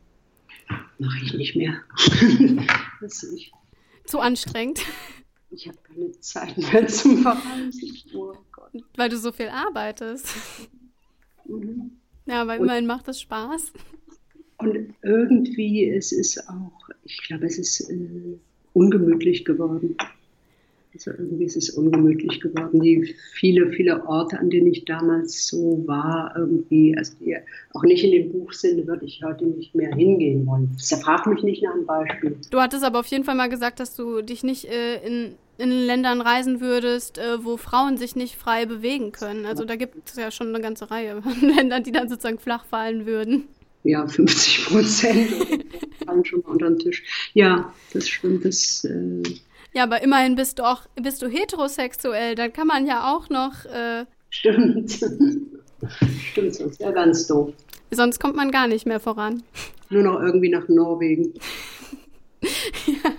mache 0.98 1.18
ich 1.24 1.34
nicht 1.34 1.56
mehr. 1.56 1.82
das 3.00 3.24
ich, 3.24 3.52
Zu 4.06 4.20
anstrengend. 4.20 4.80
Ich 5.50 5.66
habe 5.66 5.78
keine 5.82 6.12
Zeit 6.20 6.56
mehr 6.56 6.86
zum 6.86 7.18
Verreisen. 7.18 8.00
Oh 8.14 8.32
Weil 8.96 9.08
du 9.08 9.18
so 9.18 9.32
viel 9.32 9.48
arbeitest. 9.48 10.28
Mhm. 11.46 11.98
Ja, 12.26 12.42
aber 12.42 12.56
immerhin 12.56 12.86
macht 12.86 13.08
das 13.08 13.20
Spaß. 13.20 13.72
Und 14.58 14.94
irgendwie 15.02 15.90
es 15.90 16.12
ist 16.12 16.48
auch 16.48 16.82
ich 17.04 17.22
glaube, 17.22 17.46
es 17.46 17.58
ist 17.58 17.80
äh, 17.90 18.38
ungemütlich 18.72 19.44
geworden. 19.44 19.96
Also 20.94 21.10
irgendwie 21.12 21.44
ist 21.44 21.56
es 21.56 21.70
ungemütlich 21.70 22.40
geworden. 22.40 22.80
Die 22.80 23.14
viele, 23.32 23.70
viele 23.70 24.06
Orte, 24.06 24.38
an 24.38 24.50
denen 24.50 24.66
ich 24.66 24.84
damals 24.84 25.46
so 25.46 25.82
war, 25.86 26.34
irgendwie, 26.36 26.94
also 26.96 27.14
die 27.18 27.36
auch 27.72 27.82
nicht 27.82 28.04
in 28.04 28.10
dem 28.10 28.32
Buch 28.32 28.52
sind, 28.52 28.86
würde 28.86 29.06
ich 29.06 29.22
heute 29.24 29.46
nicht 29.46 29.74
mehr 29.74 29.94
hingehen 29.94 30.46
wollen. 30.46 30.76
Frag 31.02 31.26
mich 31.26 31.42
nicht 31.42 31.62
nach 31.62 31.74
einem 31.74 31.86
Beispiel. 31.86 32.36
Du 32.50 32.60
hattest 32.60 32.84
aber 32.84 33.00
auf 33.00 33.06
jeden 33.06 33.24
Fall 33.24 33.34
mal 33.34 33.48
gesagt, 33.48 33.80
dass 33.80 33.96
du 33.96 34.20
dich 34.20 34.44
nicht 34.44 34.66
äh, 34.66 34.96
in, 35.06 35.32
in 35.56 35.70
Ländern 35.70 36.20
reisen 36.20 36.60
würdest, 36.60 37.16
äh, 37.16 37.42
wo 37.42 37.56
Frauen 37.56 37.96
sich 37.96 38.14
nicht 38.14 38.36
frei 38.36 38.66
bewegen 38.66 39.12
können. 39.12 39.46
Also 39.46 39.64
da 39.64 39.76
gibt 39.76 40.10
es 40.10 40.16
ja 40.16 40.30
schon 40.30 40.48
eine 40.48 40.60
ganze 40.60 40.90
Reihe 40.90 41.22
von 41.22 41.40
Ländern, 41.56 41.84
die 41.84 41.92
dann 41.92 42.10
sozusagen 42.10 42.38
flach 42.38 42.66
fallen 42.66 43.06
würden. 43.06 43.44
Ja, 43.84 44.06
50 44.06 44.66
Prozent 44.66 45.30
fallen 46.06 46.24
schon 46.24 46.40
mal 46.42 46.52
unter 46.52 46.68
den 46.68 46.78
Tisch. 46.78 47.02
Ja, 47.34 47.72
das 47.92 48.08
stimmt. 48.08 48.44
Das, 48.44 48.84
äh, 48.84 49.22
ja, 49.74 49.84
aber 49.84 50.02
immerhin 50.02 50.36
bist 50.36 50.58
du 50.58 50.64
auch 50.64 50.82
bist 51.00 51.22
du 51.22 51.28
heterosexuell. 51.28 52.34
Dann 52.34 52.52
kann 52.52 52.66
man 52.66 52.86
ja 52.86 53.12
auch 53.12 53.28
noch. 53.28 53.64
Äh, 53.64 54.04
Stimmt. 54.30 54.92
Stimmt, 56.30 56.54
sonst 56.54 56.80
wäre 56.80 56.92
ganz 56.92 57.26
doof. 57.26 57.52
Sonst 57.90 58.20
kommt 58.20 58.36
man 58.36 58.50
gar 58.50 58.68
nicht 58.68 58.86
mehr 58.86 59.00
voran. 59.00 59.42
Nur 59.90 60.02
noch 60.04 60.20
irgendwie 60.20 60.48
nach 60.48 60.68
Norwegen. 60.68 61.34
ja. 62.86 63.10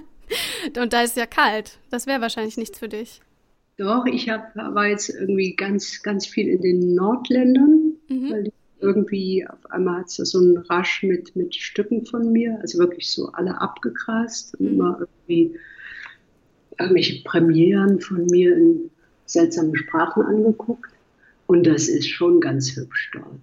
Und 0.81 0.93
da 0.93 1.03
ist 1.03 1.17
ja 1.17 1.25
kalt. 1.25 1.77
Das 1.89 2.07
wäre 2.07 2.21
wahrscheinlich 2.21 2.57
nichts 2.57 2.79
für 2.79 2.87
dich. 2.87 3.21
Doch, 3.77 4.05
ich 4.05 4.29
hab, 4.29 4.55
war 4.55 4.87
jetzt 4.87 5.09
irgendwie 5.09 5.55
ganz, 5.55 6.01
ganz 6.03 6.25
viel 6.27 6.47
in 6.47 6.61
den 6.61 6.95
Nordländern, 6.95 7.93
mhm. 8.07 8.31
weil 8.31 8.51
irgendwie 8.83 9.47
auf 9.47 9.71
einmal 9.71 10.01
hat 10.01 10.07
es 10.07 10.15
so 10.15 10.39
einen 10.39 10.57
Rasch 10.57 11.03
mit, 11.03 11.35
mit 11.35 11.55
Stücken 11.55 12.05
von 12.05 12.31
mir, 12.31 12.59
also 12.61 12.79
wirklich 12.79 13.09
so 13.09 13.29
alle 13.29 13.59
abgegrast 13.59 14.55
und 14.59 14.65
mhm. 14.65 14.73
immer 14.73 14.99
irgendwie 14.99 15.59
irgendwelche 16.79 17.23
Premieren 17.23 17.99
von 17.99 18.25
mir 18.25 18.55
in 18.55 18.89
seltsamen 19.25 19.75
Sprachen 19.75 20.23
angeguckt. 20.23 20.91
Und 21.47 21.65
das 21.65 21.87
ist 21.87 22.07
schon 22.07 22.39
ganz 22.39 22.75
hübsch 22.75 23.11
dort. 23.13 23.41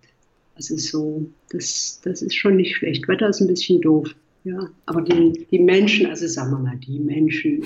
Also 0.56 0.76
so, 0.76 1.26
das, 1.50 2.00
das 2.04 2.22
ist 2.22 2.34
schon 2.34 2.56
nicht 2.56 2.76
schlecht. 2.76 3.08
Wetter 3.08 3.28
ist 3.28 3.40
ein 3.40 3.46
bisschen 3.46 3.80
doof. 3.80 4.14
Ja, 4.44 4.68
aber 4.86 5.02
die, 5.02 5.46
die 5.50 5.58
Menschen, 5.58 6.06
also 6.06 6.26
sagen 6.26 6.52
wir 6.52 6.58
mal, 6.58 6.76
die 6.76 6.98
Menschen, 6.98 7.62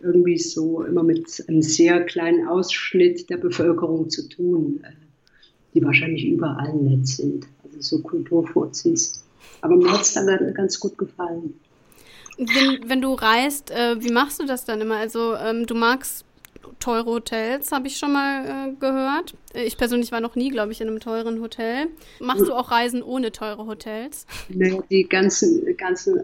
irgendwie 0.00 0.38
so 0.38 0.82
immer 0.82 1.02
mit 1.02 1.44
einem 1.48 1.62
sehr 1.62 2.04
kleinen 2.04 2.46
Ausschnitt 2.46 3.28
der 3.30 3.38
Bevölkerung 3.38 4.10
zu 4.10 4.28
tun, 4.28 4.80
äh, 4.84 5.05
die 5.76 5.84
wahrscheinlich 5.84 6.26
überall 6.26 6.74
nett 6.74 7.06
sind. 7.06 7.46
Also 7.62 7.80
so 7.80 8.02
Kulturfuzis. 8.02 9.22
Aber 9.60 9.76
mir 9.76 9.92
hat 9.92 10.02
es 10.02 10.14
dann 10.14 10.54
ganz 10.54 10.80
gut 10.80 10.96
gefallen. 10.96 11.54
Wenn, 12.38 12.88
wenn 12.88 13.00
du 13.00 13.14
reist, 13.14 13.70
äh, 13.70 14.02
wie 14.02 14.12
machst 14.12 14.40
du 14.40 14.46
das 14.46 14.64
dann 14.64 14.80
immer? 14.80 14.96
Also 14.96 15.34
ähm, 15.34 15.66
du 15.66 15.74
magst 15.74 16.24
teure 16.80 17.06
Hotels, 17.06 17.72
habe 17.72 17.86
ich 17.88 17.96
schon 17.96 18.12
mal 18.12 18.44
äh, 18.44 18.72
gehört. 18.78 19.34
Ich 19.54 19.76
persönlich 19.76 20.12
war 20.12 20.20
noch 20.20 20.36
nie, 20.36 20.50
glaube 20.50 20.72
ich, 20.72 20.80
in 20.80 20.88
einem 20.88 21.00
teuren 21.00 21.40
Hotel. 21.40 21.88
Machst 22.20 22.46
du 22.46 22.52
auch 22.52 22.70
Reisen 22.70 23.02
ohne 23.02 23.32
teure 23.32 23.66
Hotels? 23.66 24.26
Nee, 24.48 24.80
die 24.90 25.08
ganzen, 25.08 25.64
ganzen 25.76 26.18
äh, 26.18 26.22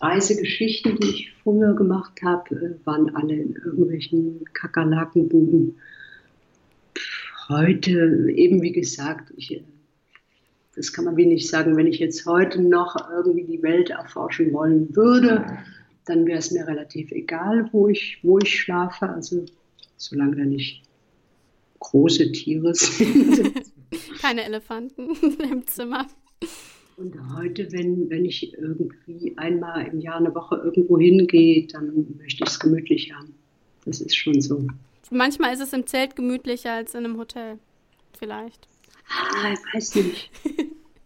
Reisegeschichten, 0.00 0.98
die 1.00 1.08
ich 1.08 1.32
früher 1.42 1.74
gemacht 1.74 2.20
habe, 2.22 2.54
äh, 2.54 2.86
waren 2.86 3.14
alle 3.14 3.34
in 3.34 3.54
irgendwelchen 3.54 4.44
Kakerlakenbuben. 4.52 5.76
Heute, 7.48 8.30
eben 8.34 8.62
wie 8.62 8.72
gesagt, 8.72 9.32
ich 9.36 9.62
das 10.76 10.92
kann 10.92 11.04
man 11.04 11.16
wenig 11.16 11.48
sagen. 11.48 11.76
Wenn 11.76 11.86
ich 11.86 11.98
jetzt 11.98 12.26
heute 12.26 12.60
noch 12.60 12.96
irgendwie 13.10 13.44
die 13.44 13.62
Welt 13.62 13.90
erforschen 13.90 14.52
wollen 14.52 14.94
würde, 14.96 15.44
dann 16.06 16.26
wäre 16.26 16.38
es 16.38 16.50
mir 16.50 16.66
relativ 16.66 17.12
egal, 17.12 17.68
wo 17.72 17.88
ich, 17.88 18.18
wo 18.22 18.38
ich 18.38 18.60
schlafe. 18.60 19.08
Also 19.08 19.44
solange 19.96 20.36
da 20.36 20.44
nicht 20.44 20.82
große 21.78 22.32
Tiere 22.32 22.74
sind. 22.74 23.62
Keine 24.20 24.44
Elefanten 24.44 25.10
im 25.52 25.66
Zimmer. 25.66 26.06
Und 26.96 27.14
heute, 27.36 27.70
wenn, 27.72 28.08
wenn 28.10 28.24
ich 28.24 28.56
irgendwie 28.56 29.34
einmal 29.36 29.86
im 29.86 30.00
Jahr 30.00 30.16
eine 30.16 30.34
Woche 30.34 30.56
irgendwo 30.56 30.98
hingehe, 30.98 31.66
dann 31.66 32.16
möchte 32.18 32.44
ich 32.44 32.50
es 32.50 32.60
gemütlich 32.60 33.12
haben. 33.12 33.34
Das 33.84 34.00
ist 34.00 34.16
schon 34.16 34.40
so. 34.40 34.66
Manchmal 35.10 35.52
ist 35.54 35.60
es 35.60 35.72
im 35.72 35.86
Zelt 35.86 36.16
gemütlicher 36.16 36.72
als 36.72 36.94
in 36.94 37.04
einem 37.04 37.18
Hotel. 37.18 37.58
Vielleicht. 38.18 38.68
Ah, 39.08 39.52
ich 39.52 39.74
weiß 39.74 39.94
nicht. 39.96 40.30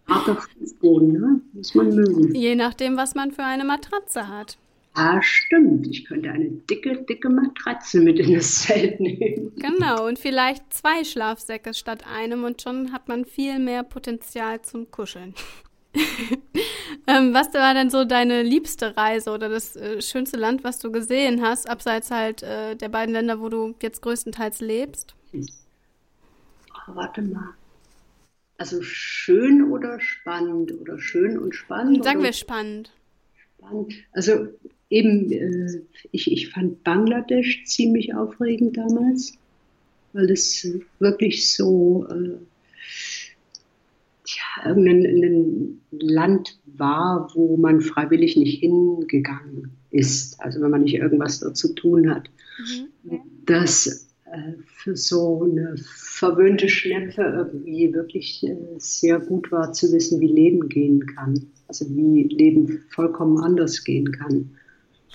Harter 0.09 0.36
Fußboden, 0.36 1.12
ne? 1.12 1.40
Muss 1.53 1.74
man 1.74 1.94
mögen. 1.94 2.34
Je 2.34 2.55
nachdem, 2.55 2.96
was 2.96 3.14
man 3.14 3.32
für 3.32 3.44
eine 3.44 3.64
Matratze 3.64 4.28
hat. 4.28 4.57
Ah, 4.94 5.20
stimmt. 5.22 5.86
Ich 5.86 6.07
könnte 6.07 6.30
eine 6.30 6.49
dicke, 6.49 7.05
dicke 7.05 7.28
Matratze 7.28 8.01
mit 8.01 8.18
in 8.18 8.34
das 8.34 8.62
Zelt 8.62 8.99
nehmen. 9.01 9.53
Genau, 9.57 10.07
und 10.07 10.18
vielleicht 10.18 10.72
zwei 10.72 11.05
Schlafsäcke 11.05 11.74
statt 11.74 12.05
einem 12.07 12.44
und 12.44 12.62
schon 12.62 12.92
hat 12.92 13.07
man 13.07 13.24
viel 13.24 13.59
mehr 13.59 13.82
Potenzial 13.84 14.62
zum 14.62 14.90
Kuscheln. 14.90 15.34
ähm, 17.07 17.34
was 17.34 17.53
war 17.55 17.74
denn 17.74 17.91
so 17.91 18.05
deine 18.05 18.43
liebste 18.43 18.97
Reise 18.97 19.30
oder 19.30 19.49
das 19.49 19.76
äh, 19.76 20.01
schönste 20.03 20.36
Land, 20.36 20.64
was 20.64 20.78
du 20.78 20.93
gesehen 20.93 21.43
hast, 21.43 21.68
abseits 21.68 22.11
halt 22.11 22.43
äh, 22.43 22.76
der 22.76 22.89
beiden 22.89 23.14
Länder, 23.14 23.41
wo 23.41 23.49
du 23.49 23.74
jetzt 23.82 24.03
größtenteils 24.03 24.61
lebst? 24.61 25.14
Oh, 25.32 26.95
warte 26.95 27.22
mal. 27.22 27.55
Also 28.59 28.82
schön 28.82 29.70
oder 29.70 30.01
spannend 30.01 30.72
oder 30.80 30.99
schön 30.99 31.39
und 31.39 31.55
spannend? 31.55 32.05
Sagen 32.05 32.22
wir 32.22 32.32
spannend. 32.32 32.93
Spannend. 33.57 33.95
Also 34.12 34.49
eben, 34.91 35.30
äh, 35.30 35.82
ich, 36.11 36.30
ich 36.30 36.51
fand 36.51 36.82
Bangladesch 36.82 37.64
ziemlich 37.64 38.14
aufregend 38.14 38.76
damals, 38.76 39.34
weil 40.12 40.30
es 40.30 40.68
wirklich 40.99 41.55
so 41.55 42.07
äh, 44.28 44.68
ja, 44.68 44.68
irgendein 44.68 45.80
Land 45.90 46.58
war, 46.66 47.30
wo 47.34 47.56
man 47.56 47.80
freiwillig 47.80 48.36
nicht 48.36 48.60
hingegangen 48.60 49.72
ist. 49.90 50.40
Also 50.40 50.60
wenn 50.60 50.70
man 50.70 50.82
nicht 50.82 50.94
irgendwas 50.94 51.40
dort 51.40 51.56
zu 51.56 51.74
tun 51.74 52.10
hat. 52.10 52.30
Mhm. 53.04 53.20
Das 53.46 54.08
äh, 54.26 54.52
für 54.66 54.96
so 54.96 55.42
eine 55.42 55.76
verwöhnte 55.78 56.68
Schnepfe 56.68 57.22
irgendwie 57.22 57.92
wirklich 57.94 58.44
äh, 58.44 58.56
sehr 58.78 59.20
gut 59.20 59.50
war 59.50 59.72
zu 59.72 59.90
wissen, 59.92 60.20
wie 60.20 60.28
Leben 60.28 60.68
gehen 60.68 61.06
kann. 61.06 61.46
Also 61.66 61.86
wie 61.88 62.24
Leben 62.24 62.82
vollkommen 62.90 63.38
anders 63.38 63.84
gehen 63.84 64.12
kann. 64.12 64.50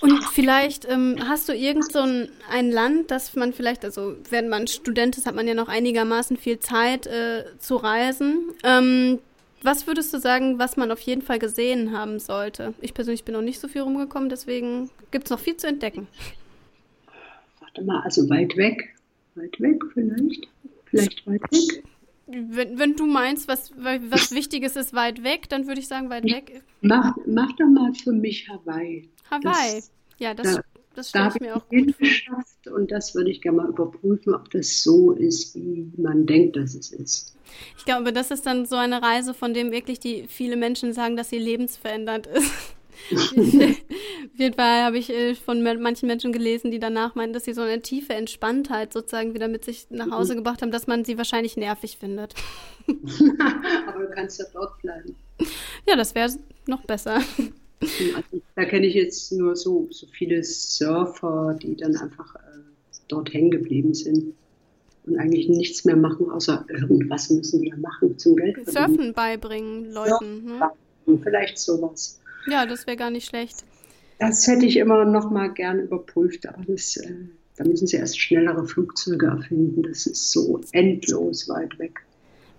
Und 0.04 0.24
vielleicht 0.24 0.88
ähm, 0.88 1.16
hast 1.26 1.48
du 1.48 1.54
irgend 1.54 1.90
so 1.90 2.00
ein, 2.00 2.28
ein, 2.50 2.70
Land, 2.70 3.10
das 3.10 3.34
man 3.36 3.52
vielleicht, 3.52 3.84
also 3.84 4.16
wenn 4.30 4.48
man 4.48 4.66
Student 4.66 5.16
ist, 5.16 5.26
hat 5.26 5.34
man 5.34 5.48
ja 5.48 5.54
noch 5.54 5.68
einigermaßen 5.68 6.36
viel 6.36 6.58
Zeit 6.60 7.06
äh, 7.06 7.44
zu 7.58 7.76
reisen. 7.76 8.50
Ähm, 8.62 9.18
was 9.62 9.86
würdest 9.86 10.12
du 10.12 10.18
sagen, 10.18 10.58
was 10.58 10.76
man 10.76 10.90
auf 10.90 11.00
jeden 11.00 11.22
Fall 11.22 11.38
gesehen 11.38 11.96
haben 11.96 12.18
sollte? 12.18 12.74
Ich 12.82 12.92
persönlich 12.92 13.24
bin 13.24 13.34
noch 13.34 13.40
nicht 13.40 13.60
so 13.60 13.66
viel 13.66 13.80
rumgekommen, 13.80 14.28
deswegen 14.28 14.90
gibt 15.10 15.24
es 15.24 15.30
noch 15.30 15.38
viel 15.38 15.56
zu 15.56 15.66
entdecken. 15.66 16.06
Warte 17.60 17.82
mal, 17.82 18.02
also 18.02 18.28
weit 18.28 18.56
weg 18.56 18.94
weit 19.34 19.60
weg 19.60 19.82
vielleicht? 19.92 20.48
Vielleicht 20.86 21.26
weit 21.26 21.42
weg? 21.50 21.84
Wenn, 22.26 22.78
wenn 22.78 22.96
du 22.96 23.06
meinst, 23.06 23.48
was, 23.48 23.72
was 23.76 24.32
Wichtiges 24.32 24.76
ist 24.76 24.94
weit 24.94 25.22
weg, 25.22 25.48
dann 25.48 25.66
würde 25.66 25.80
ich 25.80 25.88
sagen 25.88 26.08
weit 26.08 26.24
weg. 26.24 26.62
Mach, 26.80 27.14
mach 27.26 27.52
doch 27.52 27.66
mal 27.66 27.92
für 27.94 28.12
mich 28.12 28.48
Hawaii. 28.48 29.08
Hawaii, 29.30 29.76
das, 29.76 29.90
ja, 30.18 30.34
das, 30.34 30.54
da, 30.54 30.62
das 30.94 31.08
stelle 31.08 31.30
ich 31.34 31.40
mir 31.40 31.56
auch 31.56 31.68
gut 31.68 31.94
vor. 31.94 32.74
Und 32.74 32.90
das 32.90 33.14
würde 33.14 33.30
ich 33.30 33.40
gerne 33.40 33.58
mal 33.58 33.68
überprüfen, 33.68 34.34
ob 34.34 34.50
das 34.50 34.82
so 34.82 35.12
ist, 35.12 35.54
wie 35.54 35.90
man 35.96 36.26
denkt, 36.26 36.56
dass 36.56 36.74
es 36.74 36.92
ist. 36.92 37.36
Ich 37.78 37.84
glaube, 37.84 38.12
das 38.12 38.30
ist 38.30 38.46
dann 38.46 38.66
so 38.66 38.76
eine 38.76 39.02
Reise, 39.02 39.34
von 39.34 39.54
dem 39.54 39.70
wirklich 39.70 40.00
die 40.00 40.26
viele 40.28 40.56
Menschen 40.56 40.92
sagen, 40.92 41.16
dass 41.16 41.30
sie 41.30 41.38
lebensverändernd 41.38 42.26
ist. 42.26 42.50
Auf 43.12 44.38
jeden 44.38 44.54
Fall 44.54 44.82
habe 44.84 44.98
ich 44.98 45.10
äh, 45.10 45.34
von 45.34 45.62
manchen 45.62 46.06
Menschen 46.06 46.32
gelesen, 46.32 46.70
die 46.70 46.78
danach 46.78 47.14
meinen, 47.14 47.32
dass 47.32 47.44
sie 47.44 47.52
so 47.52 47.62
eine 47.62 47.82
tiefe 47.82 48.14
Entspanntheit 48.14 48.92
sozusagen 48.92 49.34
wieder 49.34 49.48
mit 49.48 49.64
sich 49.64 49.86
nach 49.90 50.10
Hause 50.10 50.32
mhm. 50.34 50.38
gebracht 50.38 50.62
haben, 50.62 50.70
dass 50.70 50.86
man 50.86 51.04
sie 51.04 51.18
wahrscheinlich 51.18 51.56
nervig 51.56 51.98
findet. 51.98 52.34
Aber 52.88 54.00
du 54.00 54.10
kannst 54.14 54.38
ja 54.38 54.46
dort 54.52 54.80
bleiben. 54.80 55.16
Ja, 55.88 55.96
das 55.96 56.14
wäre 56.14 56.30
noch 56.66 56.84
besser. 56.84 57.20
Also, 57.80 58.42
da 58.54 58.64
kenne 58.64 58.86
ich 58.86 58.94
jetzt 58.94 59.32
nur 59.32 59.56
so, 59.56 59.88
so 59.90 60.06
viele 60.06 60.42
Surfer, 60.42 61.56
die 61.60 61.76
dann 61.76 61.96
einfach 61.96 62.34
äh, 62.36 62.38
dort 63.08 63.32
hängen 63.32 63.50
geblieben 63.50 63.94
sind 63.94 64.34
und 65.06 65.18
eigentlich 65.18 65.48
nichts 65.48 65.84
mehr 65.84 65.96
machen, 65.96 66.30
außer 66.30 66.64
irgendwas 66.68 67.30
müssen 67.30 67.60
die 67.60 67.68
ja 67.68 67.76
machen 67.76 68.18
zum 68.18 68.36
Geld 68.36 68.54
verdienen. 68.54 68.88
Surfen 68.88 69.12
beibringen 69.12 69.92
Leuten. 69.92 70.44
Ne? 70.46 70.70
Vielleicht 71.22 71.58
sowas. 71.58 72.20
Ja, 72.46 72.66
das 72.66 72.86
wäre 72.86 72.96
gar 72.96 73.10
nicht 73.10 73.26
schlecht. 73.26 73.64
Das 74.18 74.46
hätte 74.46 74.64
ich 74.64 74.76
immer 74.76 75.04
noch 75.04 75.30
mal 75.30 75.52
gern 75.52 75.80
überprüft, 75.80 76.46
aber 76.46 76.62
das, 76.66 76.96
äh, 76.96 77.14
da 77.56 77.64
müssen 77.64 77.86
sie 77.86 77.96
erst 77.96 78.18
schnellere 78.18 78.66
Flugzeuge 78.66 79.26
erfinden. 79.26 79.82
Das 79.82 80.06
ist 80.06 80.30
so 80.30 80.60
endlos 80.72 81.48
weit 81.48 81.78
weg. 81.78 82.00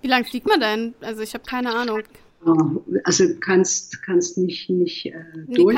Wie 0.01 0.07
lange 0.07 0.25
fliegt 0.25 0.45
man 0.45 0.59
denn? 0.59 0.93
Also 1.01 1.21
ich 1.21 1.33
habe 1.33 1.45
keine 1.45 1.73
Ahnung. 1.73 2.03
Also 3.03 3.25
kannst 3.39 4.03
kannst 4.03 4.37
nicht 4.37 4.69
nicht 4.69 5.07
äh, 5.07 5.23
Nee, 5.47 5.55
durch, 5.55 5.77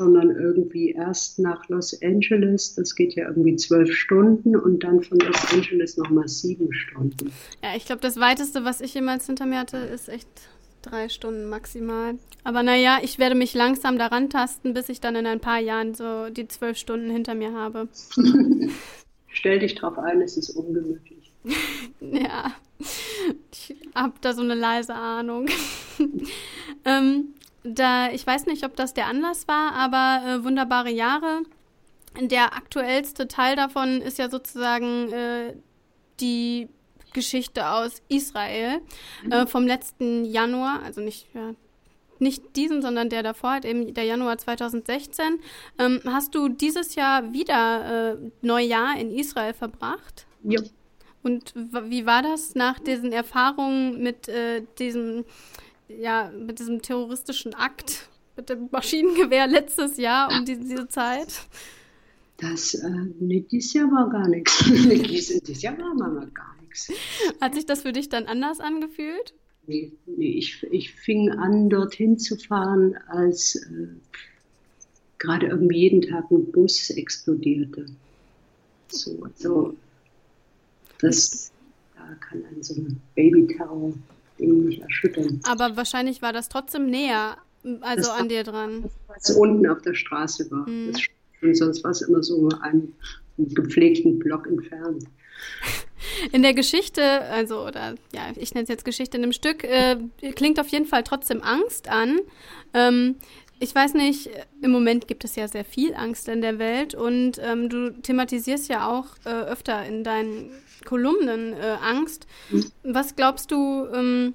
sondern 0.00 0.30
irgendwie 0.30 0.92
erst 0.92 1.38
nach 1.38 1.68
Los 1.68 2.00
Angeles. 2.02 2.74
Das 2.74 2.94
geht 2.94 3.14
ja 3.14 3.28
irgendwie 3.28 3.56
zwölf 3.56 3.92
Stunden 3.92 4.56
und 4.56 4.82
dann 4.82 5.02
von 5.02 5.18
Los 5.18 5.52
Angeles 5.52 5.96
nochmal 5.98 6.26
sieben 6.26 6.72
Stunden. 6.72 7.32
Ja, 7.62 7.76
ich 7.76 7.84
glaube, 7.84 8.00
das 8.00 8.18
weiteste, 8.18 8.64
was 8.64 8.80
ich 8.80 8.94
jemals 8.94 9.26
hinter 9.26 9.44
mir 9.44 9.58
hatte, 9.58 9.76
ist 9.76 10.08
echt 10.08 10.28
drei 10.80 11.08
Stunden 11.10 11.50
maximal. 11.50 12.14
Aber 12.44 12.62
naja, 12.62 12.98
ich 13.02 13.18
werde 13.18 13.34
mich 13.34 13.52
langsam 13.52 13.98
daran 13.98 14.30
tasten, 14.30 14.72
bis 14.72 14.88
ich 14.88 15.00
dann 15.00 15.16
in 15.16 15.26
ein 15.26 15.40
paar 15.40 15.60
Jahren 15.60 15.94
so 15.94 16.30
die 16.30 16.48
zwölf 16.48 16.78
Stunden 16.78 17.10
hinter 17.10 17.34
mir 17.34 17.52
habe. 17.52 17.88
Stell 19.28 19.58
dich 19.58 19.74
drauf 19.74 19.98
ein, 19.98 20.22
es 20.22 20.36
ist 20.36 20.50
ungemütlich. 20.50 21.32
Ja, 22.00 22.54
ich 23.52 23.76
habe 23.94 24.14
da 24.20 24.32
so 24.32 24.42
eine 24.42 24.54
leise 24.54 24.94
Ahnung. 24.94 25.48
ähm, 26.84 27.34
da, 27.62 28.10
ich 28.10 28.26
weiß 28.26 28.46
nicht, 28.46 28.64
ob 28.64 28.76
das 28.76 28.94
der 28.94 29.06
Anlass 29.06 29.46
war, 29.46 29.72
aber 29.72 30.26
äh, 30.26 30.44
wunderbare 30.44 30.90
Jahre. 30.90 31.42
Der 32.20 32.56
aktuellste 32.56 33.28
Teil 33.28 33.54
davon 33.54 34.00
ist 34.00 34.18
ja 34.18 34.30
sozusagen 34.30 35.12
äh, 35.12 35.54
die 36.20 36.68
Geschichte 37.12 37.68
aus 37.68 38.02
Israel 38.08 38.80
äh, 39.30 39.46
vom 39.46 39.66
letzten 39.66 40.24
Januar, 40.24 40.82
also 40.82 41.00
nicht, 41.00 41.28
ja, 41.34 41.54
nicht 42.18 42.56
diesen, 42.56 42.82
sondern 42.82 43.08
der 43.08 43.22
davor, 43.22 43.50
halt 43.52 43.64
eben 43.64 43.94
der 43.94 44.04
Januar 44.04 44.38
2016. 44.38 45.40
Ähm, 45.78 46.00
hast 46.06 46.34
du 46.34 46.48
dieses 46.48 46.94
Jahr 46.94 47.32
wieder 47.32 48.12
äh, 48.12 48.30
Neujahr 48.42 48.98
in 48.98 49.10
Israel 49.10 49.54
verbracht? 49.54 50.26
Ja. 50.42 50.60
Und 51.22 51.52
wie 51.54 52.06
war 52.06 52.22
das 52.22 52.54
nach 52.54 52.78
diesen 52.78 53.12
Erfahrungen 53.12 54.02
mit 54.02 54.28
äh, 54.28 54.62
diesem, 54.78 55.24
ja, 55.88 56.30
mit 56.30 56.58
diesem 56.58 56.80
terroristischen 56.80 57.54
Akt, 57.54 58.08
mit 58.36 58.48
dem 58.48 58.68
Maschinengewehr 58.70 59.46
letztes 59.46 59.98
Jahr 59.98 60.30
um 60.32 60.44
die, 60.44 60.58
diese 60.58 60.88
Zeit? 60.88 61.28
Das, 62.38 62.72
äh, 62.74 62.90
nee, 63.18 63.44
dieses 63.50 63.74
Jahr 63.74 63.90
war 63.90 64.08
gar 64.08 64.26
nichts. 64.28 64.64
Dieses, 64.64 65.60
Jahr 65.60 65.76
war 65.76 65.94
mal 65.94 66.26
gar 66.32 66.56
nichts. 66.62 66.90
Hat 67.38 67.54
sich 67.54 67.66
das 67.66 67.82
für 67.82 67.92
dich 67.92 68.08
dann 68.08 68.24
anders 68.24 68.60
angefühlt? 68.60 69.34
Nee, 69.66 69.92
nee, 70.06 70.38
ich, 70.38 70.62
ich 70.70 70.90
fing 70.90 71.30
an, 71.30 71.68
dorthin 71.68 72.18
zu 72.18 72.36
fahren, 72.36 72.96
als 73.08 73.56
äh, 73.56 73.88
gerade 75.18 75.48
irgendwie 75.48 75.80
jeden 75.80 76.00
Tag 76.00 76.30
ein 76.30 76.50
Bus 76.50 76.88
explodierte. 76.88 77.86
So, 78.88 79.22
also 79.22 79.76
das, 81.02 81.52
da 81.94 82.02
kann 82.20 82.44
ein 82.44 82.62
so 82.62 82.74
ein 82.74 83.00
Babyterror-Ding 83.14 84.64
nicht 84.66 84.82
erschüttern. 84.82 85.40
Aber 85.44 85.76
wahrscheinlich 85.76 86.22
war 86.22 86.32
das 86.32 86.48
trotzdem 86.48 86.86
näher, 86.86 87.36
also 87.80 88.08
Das 88.08 88.20
an 88.20 88.28
dir 88.28 88.44
dran. 88.44 88.90
Was 89.08 89.30
unten 89.30 89.66
auf 89.68 89.82
der 89.82 89.94
Straße 89.94 90.50
war. 90.50 90.68
Mhm. 90.68 90.94
Und 91.42 91.56
sonst 91.56 91.82
war 91.84 91.90
es 91.90 92.02
immer 92.02 92.22
so 92.22 92.48
einen, 92.60 92.94
einen 93.38 93.54
gepflegten 93.54 94.18
Block 94.18 94.46
entfernt. 94.46 95.04
In 96.32 96.42
der 96.42 96.54
Geschichte, 96.54 97.02
also, 97.02 97.66
oder 97.66 97.94
ja, 98.12 98.32
ich 98.36 98.54
nenne 98.54 98.64
es 98.64 98.68
jetzt 98.68 98.84
Geschichte 98.84 99.16
in 99.16 99.22
dem 99.22 99.32
Stück, 99.32 99.64
äh, 99.64 99.96
klingt 100.34 100.58
auf 100.58 100.68
jeden 100.68 100.86
Fall 100.86 101.04
trotzdem 101.04 101.42
Angst 101.42 101.88
an. 101.88 102.18
Ähm, 102.74 103.16
ich 103.60 103.74
weiß 103.74 103.94
nicht, 103.94 104.30
im 104.62 104.70
Moment 104.70 105.06
gibt 105.06 105.24
es 105.24 105.36
ja 105.36 105.46
sehr 105.46 105.64
viel 105.64 105.94
Angst 105.94 106.28
in 106.28 106.40
der 106.40 106.58
Welt 106.58 106.94
und 106.94 107.38
ähm, 107.40 107.68
du 107.68 107.92
thematisierst 107.92 108.68
ja 108.68 108.88
auch 108.88 109.06
äh, 109.24 109.28
öfter 109.28 109.84
in 109.86 110.02
deinen 110.02 110.50
Kolumnen 110.84 111.52
äh, 111.52 111.76
Angst. 111.82 112.26
Was 112.82 113.14
glaubst 113.14 113.50
du, 113.52 113.86
ähm, 113.92 114.34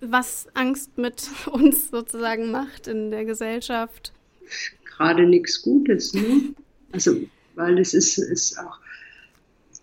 was 0.00 0.46
Angst 0.54 0.98
mit 0.98 1.28
uns 1.50 1.90
sozusagen 1.90 2.50
macht 2.50 2.86
in 2.88 3.10
der 3.10 3.24
Gesellschaft? 3.24 4.12
gerade 4.98 5.26
nichts 5.26 5.62
Gutes. 5.62 6.12
Ne? 6.12 6.54
Also, 6.92 7.16
weil 7.54 7.78
es 7.78 7.94
ist, 7.94 8.18
ist 8.18 8.58
auch 8.58 8.78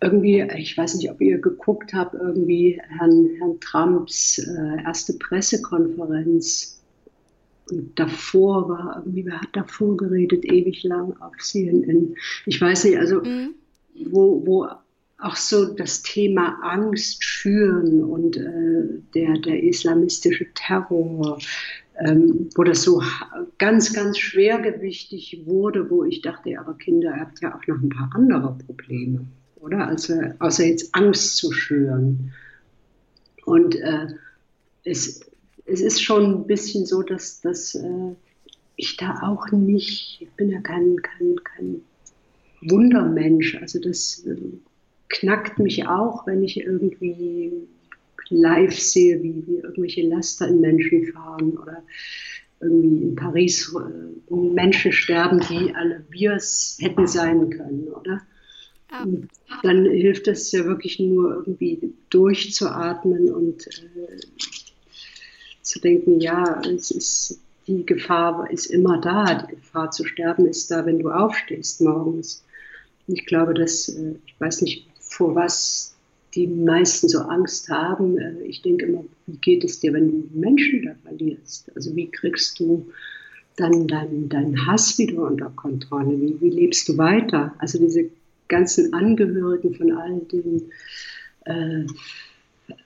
irgendwie, 0.02 0.46
ich 0.58 0.78
weiß 0.78 0.96
nicht, 0.96 1.10
ob 1.10 1.22
ihr 1.22 1.40
geguckt 1.40 1.94
habt, 1.94 2.14
irgendwie 2.14 2.82
Herrn, 2.98 3.30
Herrn 3.40 3.60
Trumps 3.62 4.38
äh, 4.40 4.84
erste 4.84 5.14
Pressekonferenz. 5.14 6.75
Und 7.72 7.98
davor 7.98 8.70
war 8.70 9.04
wer 9.06 9.42
hat 9.42 9.50
davor 9.54 9.98
geredet, 9.98 10.46
ewig 10.46 10.84
lang 10.84 11.16
auf 11.20 11.34
CNN. 11.40 12.16
Ich 12.46 12.62
weiß 12.62 12.86
nicht, 12.86 13.00
also 13.00 13.22
wo, 14.06 14.46
wo 14.46 14.68
auch 15.18 15.36
so 15.36 15.74
das 15.74 16.02
Thema 16.04 16.60
Angst 16.62 17.24
schüren 17.24 18.04
und 18.04 18.38
äh, 18.38 19.02
der, 19.14 19.40
der 19.40 19.64
islamistische 19.64 20.48
Terror, 20.54 21.40
ähm, 22.00 22.50
wo 22.56 22.64
das 22.64 22.84
so 22.84 23.02
ganz, 23.58 23.94
ganz 23.94 24.18
schwergewichtig 24.18 25.44
wurde, 25.46 25.90
wo 25.90 26.04
ich 26.04 26.22
dachte, 26.22 26.50
ja, 26.50 26.60
aber 26.60 26.76
Kinder, 26.78 27.16
ihr 27.16 27.22
habt 27.22 27.42
ja 27.42 27.56
auch 27.56 27.66
noch 27.66 27.82
ein 27.82 27.90
paar 27.90 28.10
andere 28.14 28.58
Probleme, 28.66 29.26
oder? 29.56 29.88
Also, 29.88 30.14
außer 30.40 30.66
jetzt 30.66 30.94
Angst 30.94 31.38
zu 31.38 31.52
schüren. 31.54 32.34
Und 33.46 33.76
äh, 33.76 34.08
es, 34.84 35.22
es 35.66 35.82
ist 35.82 36.02
schon 36.02 36.26
ein 36.26 36.48
bisschen 36.48 36.86
so, 36.86 37.02
dass, 37.02 37.42
dass 37.42 37.76
äh, 37.76 38.16
ich 38.76 38.98
da 38.98 39.22
auch 39.24 39.52
nicht, 39.52 40.22
ich 40.22 40.32
bin 40.32 40.52
ja 40.52 40.62
kein, 40.62 40.98
kein, 41.02 41.36
kein 41.44 41.82
Wundermensch, 42.62 43.56
also 43.62 43.80
das 43.80 44.26
äh, 44.26 44.36
knackt 45.10 45.60
mich 45.60 45.88
auch, 45.88 46.26
wenn 46.28 46.44
ich 46.44 46.58
irgendwie 46.58 47.52
live 48.30 48.80
sehe, 48.80 49.22
wie, 49.22 49.44
wie 49.48 49.58
irgendwelche 49.58 50.08
Laster 50.08 50.48
in 50.48 50.62
Menschen 50.62 51.06
fahren 51.14 51.58
oder 51.58 51.84
irgendwie 52.62 53.04
in 53.04 53.16
Paris 53.16 53.76
äh, 53.76 54.36
Menschen 54.36 54.92
sterben, 54.92 55.40
die 55.50 55.74
alle 55.76 56.06
wir 56.10 56.34
es 56.34 56.78
hätten 56.80 57.08
sein 57.08 57.50
können, 57.50 57.88
oder? 57.88 58.22
Und 59.04 59.28
Dann 59.64 59.86
hilft 59.86 60.28
es 60.28 60.52
ja 60.52 60.64
wirklich 60.66 61.00
nur 61.00 61.36
irgendwie 61.36 61.94
durchzuatmen 62.10 63.34
und 63.34 63.68
äh, 63.68 64.18
zu 65.66 65.80
denken, 65.80 66.20
ja, 66.20 66.62
es 66.62 66.92
ist 66.92 67.40
die 67.68 67.86
Gefahr 67.86 68.50
ist 68.52 68.68
immer 68.68 69.02
da, 69.02 69.34
die 69.34 69.56
Gefahr 69.56 69.90
zu 69.92 70.06
sterben 70.06 70.46
ist 70.46 70.70
da, 70.70 70.86
wenn 70.86 71.00
du 71.00 71.10
aufstehst 71.10 71.82
morgens. 71.82 72.44
Und 73.08 73.18
ich 73.18 73.26
glaube, 73.26 73.54
dass 73.54 73.90
äh, 73.90 74.16
ich 74.26 74.40
weiß 74.40 74.62
nicht, 74.62 74.88
vor 75.00 75.36
was 75.36 75.96
die 76.36 76.48
meisten 76.48 77.08
so 77.08 77.20
Angst 77.20 77.70
haben. 77.70 78.18
Äh, 78.18 78.44
Ich 78.44 78.62
denke 78.62 78.86
immer, 78.86 79.04
wie 79.26 79.38
geht 79.38 79.64
es 79.64 79.80
dir, 79.80 79.94
wenn 79.94 80.12
du 80.12 80.40
Menschen 80.40 80.86
da 80.86 80.92
verlierst? 81.04 81.72
Also 81.76 81.96
wie 81.96 82.10
kriegst 82.10 82.60
du 82.60 82.86
dann 83.58 83.88
deinen 83.88 84.30
dein 84.30 84.66
Hass 84.68 84.98
wieder 84.98 85.24
unter 85.24 85.50
Kontrolle? 85.56 86.20
Wie, 86.22 86.40
wie 86.42 86.50
lebst 86.50 86.88
du 86.90 86.98
weiter? 86.98 87.56
Also 87.58 87.80
diese 87.80 88.10
ganzen 88.48 88.94
Angehörigen 88.94 89.74
von 89.74 89.92
all 89.92 90.20
den 90.32 90.70
äh, 91.46 91.86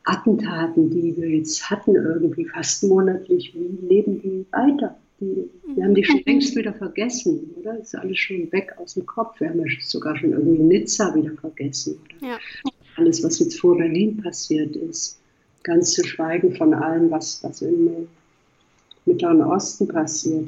Attentaten, 0.03 0.89
die 0.89 1.15
wir 1.15 1.29
jetzt 1.29 1.69
hatten, 1.69 1.95
irgendwie 1.95 2.45
fast 2.45 2.83
monatlich, 2.83 3.53
wie 3.53 3.87
leben 3.87 4.21
die 4.21 4.45
weiter? 4.51 4.97
Die, 5.19 5.49
wir 5.75 5.83
haben 5.83 5.95
die 5.95 6.03
schon 6.03 6.21
längst 6.25 6.55
wieder 6.55 6.73
vergessen, 6.73 7.53
oder? 7.57 7.77
Ist 7.79 7.95
alles 7.95 8.17
schon 8.17 8.51
weg 8.51 8.73
aus 8.77 8.93
dem 8.93 9.05
Kopf. 9.05 9.39
Wir 9.39 9.49
haben 9.49 9.59
ja 9.59 9.65
sogar 9.81 10.17
schon 10.17 10.31
irgendwie 10.31 10.63
Nizza 10.63 11.13
wieder 11.13 11.31
vergessen. 11.33 11.99
Oder? 12.21 12.31
Ja. 12.31 12.37
Alles, 12.95 13.23
was 13.23 13.39
jetzt 13.39 13.59
vor 13.59 13.77
Berlin 13.77 14.17
passiert 14.17 14.75
ist. 14.75 15.19
Ganz 15.63 15.91
zu 15.91 16.05
schweigen 16.05 16.55
von 16.55 16.73
allem, 16.73 17.11
was, 17.11 17.43
was 17.43 17.61
im 17.61 18.07
Mittleren 19.05 19.41
Osten 19.41 19.87
passiert. 19.87 20.47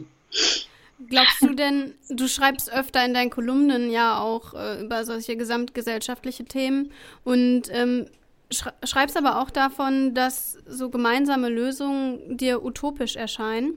Glaubst 1.10 1.42
du 1.42 1.54
denn, 1.54 1.94
du 2.10 2.28
schreibst 2.28 2.72
öfter 2.72 3.06
in 3.06 3.14
deinen 3.14 3.30
Kolumnen 3.30 3.90
ja 3.90 4.20
auch 4.20 4.54
äh, 4.54 4.84
über 4.84 5.04
solche 5.04 5.36
gesamtgesellschaftliche 5.36 6.46
Themen 6.46 6.92
und 7.24 7.64
ähm, 7.72 8.06
schreibst 8.52 9.18
aber 9.18 9.41
auch 9.41 9.49
davon, 9.49 10.14
dass 10.14 10.58
so 10.68 10.89
gemeinsame 10.89 11.49
Lösungen 11.49 12.38
dir 12.38 12.64
utopisch 12.64 13.16
erscheinen. 13.16 13.74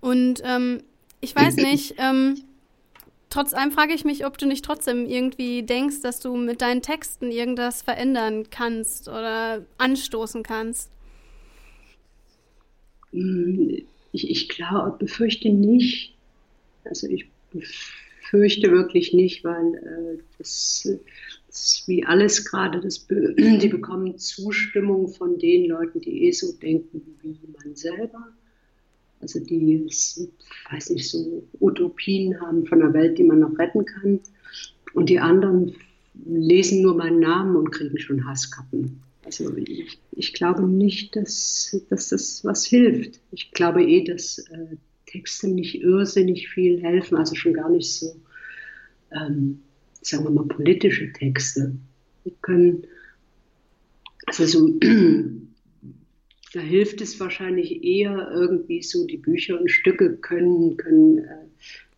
Und 0.00 0.40
ähm, 0.44 0.82
ich 1.20 1.34
weiß 1.34 1.56
nicht, 1.60 1.94
ähm, 1.98 2.44
trotz 3.30 3.52
allem 3.54 3.72
frage 3.72 3.94
ich 3.94 4.04
mich, 4.04 4.26
ob 4.26 4.38
du 4.38 4.46
nicht 4.46 4.64
trotzdem 4.64 5.06
irgendwie 5.06 5.62
denkst, 5.64 6.00
dass 6.02 6.20
du 6.20 6.36
mit 6.36 6.62
deinen 6.62 6.82
Texten 6.82 7.30
irgendwas 7.30 7.82
verändern 7.82 8.50
kannst 8.50 9.08
oder 9.08 9.66
anstoßen 9.78 10.42
kannst. 10.42 10.90
Mm, 13.12 13.78
Ich, 14.12 14.30
ich 14.30 14.48
glaube, 14.48 14.96
befürchte 14.98 15.50
nicht. 15.50 16.16
Also 16.84 17.08
ich 17.08 17.30
befürchte 17.52 18.70
wirklich 18.70 19.12
nicht, 19.12 19.44
weil 19.44 19.74
äh, 19.74 20.22
das, 20.38 20.88
ist 21.64 21.88
wie 21.88 22.04
alles 22.04 22.44
gerade, 22.44 22.80
das 22.80 23.06
die 23.10 23.68
bekommen 23.68 24.18
Zustimmung 24.18 25.08
von 25.08 25.38
den 25.38 25.66
Leuten, 25.66 26.00
die 26.00 26.24
eh 26.24 26.32
so 26.32 26.52
denken 26.52 27.02
wie 27.22 27.38
man 27.58 27.74
selber. 27.74 28.28
Also 29.20 29.40
die, 29.40 29.86
weiß 30.70 30.90
nicht, 30.90 31.08
so 31.08 31.42
Utopien 31.60 32.40
haben 32.40 32.66
von 32.66 32.80
der 32.80 32.92
Welt, 32.92 33.18
die 33.18 33.24
man 33.24 33.40
noch 33.40 33.58
retten 33.58 33.84
kann. 33.84 34.20
Und 34.92 35.08
die 35.08 35.18
anderen 35.18 35.74
lesen 36.24 36.82
nur 36.82 36.96
meinen 36.96 37.20
Namen 37.20 37.56
und 37.56 37.70
kriegen 37.70 37.98
schon 37.98 38.26
Hasskappen. 38.26 39.02
Also 39.24 39.56
ich, 39.56 39.98
ich 40.12 40.32
glaube 40.34 40.62
nicht, 40.62 41.16
dass, 41.16 41.82
dass 41.88 42.10
das 42.10 42.44
was 42.44 42.64
hilft. 42.64 43.20
Ich 43.32 43.50
glaube 43.50 43.82
eh, 43.84 44.04
dass 44.04 44.38
äh, 44.38 44.76
Texte 45.06 45.48
nicht 45.48 45.82
irrsinnig 45.82 46.48
viel 46.48 46.80
helfen, 46.80 47.16
also 47.16 47.34
schon 47.34 47.52
gar 47.52 47.70
nicht 47.70 47.92
so, 47.92 48.14
ähm, 49.12 49.60
sagen 50.02 50.24
wir 50.24 50.30
mal, 50.30 50.46
politische 50.46 51.12
Texte. 51.12 51.74
Die 52.24 52.34
können, 52.42 52.84
also 54.26 54.46
so, 54.46 54.68
da 56.52 56.60
hilft 56.60 57.00
es 57.00 57.18
wahrscheinlich 57.20 57.84
eher 57.84 58.30
irgendwie 58.32 58.82
so, 58.82 59.06
die 59.06 59.18
Bücher 59.18 59.60
und 59.60 59.70
Stücke 59.70 60.16
können, 60.16 60.76
können 60.76 61.18
äh, 61.18 61.46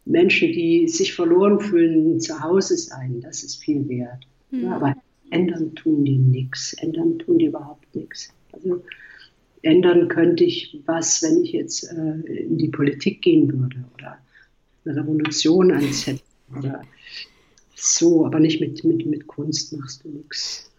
Menschen, 0.04 0.52
die 0.52 0.88
sich 0.88 1.14
verloren 1.14 1.60
fühlen, 1.60 2.20
zu 2.20 2.40
Hause 2.42 2.76
sein. 2.76 3.20
Das 3.20 3.42
ist 3.42 3.62
viel 3.62 3.88
wert. 3.88 4.26
Mhm. 4.50 4.62
Ja, 4.64 4.76
aber 4.76 4.96
ändern 5.30 5.74
tun 5.74 6.04
die 6.04 6.18
nichts. 6.18 6.72
Ändern 6.74 7.18
tun 7.18 7.38
die 7.38 7.46
überhaupt 7.46 7.94
nichts. 7.94 8.32
Also 8.52 8.82
ändern 9.62 10.08
könnte 10.08 10.44
ich 10.44 10.80
was, 10.86 11.22
wenn 11.22 11.44
ich 11.44 11.52
jetzt 11.52 11.84
äh, 11.84 12.32
in 12.32 12.58
die 12.58 12.68
Politik 12.68 13.22
gehen 13.22 13.52
würde 13.52 13.84
oder 13.94 14.18
eine 14.84 14.96
Revolution 14.96 15.70
anzetteln 15.70 16.20
oder 16.56 16.82
so, 17.80 18.26
aber 18.26 18.40
nicht 18.40 18.60
mit, 18.60 18.82
mit, 18.84 19.06
mit 19.06 19.26
Kunst 19.26 19.72
machst 19.72 20.04
du 20.04 20.08
nichts 20.08 20.70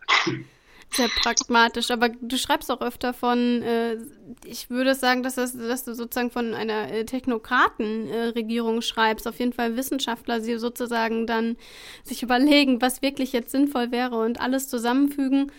sehr 0.91 1.07
pragmatisch, 1.07 1.91
aber 1.91 2.09
du 2.09 2.37
schreibst 2.37 2.71
auch 2.71 2.81
öfter 2.81 3.13
von, 3.13 3.61
äh, 3.61 3.97
ich 4.45 4.69
würde 4.69 4.95
sagen, 4.95 5.23
dass, 5.23 5.35
das, 5.35 5.55
dass 5.55 5.83
du 5.83 5.93
sozusagen 5.93 6.31
von 6.31 6.53
einer 6.53 6.91
äh, 6.91 7.05
Technokratenregierung 7.05 8.79
äh, 8.79 8.81
schreibst, 8.81 9.27
auf 9.27 9.39
jeden 9.39 9.53
Fall 9.53 9.75
Wissenschaftler, 9.75 10.41
sie 10.41 10.57
sozusagen 10.57 11.27
dann 11.27 11.57
sich 12.03 12.23
überlegen, 12.23 12.81
was 12.81 13.01
wirklich 13.01 13.33
jetzt 13.33 13.51
sinnvoll 13.51 13.91
wäre 13.91 14.17
und 14.17 14.41
alles 14.41 14.67
zusammenfügen. 14.67 15.51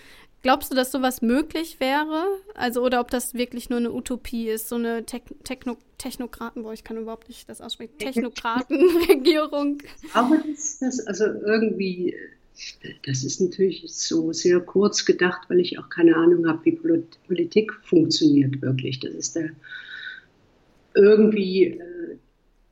Glaubst 0.43 0.70
du, 0.70 0.74
dass 0.74 0.91
sowas 0.91 1.20
möglich 1.20 1.80
wäre? 1.80 2.24
Also, 2.55 2.82
oder 2.82 3.01
ob 3.01 3.11
das 3.11 3.34
wirklich 3.34 3.68
nur 3.68 3.78
eine 3.78 3.93
Utopie 3.93 4.49
ist, 4.49 4.68
so 4.68 4.76
eine 4.76 5.05
Te 5.05 5.20
Techno 5.45 5.76
Technokraten, 5.99 6.62
boah, 6.62 6.72
ich 6.72 6.82
kann 6.82 6.97
überhaupt 6.97 7.28
nicht 7.28 7.47
das 7.51 7.61
aussprechen, 7.61 7.99
Technokratenregierung. 7.99 9.82
Aber 10.14 10.38
das, 10.38 10.78
das, 10.78 11.07
also 11.07 11.24
irgendwie 11.26 12.16
das 13.07 13.24
ist 13.24 13.41
natürlich 13.41 13.84
so 13.86 14.32
sehr 14.32 14.61
kurz 14.61 15.05
gedacht, 15.05 15.49
weil 15.49 15.61
ich 15.61 15.78
auch 15.78 15.88
keine 15.88 16.16
Ahnung 16.16 16.47
habe, 16.47 16.64
wie 16.64 16.72
Politik 17.26 17.72
funktioniert 17.84 18.61
wirklich. 18.61 19.01
Das 19.01 19.14
ist 19.14 19.36
der 19.36 19.51
irgendwie 20.95 21.78
äh, 21.78 22.16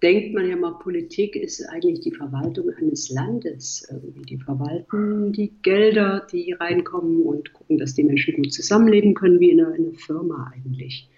denkt 0.03 0.35
man 0.35 0.49
ja 0.49 0.57
mal, 0.57 0.79
Politik 0.79 1.37
ist 1.37 1.63
eigentlich 1.69 2.01
die 2.01 2.13
Verwaltung 2.13 2.71
eines 2.71 3.11
Landes. 3.11 3.87
Die 4.29 4.39
verwalten 4.39 5.33
die 5.33 5.53
Gelder, 5.63 6.27
die 6.31 6.53
reinkommen 6.53 7.23
und 7.23 7.53
gucken, 7.53 7.79
dass 7.79 7.95
die 7.95 8.05
Menschen 8.05 8.35
gut 8.37 8.53
zusammenleben 8.53 9.15
können, 9.15 9.41
wie 9.41 9.51
in 9.51 9.61
einer, 9.61 9.75
in 9.75 9.89
einer 9.89 9.99
Firma 9.99 10.53
eigentlich. 10.55 11.09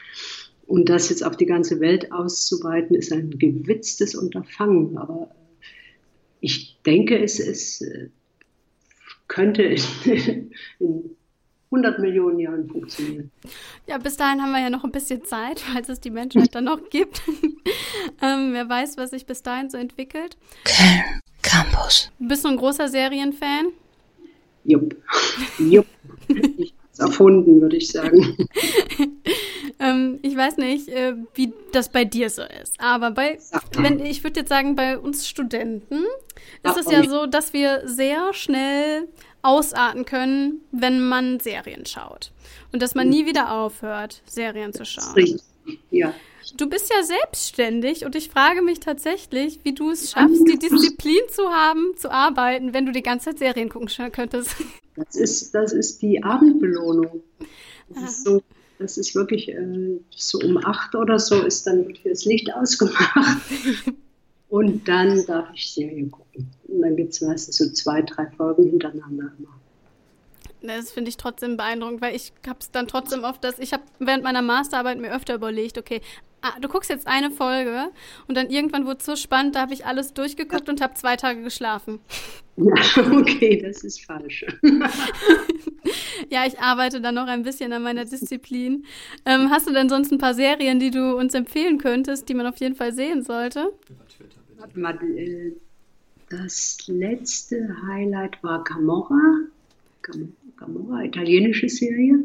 Und 0.67 0.89
das 0.89 1.11
jetzt 1.11 1.25
auf 1.25 1.37
die 1.37 1.47
ganze 1.47 1.81
Welt 1.81 2.13
auszuweiten, 2.13 2.95
ist 2.95 3.13
ein 3.13 3.31
gewitztes 3.31 4.15
Unterfangen. 4.15 4.97
Aber 4.97 5.35
ich 6.41 6.79
denke, 6.87 7.19
es 7.23 7.39
ist 7.41 7.83
äh, 7.83 8.09
könnte 9.31 9.63
in, 10.05 10.51
in 10.79 11.17
100 11.71 12.01
Millionen 12.01 12.39
Jahren 12.41 12.69
funktionieren. 12.69 13.31
Ja, 13.87 13.99
bis 13.99 14.17
dahin 14.17 14.43
haben 14.43 14.51
wir 14.51 14.61
ja 14.61 14.71
noch 14.71 14.85
ein 14.85 14.91
bisschen 14.91 15.25
Zeit, 15.25 15.61
falls 15.73 15.89
es 15.89 16.01
die 16.01 16.11
Menschheit 16.11 16.55
dann 16.55 16.65
noch 16.65 16.91
gibt. 16.91 17.23
ähm, 18.23 18.53
wer 18.53 18.69
weiß, 18.69 18.97
was 18.97 19.11
sich 19.11 19.27
bis 19.27 19.43
dahin 19.43 19.71
so 19.71 19.79
entwickelt. 19.79 20.37
Köln 20.65 21.21
Campus. 21.43 22.11
Bist 22.19 22.45
du 22.45 22.49
ein 22.49 22.57
großer 22.57 22.89
Serienfan? 22.89 23.69
Jupp. 24.65 24.95
Jupp. 25.59 25.87
Ich 26.29 26.75
erfunden, 27.01 27.61
würde 27.61 27.77
ich 27.77 27.91
sagen. 27.91 28.37
ähm, 29.79 30.19
ich 30.23 30.37
weiß 30.37 30.59
nicht, 30.59 30.89
äh, 30.89 31.15
wie 31.35 31.53
das 31.73 31.89
bei 31.89 32.05
dir 32.05 32.31
so 32.31 32.43
ist, 32.63 32.79
aber 32.79 33.11
bei, 33.11 33.39
wenn, 33.79 34.05
ich 34.05 34.23
würde 34.23 34.41
jetzt 34.41 34.51
sagen, 34.51 34.77
bei 34.77 34.99
uns 34.99 35.27
Studenten 35.27 36.05
ist 36.63 36.77
es 36.77 36.91
ja 36.91 37.03
so, 37.09 37.27
dass 37.27 37.53
wir 37.53 37.83
sehr 37.87 38.33
schnell 38.35 39.09
ausarten 39.43 40.05
können, 40.05 40.61
wenn 40.73 41.09
man 41.09 41.41
Serien 41.41 41.87
schaut. 41.87 42.33
Und 42.73 42.83
dass 42.83 42.95
man 42.95 43.09
nie 43.09 43.27
wieder 43.27 43.53
aufhört, 43.53 44.23
Serien 44.27 44.73
zu 44.73 44.85
schauen. 44.85 45.15
Richtig, 45.15 45.43
ja. 45.91 46.15
Du 46.57 46.69
bist 46.69 46.91
ja 46.91 47.03
selbstständig 47.03 48.05
und 48.05 48.17
ich 48.17 48.31
frage 48.31 48.63
mich 48.63 48.81
tatsächlich, 48.81 49.61
wie 49.63 49.73
du 49.73 49.91
es 49.91 50.11
schaffst, 50.11 50.47
die 50.49 50.59
Disziplin 50.59 51.21
zu 51.31 51.49
haben, 51.51 51.93
zu 51.97 52.11
arbeiten, 52.11 52.75
wenn 52.75 52.87
du 52.87 52.93
die 52.93 53.03
ganze 53.03 53.31
Zeit 53.31 53.39
Serien 53.39 53.69
gucken 53.69 53.89
könntest. 54.13 54.57
Das 54.97 55.15
ist, 55.15 55.55
das 55.55 55.73
ist 55.73 56.03
die 56.03 56.23
Abendbelohnung. 56.23 57.23
Das 57.89 58.03
ist, 58.03 58.25
so, 58.25 58.43
das 58.79 58.99
ist 58.99 59.15
wirklich 59.15 59.49
äh, 59.49 60.01
so 60.11 60.39
um 60.39 60.57
acht 60.59 60.95
oder 60.95 61.19
so 61.19 61.43
ist 61.43 61.67
dann 61.67 61.95
das 62.05 62.25
Licht 62.25 62.53
ausgemacht. 62.53 63.41
Und 64.49 64.89
dann 64.89 65.25
darf 65.27 65.49
ich 65.55 65.73
Serie 65.73 66.09
gucken. 66.09 66.51
Und 66.71 66.83
dann 66.83 66.97
gibt 66.97 67.13
es 67.13 67.21
meistens 67.21 67.57
so 67.57 67.71
zwei, 67.71 68.03
drei 68.03 68.27
Folgen 68.37 68.65
hintereinander 68.71 69.33
immer. 69.39 69.61
Das 70.63 70.93
finde 70.93 71.09
ich 71.09 71.17
trotzdem 71.17 71.57
beeindruckend, 71.57 72.03
weil 72.03 72.15
ich 72.15 72.33
habe 72.47 72.59
es 72.61 72.71
dann 72.71 72.87
trotzdem 72.87 73.25
oft, 73.25 73.43
dass 73.43 73.59
ich 73.59 73.73
habe 73.73 73.83
während 73.99 74.23
meiner 74.25 74.43
Masterarbeit 74.43 74.99
mir 74.99 75.15
öfter 75.15 75.35
überlegt, 75.35 75.79
okay, 75.79 76.03
ah, 76.43 76.53
du 76.61 76.69
guckst 76.69 76.91
jetzt 76.91 77.07
eine 77.07 77.31
Folge 77.31 77.91
und 78.29 78.37
dann 78.37 78.51
irgendwann 78.51 78.87
wurde 78.87 78.99
es 78.99 79.07
so 79.07 79.17
spannend, 79.17 79.55
da 79.55 79.63
habe 79.63 79.73
ich 79.73 79.87
alles 79.87 80.13
durchgeguckt 80.13 80.67
ja. 80.67 80.73
und 80.73 80.81
habe 80.81 80.95
zwei 80.95 81.17
Tage 81.17 81.43
geschlafen. 81.43 82.01
Ja, 82.57 82.75
okay, 83.13 83.61
das 83.63 83.85
ist 83.85 84.05
falsch. 84.05 84.45
ja, 86.31 86.47
ich 86.47 86.59
arbeite 86.59 87.01
dann 87.01 87.15
noch 87.15 87.27
ein 87.27 87.43
bisschen 87.43 87.73
an 87.73 87.83
meiner 87.83 88.05
Disziplin. 88.05 88.85
Ähm, 89.25 89.51
hast 89.51 89.67
du 89.67 89.73
denn 89.73 89.89
sonst 89.89 90.13
ein 90.13 90.19
paar 90.19 90.35
Serien, 90.35 90.79
die 90.79 90.91
du 90.91 91.17
uns 91.17 91.35
empfehlen 91.35 91.79
könntest, 91.79 92.29
die 92.29 92.35
man 92.35 92.47
auf 92.47 92.59
jeden 92.59 92.75
Fall 92.75 92.93
sehen 92.93 93.23
sollte? 93.23 93.73
Warte 94.59 94.79
mal, 94.79 94.95
äh, 95.17 95.53
das 96.31 96.79
letzte 96.87 97.69
Highlight 97.87 98.43
war 98.43 98.65
Camorra. 98.65 99.41
Camorra, 100.57 101.05
italienische 101.05 101.69
Serie. 101.69 102.19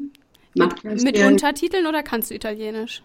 Mit, 0.54 0.84
mit 1.04 1.20
Untertiteln 1.20 1.86
oder 1.86 2.02
kannst 2.04 2.30
du 2.32 2.36
Italienisch? 2.36 3.02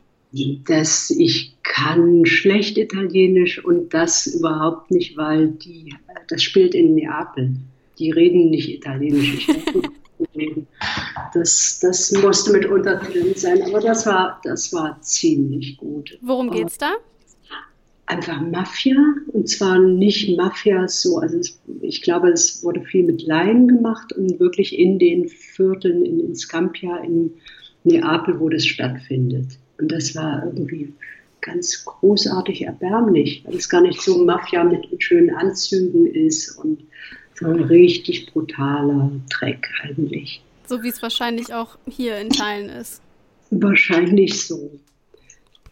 Das, 0.64 1.10
ich 1.10 1.56
kann 1.64 2.24
schlecht 2.24 2.78
Italienisch 2.78 3.64
und 3.64 3.92
das 3.92 4.28
überhaupt 4.28 4.92
nicht, 4.92 5.16
weil 5.16 5.48
die, 5.48 5.92
das 6.28 6.42
spielt 6.42 6.74
in 6.74 6.94
Neapel. 6.94 7.56
Die 7.98 8.12
reden 8.12 8.50
nicht 8.50 8.68
Italienisch. 8.68 9.48
das, 11.34 11.80
das 11.82 12.12
musste 12.12 12.52
mit 12.52 12.66
Untertiteln 12.66 13.34
sein, 13.34 13.62
aber 13.62 13.80
das 13.80 14.06
war, 14.06 14.40
das 14.44 14.72
war 14.72 15.00
ziemlich 15.00 15.76
gut. 15.78 16.16
Worum 16.20 16.50
geht's 16.50 16.78
da? 16.78 16.92
Einfach 18.10 18.40
Mafia 18.40 18.96
und 19.28 19.48
zwar 19.48 19.78
nicht 19.78 20.36
Mafia 20.36 20.88
so, 20.88 21.18
also 21.18 21.38
es, 21.38 21.60
ich 21.80 22.02
glaube, 22.02 22.30
es 22.30 22.64
wurde 22.64 22.82
viel 22.82 23.04
mit 23.04 23.22
Laien 23.22 23.68
gemacht 23.68 24.12
und 24.12 24.40
wirklich 24.40 24.76
in 24.76 24.98
den 24.98 25.28
Vierteln 25.28 26.04
in, 26.04 26.18
in 26.18 26.34
Scampia 26.34 26.96
in 27.04 27.30
Neapel, 27.84 28.40
wo 28.40 28.48
das 28.48 28.66
stattfindet. 28.66 29.46
Und 29.78 29.92
das 29.92 30.16
war 30.16 30.44
irgendwie 30.44 30.92
ganz 31.40 31.84
großartig 31.84 32.62
erbärmlich, 32.62 33.44
weil 33.46 33.54
es 33.54 33.68
gar 33.68 33.80
nicht 33.80 34.02
so 34.02 34.24
Mafia 34.24 34.64
mit, 34.64 34.90
mit 34.90 35.02
schönen 35.02 35.30
Anzügen 35.30 36.06
ist 36.06 36.58
und 36.58 36.80
so 37.38 37.46
ein 37.46 37.60
richtig 37.60 38.26
brutaler 38.26 39.12
Dreck 39.30 39.68
eigentlich. 39.84 40.42
So 40.66 40.82
wie 40.82 40.88
es 40.88 41.00
wahrscheinlich 41.00 41.54
auch 41.54 41.78
hier 41.88 42.18
in 42.18 42.30
Teilen 42.30 42.70
ist. 42.70 43.02
Wahrscheinlich 43.50 44.44
so. 44.44 44.80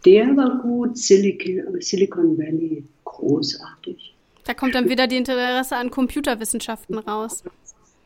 Der 0.04 0.36
war 0.36 0.60
gut, 0.62 0.96
Silicon, 0.96 1.80
Silicon 1.80 2.38
Valley, 2.38 2.84
großartig. 3.04 4.14
Da 4.44 4.54
kommt 4.54 4.74
dann 4.74 4.88
wieder 4.88 5.06
die 5.06 5.16
Interesse 5.16 5.76
an 5.76 5.90
Computerwissenschaften 5.90 6.98
raus. 6.98 7.42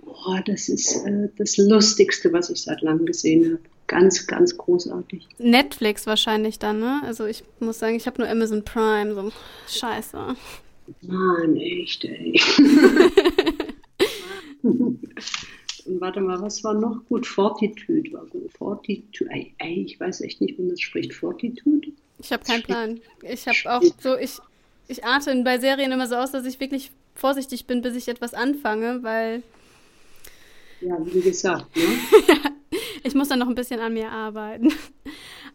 Oh, 0.04 0.38
das 0.44 0.68
ist 0.68 1.04
äh, 1.06 1.28
das 1.36 1.56
Lustigste, 1.58 2.32
was 2.32 2.50
ich 2.50 2.62
seit 2.62 2.80
langem 2.80 3.06
gesehen 3.06 3.52
habe 3.52 3.62
ganz, 3.92 4.26
ganz 4.26 4.56
großartig. 4.56 5.28
Netflix 5.38 6.06
wahrscheinlich 6.06 6.58
dann, 6.58 6.80
ne? 6.80 7.02
Also 7.04 7.26
ich 7.26 7.44
muss 7.60 7.78
sagen, 7.78 7.94
ich 7.94 8.06
habe 8.06 8.22
nur 8.22 8.30
Amazon 8.30 8.64
Prime, 8.64 9.14
so 9.14 9.30
scheiße. 9.68 10.34
Mann, 11.02 11.56
echt, 11.56 12.04
ey. 12.04 12.40
Und 15.86 16.00
warte 16.00 16.20
mal, 16.20 16.40
was 16.40 16.62
war 16.64 16.74
noch 16.74 17.04
gut? 17.08 17.26
Fortitude 17.26 18.12
war 18.12 18.26
gut. 18.26 18.52
Fortitude, 18.52 19.30
ey, 19.30 19.54
ey 19.58 19.84
ich 19.84 19.98
weiß 19.98 20.20
echt 20.22 20.40
nicht, 20.40 20.58
wie 20.58 20.62
man 20.62 20.70
das 20.70 20.80
spricht. 20.80 21.12
Fortitude? 21.14 21.92
Ich 22.18 22.32
habe 22.32 22.44
keinen 22.44 22.62
Plan. 22.62 23.00
Ich 23.22 23.46
habe 23.46 23.58
auch 23.66 23.82
so, 24.00 24.16
ich, 24.16 24.38
ich 24.88 25.04
atme 25.04 25.42
bei 25.42 25.58
Serien 25.58 25.92
immer 25.92 26.06
so 26.06 26.16
aus, 26.16 26.32
dass 26.32 26.46
ich 26.46 26.60
wirklich 26.60 26.92
vorsichtig 27.14 27.66
bin, 27.66 27.82
bis 27.82 27.96
ich 27.96 28.08
etwas 28.08 28.34
anfange, 28.34 29.02
weil. 29.02 29.42
Ja, 30.80 30.96
wie 31.04 31.20
gesagt, 31.20 31.76
ne? 31.76 31.82
ich 33.04 33.14
muss 33.14 33.28
dann 33.28 33.38
noch 33.38 33.48
ein 33.48 33.54
bisschen 33.54 33.80
an 33.80 33.94
mir 33.94 34.10
arbeiten. 34.10 34.72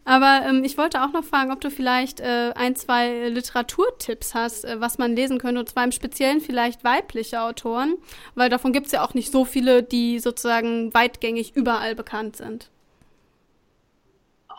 Aber 0.04 0.42
ähm, 0.46 0.64
ich 0.64 0.78
wollte 0.78 1.02
auch 1.02 1.12
noch 1.12 1.24
fragen, 1.24 1.52
ob 1.52 1.60
du 1.60 1.70
vielleicht 1.70 2.20
äh, 2.20 2.52
ein, 2.54 2.76
zwei 2.76 3.28
Literaturtipps 3.28 4.34
hast, 4.34 4.64
äh, 4.64 4.80
was 4.80 4.98
man 4.98 5.14
lesen 5.14 5.38
könnte, 5.38 5.60
und 5.60 5.68
zwar 5.68 5.84
im 5.84 5.92
Speziellen 5.92 6.40
vielleicht 6.40 6.82
weibliche 6.84 7.42
Autoren, 7.42 7.96
weil 8.34 8.48
davon 8.48 8.72
gibt 8.72 8.86
es 8.86 8.92
ja 8.92 9.04
auch 9.04 9.14
nicht 9.14 9.30
so 9.30 9.44
viele, 9.44 9.82
die 9.82 10.18
sozusagen 10.18 10.94
weitgängig 10.94 11.54
überall 11.56 11.94
bekannt 11.94 12.36
sind. 12.36 12.70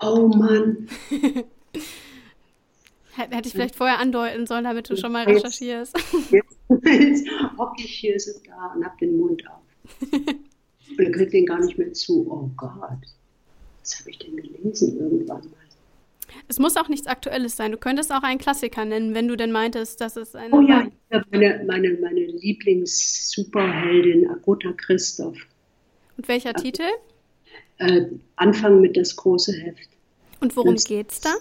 Oh 0.01 0.27
Mann. 0.27 0.87
Hätte 3.27 3.47
ich 3.47 3.53
vielleicht 3.53 3.75
vorher 3.75 3.99
andeuten 3.99 4.47
sollen, 4.47 4.63
damit 4.63 4.89
du 4.89 4.95
schon 4.95 5.11
mal 5.11 5.25
recherchierst. 5.25 5.97
Jetzt, 6.31 6.57
jetzt 6.85 7.27
hocke 7.57 7.83
ich 7.83 7.95
hier 7.95 8.19
so 8.19 8.31
da 8.45 8.73
und 8.75 8.85
hab 8.85 8.97
den 8.99 9.17
Mund 9.17 9.43
auf. 9.49 9.61
Und 10.11 11.11
krieg 11.13 11.31
den 11.31 11.45
gar 11.45 11.59
nicht 11.59 11.77
mehr 11.77 11.91
zu. 11.91 12.31
Oh 12.31 12.49
Gott, 12.55 13.01
was 13.89 13.99
habe 13.99 14.11
ich 14.11 14.19
denn 14.19 14.35
gelesen 14.35 14.99
irgendwann 14.99 15.41
mal? 15.41 15.53
Es 16.47 16.59
muss 16.59 16.77
auch 16.77 16.89
nichts 16.89 17.07
Aktuelles 17.07 17.57
sein. 17.57 17.71
Du 17.71 17.77
könntest 17.77 18.11
auch 18.11 18.21
einen 18.21 18.37
Klassiker 18.37 18.85
nennen, 18.85 19.15
wenn 19.15 19.27
du 19.27 19.35
denn 19.35 19.51
meintest, 19.51 19.99
dass 19.99 20.15
es 20.15 20.35
eine. 20.35 20.53
Oh 20.53 20.61
ja, 20.61 20.87
meine, 21.31 21.63
meine, 21.65 21.97
meine 22.01 22.19
Lieblings-Superheldin 22.19 24.29
Agota 24.29 24.71
Christoph. 24.73 25.39
Und 26.17 26.27
welcher 26.27 26.55
also, 26.55 26.63
Titel? 26.63 26.83
Äh, 27.77 28.05
Anfang 28.35 28.79
mit 28.81 28.95
das 28.95 29.15
große 29.15 29.53
Heft. 29.53 29.89
Und 30.39 30.55
worum 30.55 30.75
das, 30.75 30.85
geht's 30.85 31.19
da? 31.21 31.33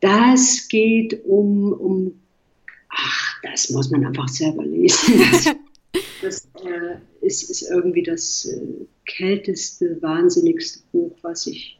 Das 0.00 0.66
geht 0.68 1.22
um, 1.26 1.74
um, 1.74 2.18
ach, 2.88 3.34
das 3.42 3.68
muss 3.68 3.90
man 3.90 4.06
einfach 4.06 4.28
selber 4.28 4.64
lesen. 4.64 5.56
Das, 6.22 6.48
äh, 6.64 6.96
ist, 7.20 7.50
ist, 7.50 7.62
irgendwie 7.62 8.02
das 8.02 8.44
äh, 8.44 8.86
kälteste, 9.06 10.00
wahnsinnigste 10.02 10.80
Buch, 10.92 11.16
was 11.22 11.46
ich 11.46 11.78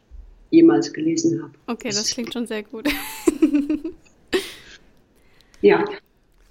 jemals 0.49 0.91
gelesen 0.91 1.41
habe. 1.41 1.53
Okay, 1.67 1.89
das, 1.89 1.97
das 1.97 2.11
klingt 2.11 2.33
schon 2.33 2.47
sehr 2.47 2.63
gut. 2.63 2.89
ja, 5.61 5.85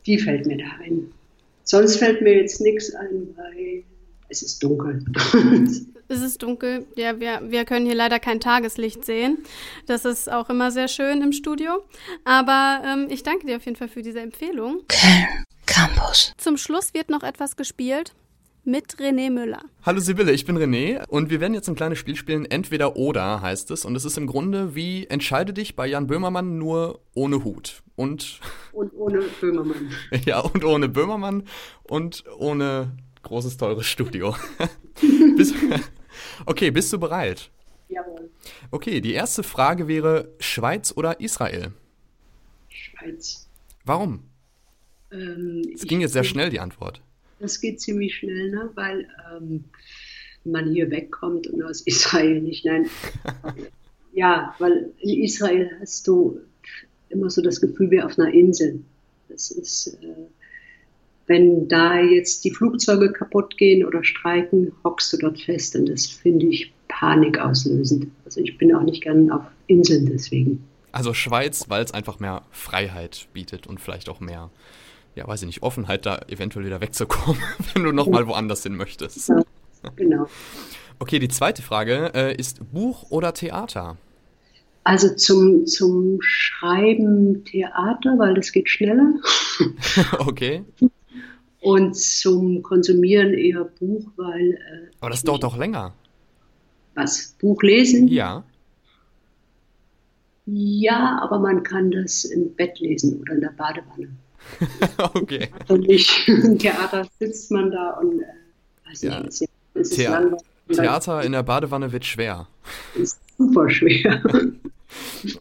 die 0.06 0.18
fällt 0.18 0.46
mir 0.46 0.58
da 0.58 0.70
ein. 0.82 1.12
Sonst 1.64 1.96
fällt 1.96 2.22
mir 2.22 2.36
jetzt 2.36 2.60
nichts 2.60 2.94
ein, 2.94 3.34
weil 3.36 3.84
es 4.28 4.42
ist 4.42 4.62
dunkel. 4.62 5.04
es 6.08 6.22
ist 6.22 6.42
dunkel. 6.42 6.86
Ja, 6.96 7.20
wir, 7.20 7.42
wir 7.44 7.64
können 7.64 7.86
hier 7.86 7.94
leider 7.94 8.18
kein 8.18 8.40
Tageslicht 8.40 9.04
sehen. 9.04 9.38
Das 9.86 10.04
ist 10.04 10.30
auch 10.30 10.48
immer 10.48 10.70
sehr 10.70 10.88
schön 10.88 11.22
im 11.22 11.32
Studio. 11.32 11.84
Aber 12.24 12.82
ähm, 12.84 13.08
ich 13.10 13.22
danke 13.22 13.46
dir 13.46 13.56
auf 13.56 13.64
jeden 13.64 13.76
Fall 13.76 13.88
für 13.88 14.02
diese 14.02 14.20
Empfehlung. 14.20 14.82
Campus. 15.94 16.34
Zum 16.36 16.56
Schluss 16.56 16.94
wird 16.94 17.10
noch 17.10 17.22
etwas 17.22 17.56
gespielt 17.56 18.14
mit 18.64 18.96
René 18.96 19.30
Müller. 19.30 19.62
Hallo 19.82 20.00
Sibylle, 20.00 20.32
ich 20.32 20.44
bin 20.44 20.56
René 20.58 21.06
und 21.08 21.30
wir 21.30 21.40
werden 21.40 21.54
jetzt 21.54 21.68
ein 21.68 21.74
kleines 21.74 21.98
Spiel 21.98 22.16
spielen. 22.16 22.44
Entweder 22.44 22.96
oder 22.96 23.40
heißt 23.40 23.70
es. 23.70 23.84
Und 23.84 23.96
es 23.96 24.04
ist 24.04 24.18
im 24.18 24.26
Grunde 24.26 24.74
wie 24.74 25.06
Entscheide 25.06 25.52
dich 25.52 25.76
bei 25.76 25.86
Jan 25.86 26.06
Böhmermann 26.06 26.58
nur 26.58 27.00
ohne 27.14 27.42
Hut. 27.44 27.82
Und, 27.96 28.40
und 28.72 28.92
ohne 28.94 29.22
Böhmermann. 29.40 29.90
ja, 30.26 30.40
und 30.40 30.64
ohne 30.64 30.88
Böhmermann 30.88 31.44
und 31.84 32.24
ohne 32.38 32.96
großes, 33.22 33.56
teures 33.56 33.86
Studio. 33.86 34.36
bist, 35.36 35.54
okay, 36.46 36.70
bist 36.70 36.92
du 36.92 36.98
bereit? 36.98 37.50
Jawohl. 37.88 38.30
Okay, 38.70 39.00
die 39.00 39.12
erste 39.12 39.42
Frage 39.42 39.88
wäre 39.88 40.28
Schweiz 40.38 40.92
oder 40.94 41.20
Israel? 41.20 41.72
Schweiz. 42.68 43.48
Warum? 43.84 44.29
Ähm, 45.12 45.62
es 45.74 45.82
ging 45.82 46.00
jetzt 46.00 46.12
sehr 46.12 46.24
schnell, 46.24 46.50
die 46.50 46.60
Antwort. 46.60 47.00
Das 47.38 47.60
geht 47.60 47.80
ziemlich 47.80 48.16
schnell, 48.16 48.50
ne? 48.50 48.70
weil 48.74 49.08
ähm, 49.34 49.64
man 50.44 50.72
hier 50.72 50.90
wegkommt 50.90 51.46
und 51.46 51.62
aus 51.62 51.80
Israel 51.82 52.40
nicht. 52.40 52.64
Nein. 52.64 52.88
ja, 54.12 54.54
weil 54.58 54.92
in 54.98 55.22
Israel 55.22 55.70
hast 55.80 56.06
du 56.06 56.40
immer 57.08 57.30
so 57.30 57.42
das 57.42 57.60
Gefühl 57.60 57.90
wie 57.90 58.02
auf 58.02 58.18
einer 58.18 58.32
Insel. 58.32 58.80
Das 59.28 59.50
ist, 59.50 59.98
äh, 60.02 60.14
wenn 61.26 61.68
da 61.68 62.00
jetzt 62.00 62.44
die 62.44 62.50
Flugzeuge 62.50 63.12
kaputt 63.12 63.56
gehen 63.56 63.84
oder 63.84 64.02
streiken, 64.04 64.72
hockst 64.84 65.12
du 65.12 65.16
dort 65.18 65.40
fest 65.40 65.76
und 65.76 65.88
das 65.88 66.06
finde 66.06 66.46
ich 66.46 66.72
panikauslösend. 66.88 68.08
Also 68.24 68.40
ich 68.40 68.58
bin 68.58 68.74
auch 68.74 68.82
nicht 68.82 69.02
gern 69.02 69.30
auf 69.30 69.44
Inseln 69.66 70.06
deswegen. 70.06 70.64
Also 70.92 71.14
Schweiz, 71.14 71.66
weil 71.68 71.84
es 71.84 71.92
einfach 71.92 72.18
mehr 72.18 72.42
Freiheit 72.50 73.28
bietet 73.32 73.66
und 73.66 73.80
vielleicht 73.80 74.08
auch 74.08 74.18
mehr, 74.18 74.50
ja, 75.14 75.26
weiß 75.26 75.42
ich 75.42 75.46
nicht, 75.46 75.62
Offenheit 75.62 76.06
da 76.06 76.20
eventuell 76.28 76.66
wieder 76.66 76.80
wegzukommen, 76.80 77.40
wenn 77.74 77.84
du 77.84 77.92
nochmal 77.92 78.26
woanders 78.26 78.62
hin 78.62 78.76
möchtest. 78.76 79.28
Ja, 79.28 79.42
genau. 79.96 80.26
Okay, 80.98 81.18
die 81.18 81.28
zweite 81.28 81.62
Frage 81.62 82.12
äh, 82.14 82.34
ist 82.36 82.60
Buch 82.72 83.06
oder 83.10 83.32
Theater? 83.32 83.96
Also 84.84 85.14
zum, 85.14 85.66
zum 85.66 86.18
Schreiben 86.20 87.44
Theater, 87.44 88.18
weil 88.18 88.34
das 88.34 88.52
geht 88.52 88.68
schneller. 88.68 89.14
okay. 90.18 90.64
Und 91.60 91.96
zum 91.96 92.62
Konsumieren 92.62 93.34
eher 93.34 93.64
Buch, 93.64 94.06
weil. 94.16 94.52
Äh, 94.52 94.90
Aber 95.00 95.10
das 95.10 95.22
dauert 95.22 95.42
doch 95.42 95.56
länger. 95.56 95.94
Was? 96.94 97.36
Buch 97.38 97.62
lesen? 97.62 98.08
Ja. 98.08 98.44
Ja, 100.46 101.20
aber 101.22 101.38
man 101.38 101.62
kann 101.62 101.90
das 101.90 102.24
im 102.24 102.54
Bett 102.54 102.80
lesen 102.80 103.20
oder 103.20 103.34
in 103.34 103.40
der 103.40 103.50
Badewanne. 103.50 104.08
okay. 105.14 105.48
Nicht 105.68 106.28
im 106.28 106.58
Theater 106.58 107.06
sitzt 107.18 107.50
man 107.50 107.70
da 107.70 107.90
und 108.00 108.20
äh, 108.20 108.88
weiß 108.88 109.02
Ja. 109.02 109.20
nicht, 109.20 109.28
ist, 109.42 109.48
ist 109.74 109.94
Thea 109.96 110.10
langweilig. 110.18 110.44
Theater 110.68 111.22
in 111.24 111.32
der 111.32 111.42
Badewanne 111.42 111.90
wird 111.92 112.04
schwer. 112.04 112.46
ist 112.94 113.18
super 113.38 113.68
schwer. 113.70 114.22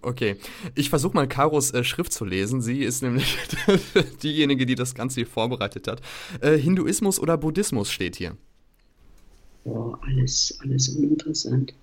Okay, 0.03 0.35
ich 0.75 0.91
versuche 0.91 1.15
mal 1.15 1.27
Karos 1.27 1.71
äh, 1.71 1.83
Schrift 1.83 2.13
zu 2.13 2.23
lesen. 2.23 2.61
Sie 2.61 2.83
ist 2.83 3.01
nämlich 3.01 3.35
diejenige, 4.21 4.67
die 4.67 4.75
das 4.75 4.93
Ganze 4.93 5.15
hier 5.21 5.27
vorbereitet 5.27 5.87
hat. 5.87 6.01
Äh, 6.41 6.55
Hinduismus 6.57 7.19
oder 7.19 7.35
Buddhismus 7.35 7.91
steht 7.91 8.15
hier. 8.15 8.37
Boah, 9.63 9.99
alles, 10.03 10.55
alles 10.61 10.89
uninteressant. 10.89 11.73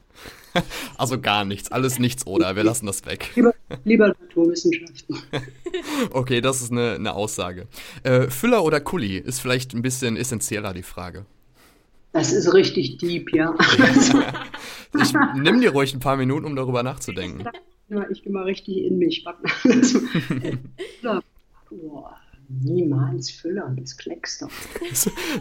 Also 0.97 1.21
gar 1.21 1.45
nichts, 1.45 1.73
alles 1.73 1.99
nichts 1.99 2.25
oder, 2.27 2.55
wir 2.55 2.63
lassen 2.63 2.87
das 2.87 3.05
weg. 3.05 3.31
Lieber, 3.35 3.53
lieber 3.85 4.09
Naturwissenschaften. 4.09 5.19
Okay, 6.11 6.41
das 6.41 6.63
ist 6.63 6.73
eine, 6.73 6.95
eine 6.95 7.15
Aussage. 7.15 7.67
Äh, 8.03 8.29
Füller 8.29 8.65
oder 8.65 8.81
Kuli 8.81 9.19
ist 9.19 9.41
vielleicht 9.41 9.75
ein 9.75 9.83
bisschen 9.83 10.17
essentieller 10.17 10.73
die 10.73 10.83
Frage. 10.83 11.27
Das 12.13 12.33
ist 12.33 12.53
richtig 12.55 12.99
deep, 12.99 13.33
ja. 13.35 13.55
Ich 15.03 15.13
nimm 15.35 15.61
dir 15.61 15.71
ruhig 15.71 15.93
ein 15.93 16.01
paar 16.01 16.17
Minuten, 16.17 16.47
um 16.47 16.57
darüber 16.57 16.83
nachzudenken. 16.83 17.47
Ich 18.11 18.23
gehe 18.23 18.33
mal 18.33 18.45
richtig 18.45 18.79
in 18.79 18.99
mich. 18.99 19.25
Äh, 19.65 20.57
Füller. 21.01 21.23
Boah, 21.71 22.17
niemals 22.49 23.31
Füller, 23.31 23.75
das 23.79 23.97
kleckst 23.97 24.43
doch. 24.43 24.51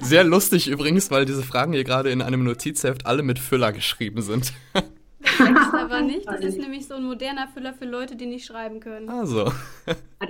Sehr 0.02 0.24
lustig 0.24 0.68
übrigens, 0.68 1.12
weil 1.12 1.26
diese 1.26 1.44
Fragen 1.44 1.74
hier 1.74 1.84
gerade 1.84 2.10
in 2.10 2.22
einem 2.22 2.44
Notizheft 2.44 3.06
alle 3.06 3.24
mit 3.24 3.40
Füller 3.40 3.72
geschrieben 3.72 4.22
sind. 4.22 4.54
Das 5.38 5.74
aber 5.74 6.02
nicht. 6.02 6.28
Das 6.28 6.42
ist 6.42 6.58
nämlich 6.58 6.88
so 6.88 6.96
ein 6.96 7.04
moderner 7.04 7.48
Füller 7.48 7.74
für 7.74 7.86
Leute, 7.86 8.16
die 8.16 8.26
nicht 8.26 8.46
schreiben 8.46 8.80
können. 8.80 9.10
Also. 9.10 9.52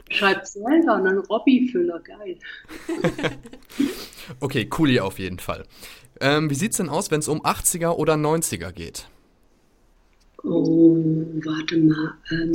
Schreibt 0.10 0.47
selber 0.47 0.95
und 0.95 1.06
dann 1.06 1.18
Robby-Füller, 1.20 1.99
geil. 1.99 2.38
Okay, 4.39 4.66
Kuli 4.66 4.99
auf 4.99 5.20
jeden 5.20 5.38
Fall. 5.38 5.66
Ähm, 6.20 6.49
wie 6.49 6.56
sieht's 6.56 6.78
denn 6.78 6.89
aus, 6.89 7.12
wenn 7.12 7.20
es 7.20 7.28
um 7.28 7.41
80er 7.43 7.91
oder 7.91 8.16
90er 8.16 8.72
geht? 8.72 9.08
Oh, 10.43 10.95
warte 11.43 11.78
mal. 11.78 12.14
Ähm, 12.32 12.51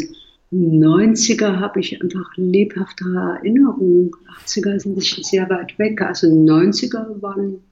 90er 0.52 1.60
habe 1.60 1.80
ich 1.80 2.00
einfach 2.02 2.28
lebhaftere 2.36 3.36
Erinnerungen. 3.36 4.10
80er 4.44 4.80
sind 4.80 4.96
nicht 4.96 5.24
sehr 5.24 5.48
weit 5.48 5.78
weg. 5.78 6.02
Also 6.02 6.26
90er 6.26 7.22
waren 7.22 7.62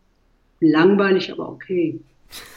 langweilig, 0.60 1.32
aber 1.32 1.48
okay. 1.48 1.98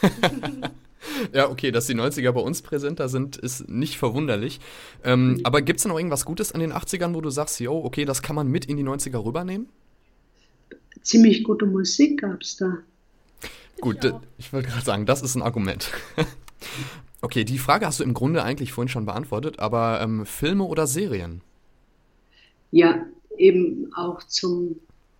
Ja, 1.32 1.50
okay, 1.50 1.70
dass 1.70 1.86
die 1.86 1.94
90er 1.94 2.32
bei 2.32 2.40
uns 2.40 2.62
präsenter 2.62 3.08
sind, 3.08 3.36
ist 3.36 3.68
nicht 3.68 3.98
verwunderlich. 3.98 4.60
Ähm, 5.04 5.40
aber 5.44 5.62
gibt's 5.62 5.82
denn 5.82 5.90
noch 5.90 5.98
irgendwas 5.98 6.24
Gutes 6.24 6.52
an 6.52 6.60
den 6.60 6.72
80ern, 6.72 7.14
wo 7.14 7.20
du 7.20 7.30
sagst, 7.30 7.58
yo, 7.60 7.84
okay, 7.84 8.04
das 8.04 8.22
kann 8.22 8.36
man 8.36 8.48
mit 8.48 8.64
in 8.66 8.76
die 8.76 8.84
90er 8.84 9.24
rübernehmen? 9.24 9.68
Ziemlich 11.02 11.44
gute 11.44 11.66
Musik 11.66 12.22
gab 12.22 12.42
es 12.42 12.56
da. 12.56 12.78
Gut, 13.80 14.02
d- 14.04 14.14
ich 14.38 14.52
wollte 14.52 14.68
gerade 14.68 14.84
sagen, 14.84 15.06
das 15.06 15.22
ist 15.22 15.34
ein 15.34 15.42
Argument. 15.42 15.90
okay, 17.20 17.44
die 17.44 17.58
Frage 17.58 17.86
hast 17.86 18.00
du 18.00 18.04
im 18.04 18.14
Grunde 18.14 18.42
eigentlich 18.44 18.72
vorhin 18.72 18.88
schon 18.88 19.06
beantwortet, 19.06 19.58
aber 19.58 20.00
ähm, 20.00 20.26
Filme 20.26 20.64
oder 20.64 20.86
Serien? 20.86 21.42
Ja, 22.70 23.06
eben 23.36 23.92
auch 23.94 24.22
zum, 24.24 24.76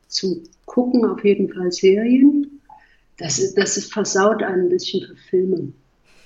zum 0.08 0.42
Gucken 0.64 1.04
auf 1.04 1.24
jeden 1.24 1.52
Fall 1.52 1.70
Serien. 1.72 2.61
Das, 3.18 3.38
ist, 3.38 3.56
das 3.56 3.76
ist 3.76 3.92
versaut 3.92 4.42
ein 4.42 4.68
bisschen 4.68 5.06
für 5.06 5.16
Filme, 5.30 5.72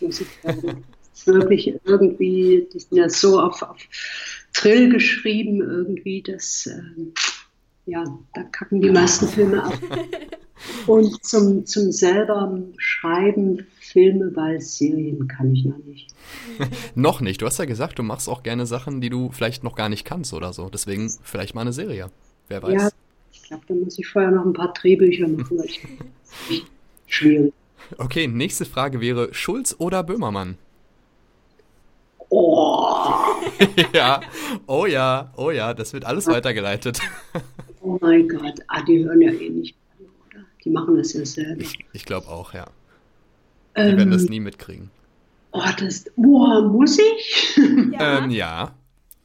muss 0.01 0.21
ich 0.21 0.29
sagen. 0.43 0.85
Wirklich 1.25 1.75
irgendwie, 1.85 2.69
die 2.73 2.79
sind 2.79 2.97
ja 2.97 3.09
so 3.09 3.41
auf, 3.41 3.63
auf 3.63 3.79
Trill 4.53 4.91
geschrieben 4.91 5.61
irgendwie, 5.61 6.23
dass, 6.23 6.67
ähm, 6.67 7.13
ja, 7.87 8.05
da 8.35 8.43
kacken 8.45 8.81
die 8.81 8.91
meisten 8.91 9.27
Filme 9.27 9.63
ab. 9.63 9.79
Und 10.87 11.25
zum, 11.25 11.67
zum 11.67 11.93
selber 11.93 12.59
Schreiben, 12.79 13.67
Filme, 13.81 14.35
weil 14.35 14.61
Serien 14.61 15.29
kann 15.29 15.55
ich 15.55 15.65
noch 15.65 15.79
nicht. 15.79 16.15
noch 16.95 17.21
nicht. 17.21 17.43
Du 17.43 17.47
hast 17.47 17.59
ja 17.59 17.65
gesagt, 17.65 17.99
du 17.99 18.03
machst 18.03 18.29
auch 18.29 18.43
gerne 18.43 18.67
Sachen, 18.67 19.01
die 19.01 19.11
du 19.11 19.31
vielleicht 19.31 19.65
noch 19.65 19.75
gar 19.75 19.89
nicht 19.89 20.05
kannst 20.05 20.33
oder 20.33 20.53
so. 20.53 20.69
Deswegen 20.69 21.11
vielleicht 21.23 21.55
mal 21.55 21.63
eine 21.63 21.73
Serie. 21.73 22.11
Wer 22.49 22.63
weiß. 22.63 22.73
Ja, 22.75 22.89
ich 23.33 23.43
glaube, 23.43 23.65
da 23.69 23.75
muss 23.75 23.99
ich 23.99 24.07
vorher 24.07 24.31
noch 24.31 24.45
ein 24.45 24.53
paar 24.53 24.73
Drehbücher 24.73 25.29
machen. 25.29 25.59
schwierig. 27.07 27.53
Okay, 27.99 28.27
nächste 28.27 28.65
Frage 28.65 29.01
wäre 29.01 29.33
Schulz 29.33 29.77
oder 29.79 30.03
Böhmermann? 30.03 30.59
Oh. 32.29 33.25
ja, 33.93 34.21
oh 34.67 34.87
ja, 34.87 35.33
oh 35.37 35.51
ja, 35.51 35.75
das 35.75 35.93
wird 35.93 36.05
alles 36.05 36.27
weitergeleitet. 36.27 36.99
oh 37.81 37.99
mein 38.01 38.29
Gott, 38.29 38.61
ah, 38.69 38.83
die 38.83 39.05
hören 39.05 39.21
ja 39.23 39.31
eh 39.31 39.49
nicht, 39.51 39.77
oder? 40.01 40.45
Die 40.65 40.71
machen 40.71 40.97
das 40.97 41.13
ja 41.13 41.25
selber. 41.25 41.61
Ich, 41.61 41.79
ich 41.93 42.05
glaube 42.05 42.29
auch, 42.29 42.53
ja. 42.53 42.67
Die 43.77 43.83
ähm, 43.83 43.97
werden 43.97 44.11
das 44.11 44.25
nie 44.25 44.41
mitkriegen. 44.41 44.91
Oh, 45.53 45.63
das, 45.79 46.05
oh, 46.17 46.63
muss 46.63 46.99
ich? 46.99 47.57
ja. 47.93 48.19
Ähm, 48.19 48.31
ja. 48.31 48.75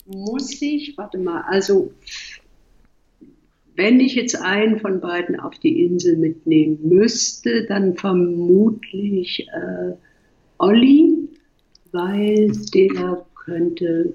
Muss 0.05 0.61
ich? 0.61 0.97
Warte 0.97 1.17
mal, 1.17 1.41
also 1.47 1.91
wenn 3.75 3.99
ich 3.99 4.15
jetzt 4.15 4.35
einen 4.35 4.79
von 4.79 4.99
beiden 4.99 5.39
auf 5.39 5.57
die 5.59 5.83
Insel 5.83 6.17
mitnehmen 6.17 6.79
müsste, 6.83 7.65
dann 7.65 7.95
vermutlich 7.95 9.47
äh, 9.47 9.93
Olli, 10.57 11.29
weil 11.91 12.51
der 12.73 13.25
könnte 13.45 14.13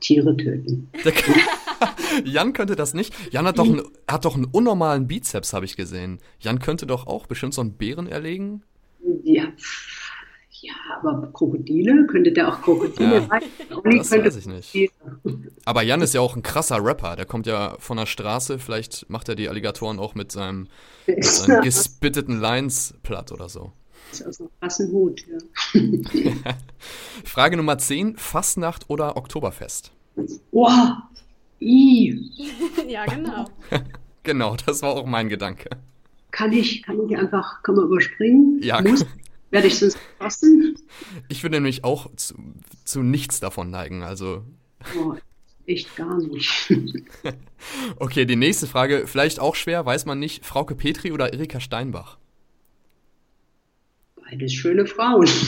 Tiere 0.00 0.36
töten. 0.36 0.88
Jan 2.24 2.52
könnte 2.52 2.76
das 2.76 2.94
nicht. 2.94 3.14
Jan 3.32 3.46
hat 3.46 3.58
doch, 3.58 3.66
einen, 3.66 3.82
hat 4.06 4.24
doch 4.24 4.36
einen 4.36 4.44
unnormalen 4.44 5.06
Bizeps, 5.06 5.52
habe 5.52 5.64
ich 5.64 5.76
gesehen. 5.76 6.18
Jan 6.40 6.58
könnte 6.58 6.86
doch 6.86 7.06
auch 7.06 7.26
bestimmt 7.26 7.54
so 7.54 7.60
einen 7.60 7.72
Bären 7.72 8.06
erlegen. 8.06 8.62
Ja, 9.24 9.44
ja, 10.62 10.74
aber 11.00 11.30
Krokodile, 11.32 12.06
könnte 12.06 12.32
der 12.32 12.48
auch 12.48 12.62
Krokodile 12.62 13.28
ja, 13.28 13.40
Das 13.84 14.10
weiß 14.10 14.36
ich 14.36 14.46
nicht. 14.46 14.92
Aber 15.64 15.82
Jan 15.82 16.02
ist 16.02 16.14
ja 16.14 16.20
auch 16.20 16.36
ein 16.36 16.42
krasser 16.42 16.84
Rapper. 16.84 17.16
Der 17.16 17.26
kommt 17.26 17.46
ja 17.46 17.76
von 17.78 17.96
der 17.96 18.06
Straße. 18.06 18.58
Vielleicht 18.58 19.08
macht 19.08 19.28
er 19.28 19.34
die 19.34 19.48
Alligatoren 19.48 19.98
auch 19.98 20.14
mit 20.14 20.32
seinem, 20.32 20.68
mit 21.06 21.24
seinen 21.24 21.62
gespitteten 21.62 22.40
Lines 22.40 22.94
platt 23.02 23.32
oder 23.32 23.48
so. 23.48 23.72
Das 24.10 24.20
ist 24.20 24.26
aus 24.26 24.40
einem 24.40 24.50
krassen 24.60 24.92
Hut, 24.92 25.24
ja. 25.26 25.74
Frage 27.24 27.56
Nummer 27.56 27.78
10. 27.78 28.16
Fastnacht 28.16 28.88
oder 28.88 29.16
Oktoberfest? 29.16 29.92
Wow. 30.50 30.96
I. 31.60 32.30
ja, 32.88 33.04
genau. 33.04 33.46
genau, 34.22 34.56
das 34.64 34.82
war 34.82 34.90
auch 34.90 35.06
mein 35.06 35.28
Gedanke. 35.28 35.68
Kann 36.30 36.52
ich, 36.52 36.82
kann 36.82 37.00
ich 37.08 37.16
einfach, 37.16 37.62
kann 37.62 37.74
man 37.74 37.86
überspringen? 37.86 38.60
Ja, 38.62 38.80
Muss, 38.80 39.04
werde 39.50 39.66
ich 39.66 39.80
es 39.80 39.96
fassen? 40.18 40.76
Ich 41.28 41.42
würde 41.42 41.56
nämlich 41.56 41.84
auch 41.84 42.14
zu, 42.16 42.34
zu 42.84 43.02
nichts 43.02 43.40
davon 43.40 43.70
neigen, 43.70 44.02
also. 44.02 44.44
Oh, 44.96 45.14
echt 45.66 45.94
gar 45.96 46.18
nicht. 46.18 46.72
okay, 47.98 48.24
die 48.24 48.36
nächste 48.36 48.66
Frage, 48.66 49.06
vielleicht 49.06 49.40
auch 49.40 49.54
schwer, 49.54 49.84
weiß 49.86 50.06
man 50.06 50.18
nicht, 50.18 50.44
Frauke 50.44 50.74
Petri 50.74 51.12
oder 51.12 51.32
Erika 51.32 51.60
Steinbach? 51.60 52.18
Beides 54.16 54.52
schöne 54.52 54.86
Frauen. 54.86 55.28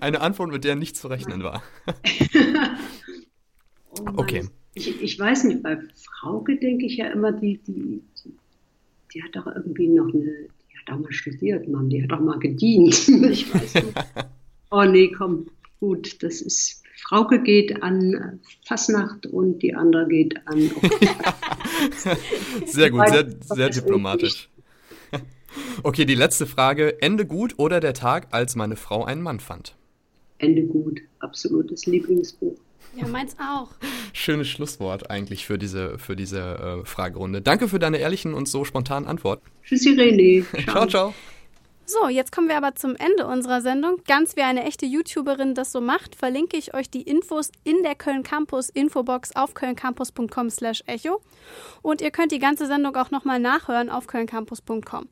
Eine 0.00 0.20
Antwort, 0.20 0.50
mit 0.50 0.64
der 0.64 0.76
nicht 0.76 0.96
zu 0.96 1.08
rechnen 1.08 1.42
war. 1.42 1.62
oh 3.90 4.04
okay. 4.16 4.48
Ich, 4.74 5.00
ich, 5.00 5.18
weiß 5.18 5.44
nicht, 5.44 5.62
bei 5.62 5.78
Frauke 5.94 6.58
denke 6.58 6.84
ich 6.84 6.96
ja 6.96 7.06
immer, 7.06 7.32
die, 7.32 7.58
die, 7.66 8.02
die, 8.22 8.34
die 9.14 9.22
hat 9.22 9.34
doch 9.34 9.46
irgendwie 9.46 9.88
noch 9.88 10.12
eine, 10.12 10.48
mal 10.88 11.12
studiert, 11.12 11.68
Mann, 11.68 11.88
die 11.88 12.02
hat 12.02 12.12
auch 12.12 12.20
mal 12.20 12.38
gedient. 12.38 13.08
ich 13.08 13.54
weiß 13.54 13.74
nicht. 13.74 13.94
Oh 14.70 14.82
nee, 14.82 15.08
komm, 15.08 15.46
gut, 15.78 16.20
das 16.24 16.40
ist, 16.40 16.82
Frauke 16.96 17.40
geht 17.40 17.84
an 17.84 18.40
Fasnacht 18.66 19.24
und 19.24 19.60
die 19.60 19.72
andere 19.72 20.08
geht 20.08 20.34
an. 20.48 20.58
sehr 22.66 22.90
gut, 22.90 23.08
sehr, 23.08 23.36
sehr 23.40 23.70
diplomatisch. 23.70 24.48
Okay, 25.84 26.04
die 26.06 26.16
letzte 26.16 26.46
Frage. 26.46 27.00
Ende 27.00 27.24
gut 27.24 27.54
oder 27.58 27.78
der 27.78 27.94
Tag, 27.94 28.28
als 28.32 28.56
meine 28.56 28.74
Frau 28.74 29.04
einen 29.04 29.22
Mann 29.22 29.38
fand? 29.38 29.76
Ende 30.38 30.64
gut, 30.64 31.00
absolutes 31.20 31.86
Lieblingsbuch. 31.86 32.56
Ja, 32.96 33.06
meins 33.08 33.36
auch. 33.38 33.68
Schönes 34.12 34.48
Schlusswort 34.48 35.10
eigentlich 35.10 35.46
für 35.46 35.58
diese, 35.58 35.98
für 35.98 36.16
diese 36.16 36.82
äh, 36.82 36.86
Fragerunde. 36.86 37.42
Danke 37.42 37.68
für 37.68 37.78
deine 37.78 37.98
ehrlichen 37.98 38.34
und 38.34 38.48
so 38.48 38.64
spontanen 38.64 39.08
Antworten. 39.08 39.46
Tschüss, 39.64 39.84
Irene. 39.86 40.44
Ciao, 40.44 40.62
ciao. 40.64 40.88
ciao. 40.88 41.14
So, 41.86 42.08
jetzt 42.08 42.32
kommen 42.32 42.48
wir 42.48 42.56
aber 42.56 42.74
zum 42.74 42.96
Ende 42.96 43.26
unserer 43.26 43.60
Sendung. 43.60 43.98
Ganz 44.06 44.36
wie 44.36 44.40
eine 44.40 44.64
echte 44.64 44.86
YouTuberin 44.86 45.54
das 45.54 45.70
so 45.70 45.82
macht, 45.82 46.14
verlinke 46.16 46.56
ich 46.56 46.72
euch 46.72 46.88
die 46.88 47.02
Infos 47.02 47.50
in 47.62 47.82
der 47.82 47.94
Köln 47.94 48.22
Campus 48.22 48.70
Infobox 48.70 49.36
auf 49.36 49.52
kölncampus.com 49.52 50.48
slash 50.48 50.82
echo. 50.86 51.20
Und 51.82 52.00
ihr 52.00 52.10
könnt 52.10 52.32
die 52.32 52.38
ganze 52.38 52.66
Sendung 52.66 52.96
auch 52.96 53.10
nochmal 53.10 53.38
nachhören 53.38 53.90
auf 53.90 54.06
kölncampus.com. 54.06 55.08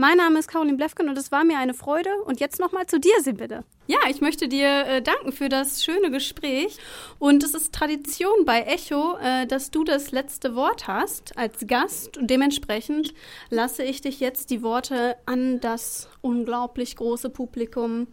Mein 0.00 0.16
Name 0.18 0.38
ist 0.38 0.46
Caroline 0.46 0.76
Blefken 0.76 1.08
und 1.08 1.18
es 1.18 1.32
war 1.32 1.42
mir 1.42 1.58
eine 1.58 1.74
Freude. 1.74 2.10
Und 2.24 2.38
jetzt 2.38 2.60
nochmal 2.60 2.86
zu 2.86 3.00
dir, 3.00 3.20
Sibylle. 3.20 3.64
Ja, 3.88 3.98
ich 4.08 4.20
möchte 4.20 4.46
dir 4.46 4.86
äh, 4.86 5.02
danken 5.02 5.32
für 5.32 5.48
das 5.48 5.82
schöne 5.82 6.12
Gespräch. 6.12 6.78
Und 7.18 7.42
es 7.42 7.52
ist 7.52 7.74
Tradition 7.74 8.44
bei 8.46 8.60
Echo, 8.60 9.16
äh, 9.20 9.44
dass 9.48 9.72
du 9.72 9.82
das 9.82 10.12
letzte 10.12 10.54
Wort 10.54 10.86
hast 10.86 11.36
als 11.36 11.66
Gast. 11.66 12.16
Und 12.16 12.30
dementsprechend 12.30 13.12
lasse 13.50 13.82
ich 13.82 14.00
dich 14.00 14.20
jetzt 14.20 14.50
die 14.50 14.62
Worte 14.62 15.16
an 15.26 15.58
das 15.58 16.08
unglaublich 16.20 16.94
große 16.94 17.28
Publikum 17.28 18.06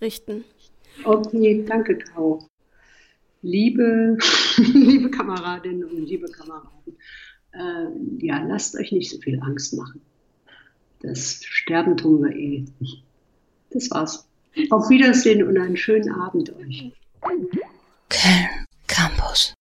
richten. 0.00 0.44
Okay, 1.02 1.64
danke, 1.66 1.98
Caro. 1.98 2.46
Liebe, 3.42 4.16
liebe 4.58 5.10
Kameradinnen 5.10 5.82
und 5.82 6.06
liebe 6.06 6.28
Kameraden, 6.28 6.96
äh, 7.50 8.24
ja, 8.24 8.40
lasst 8.44 8.76
euch 8.78 8.92
nicht 8.92 9.10
so 9.10 9.18
viel 9.18 9.40
Angst 9.42 9.76
machen. 9.76 10.00
Das 11.02 11.40
Sterben 11.44 11.96
tun 11.96 12.22
wir 12.22 12.34
eh. 12.36 12.64
Das 13.70 13.90
war's. 13.90 14.26
Auf 14.70 14.88
Wiedersehen 14.90 15.42
und 15.42 15.58
einen 15.58 15.76
schönen 15.76 16.12
Abend 16.14 16.54
euch. 16.56 16.92
Köln 18.08 18.66
Campus. 18.86 19.50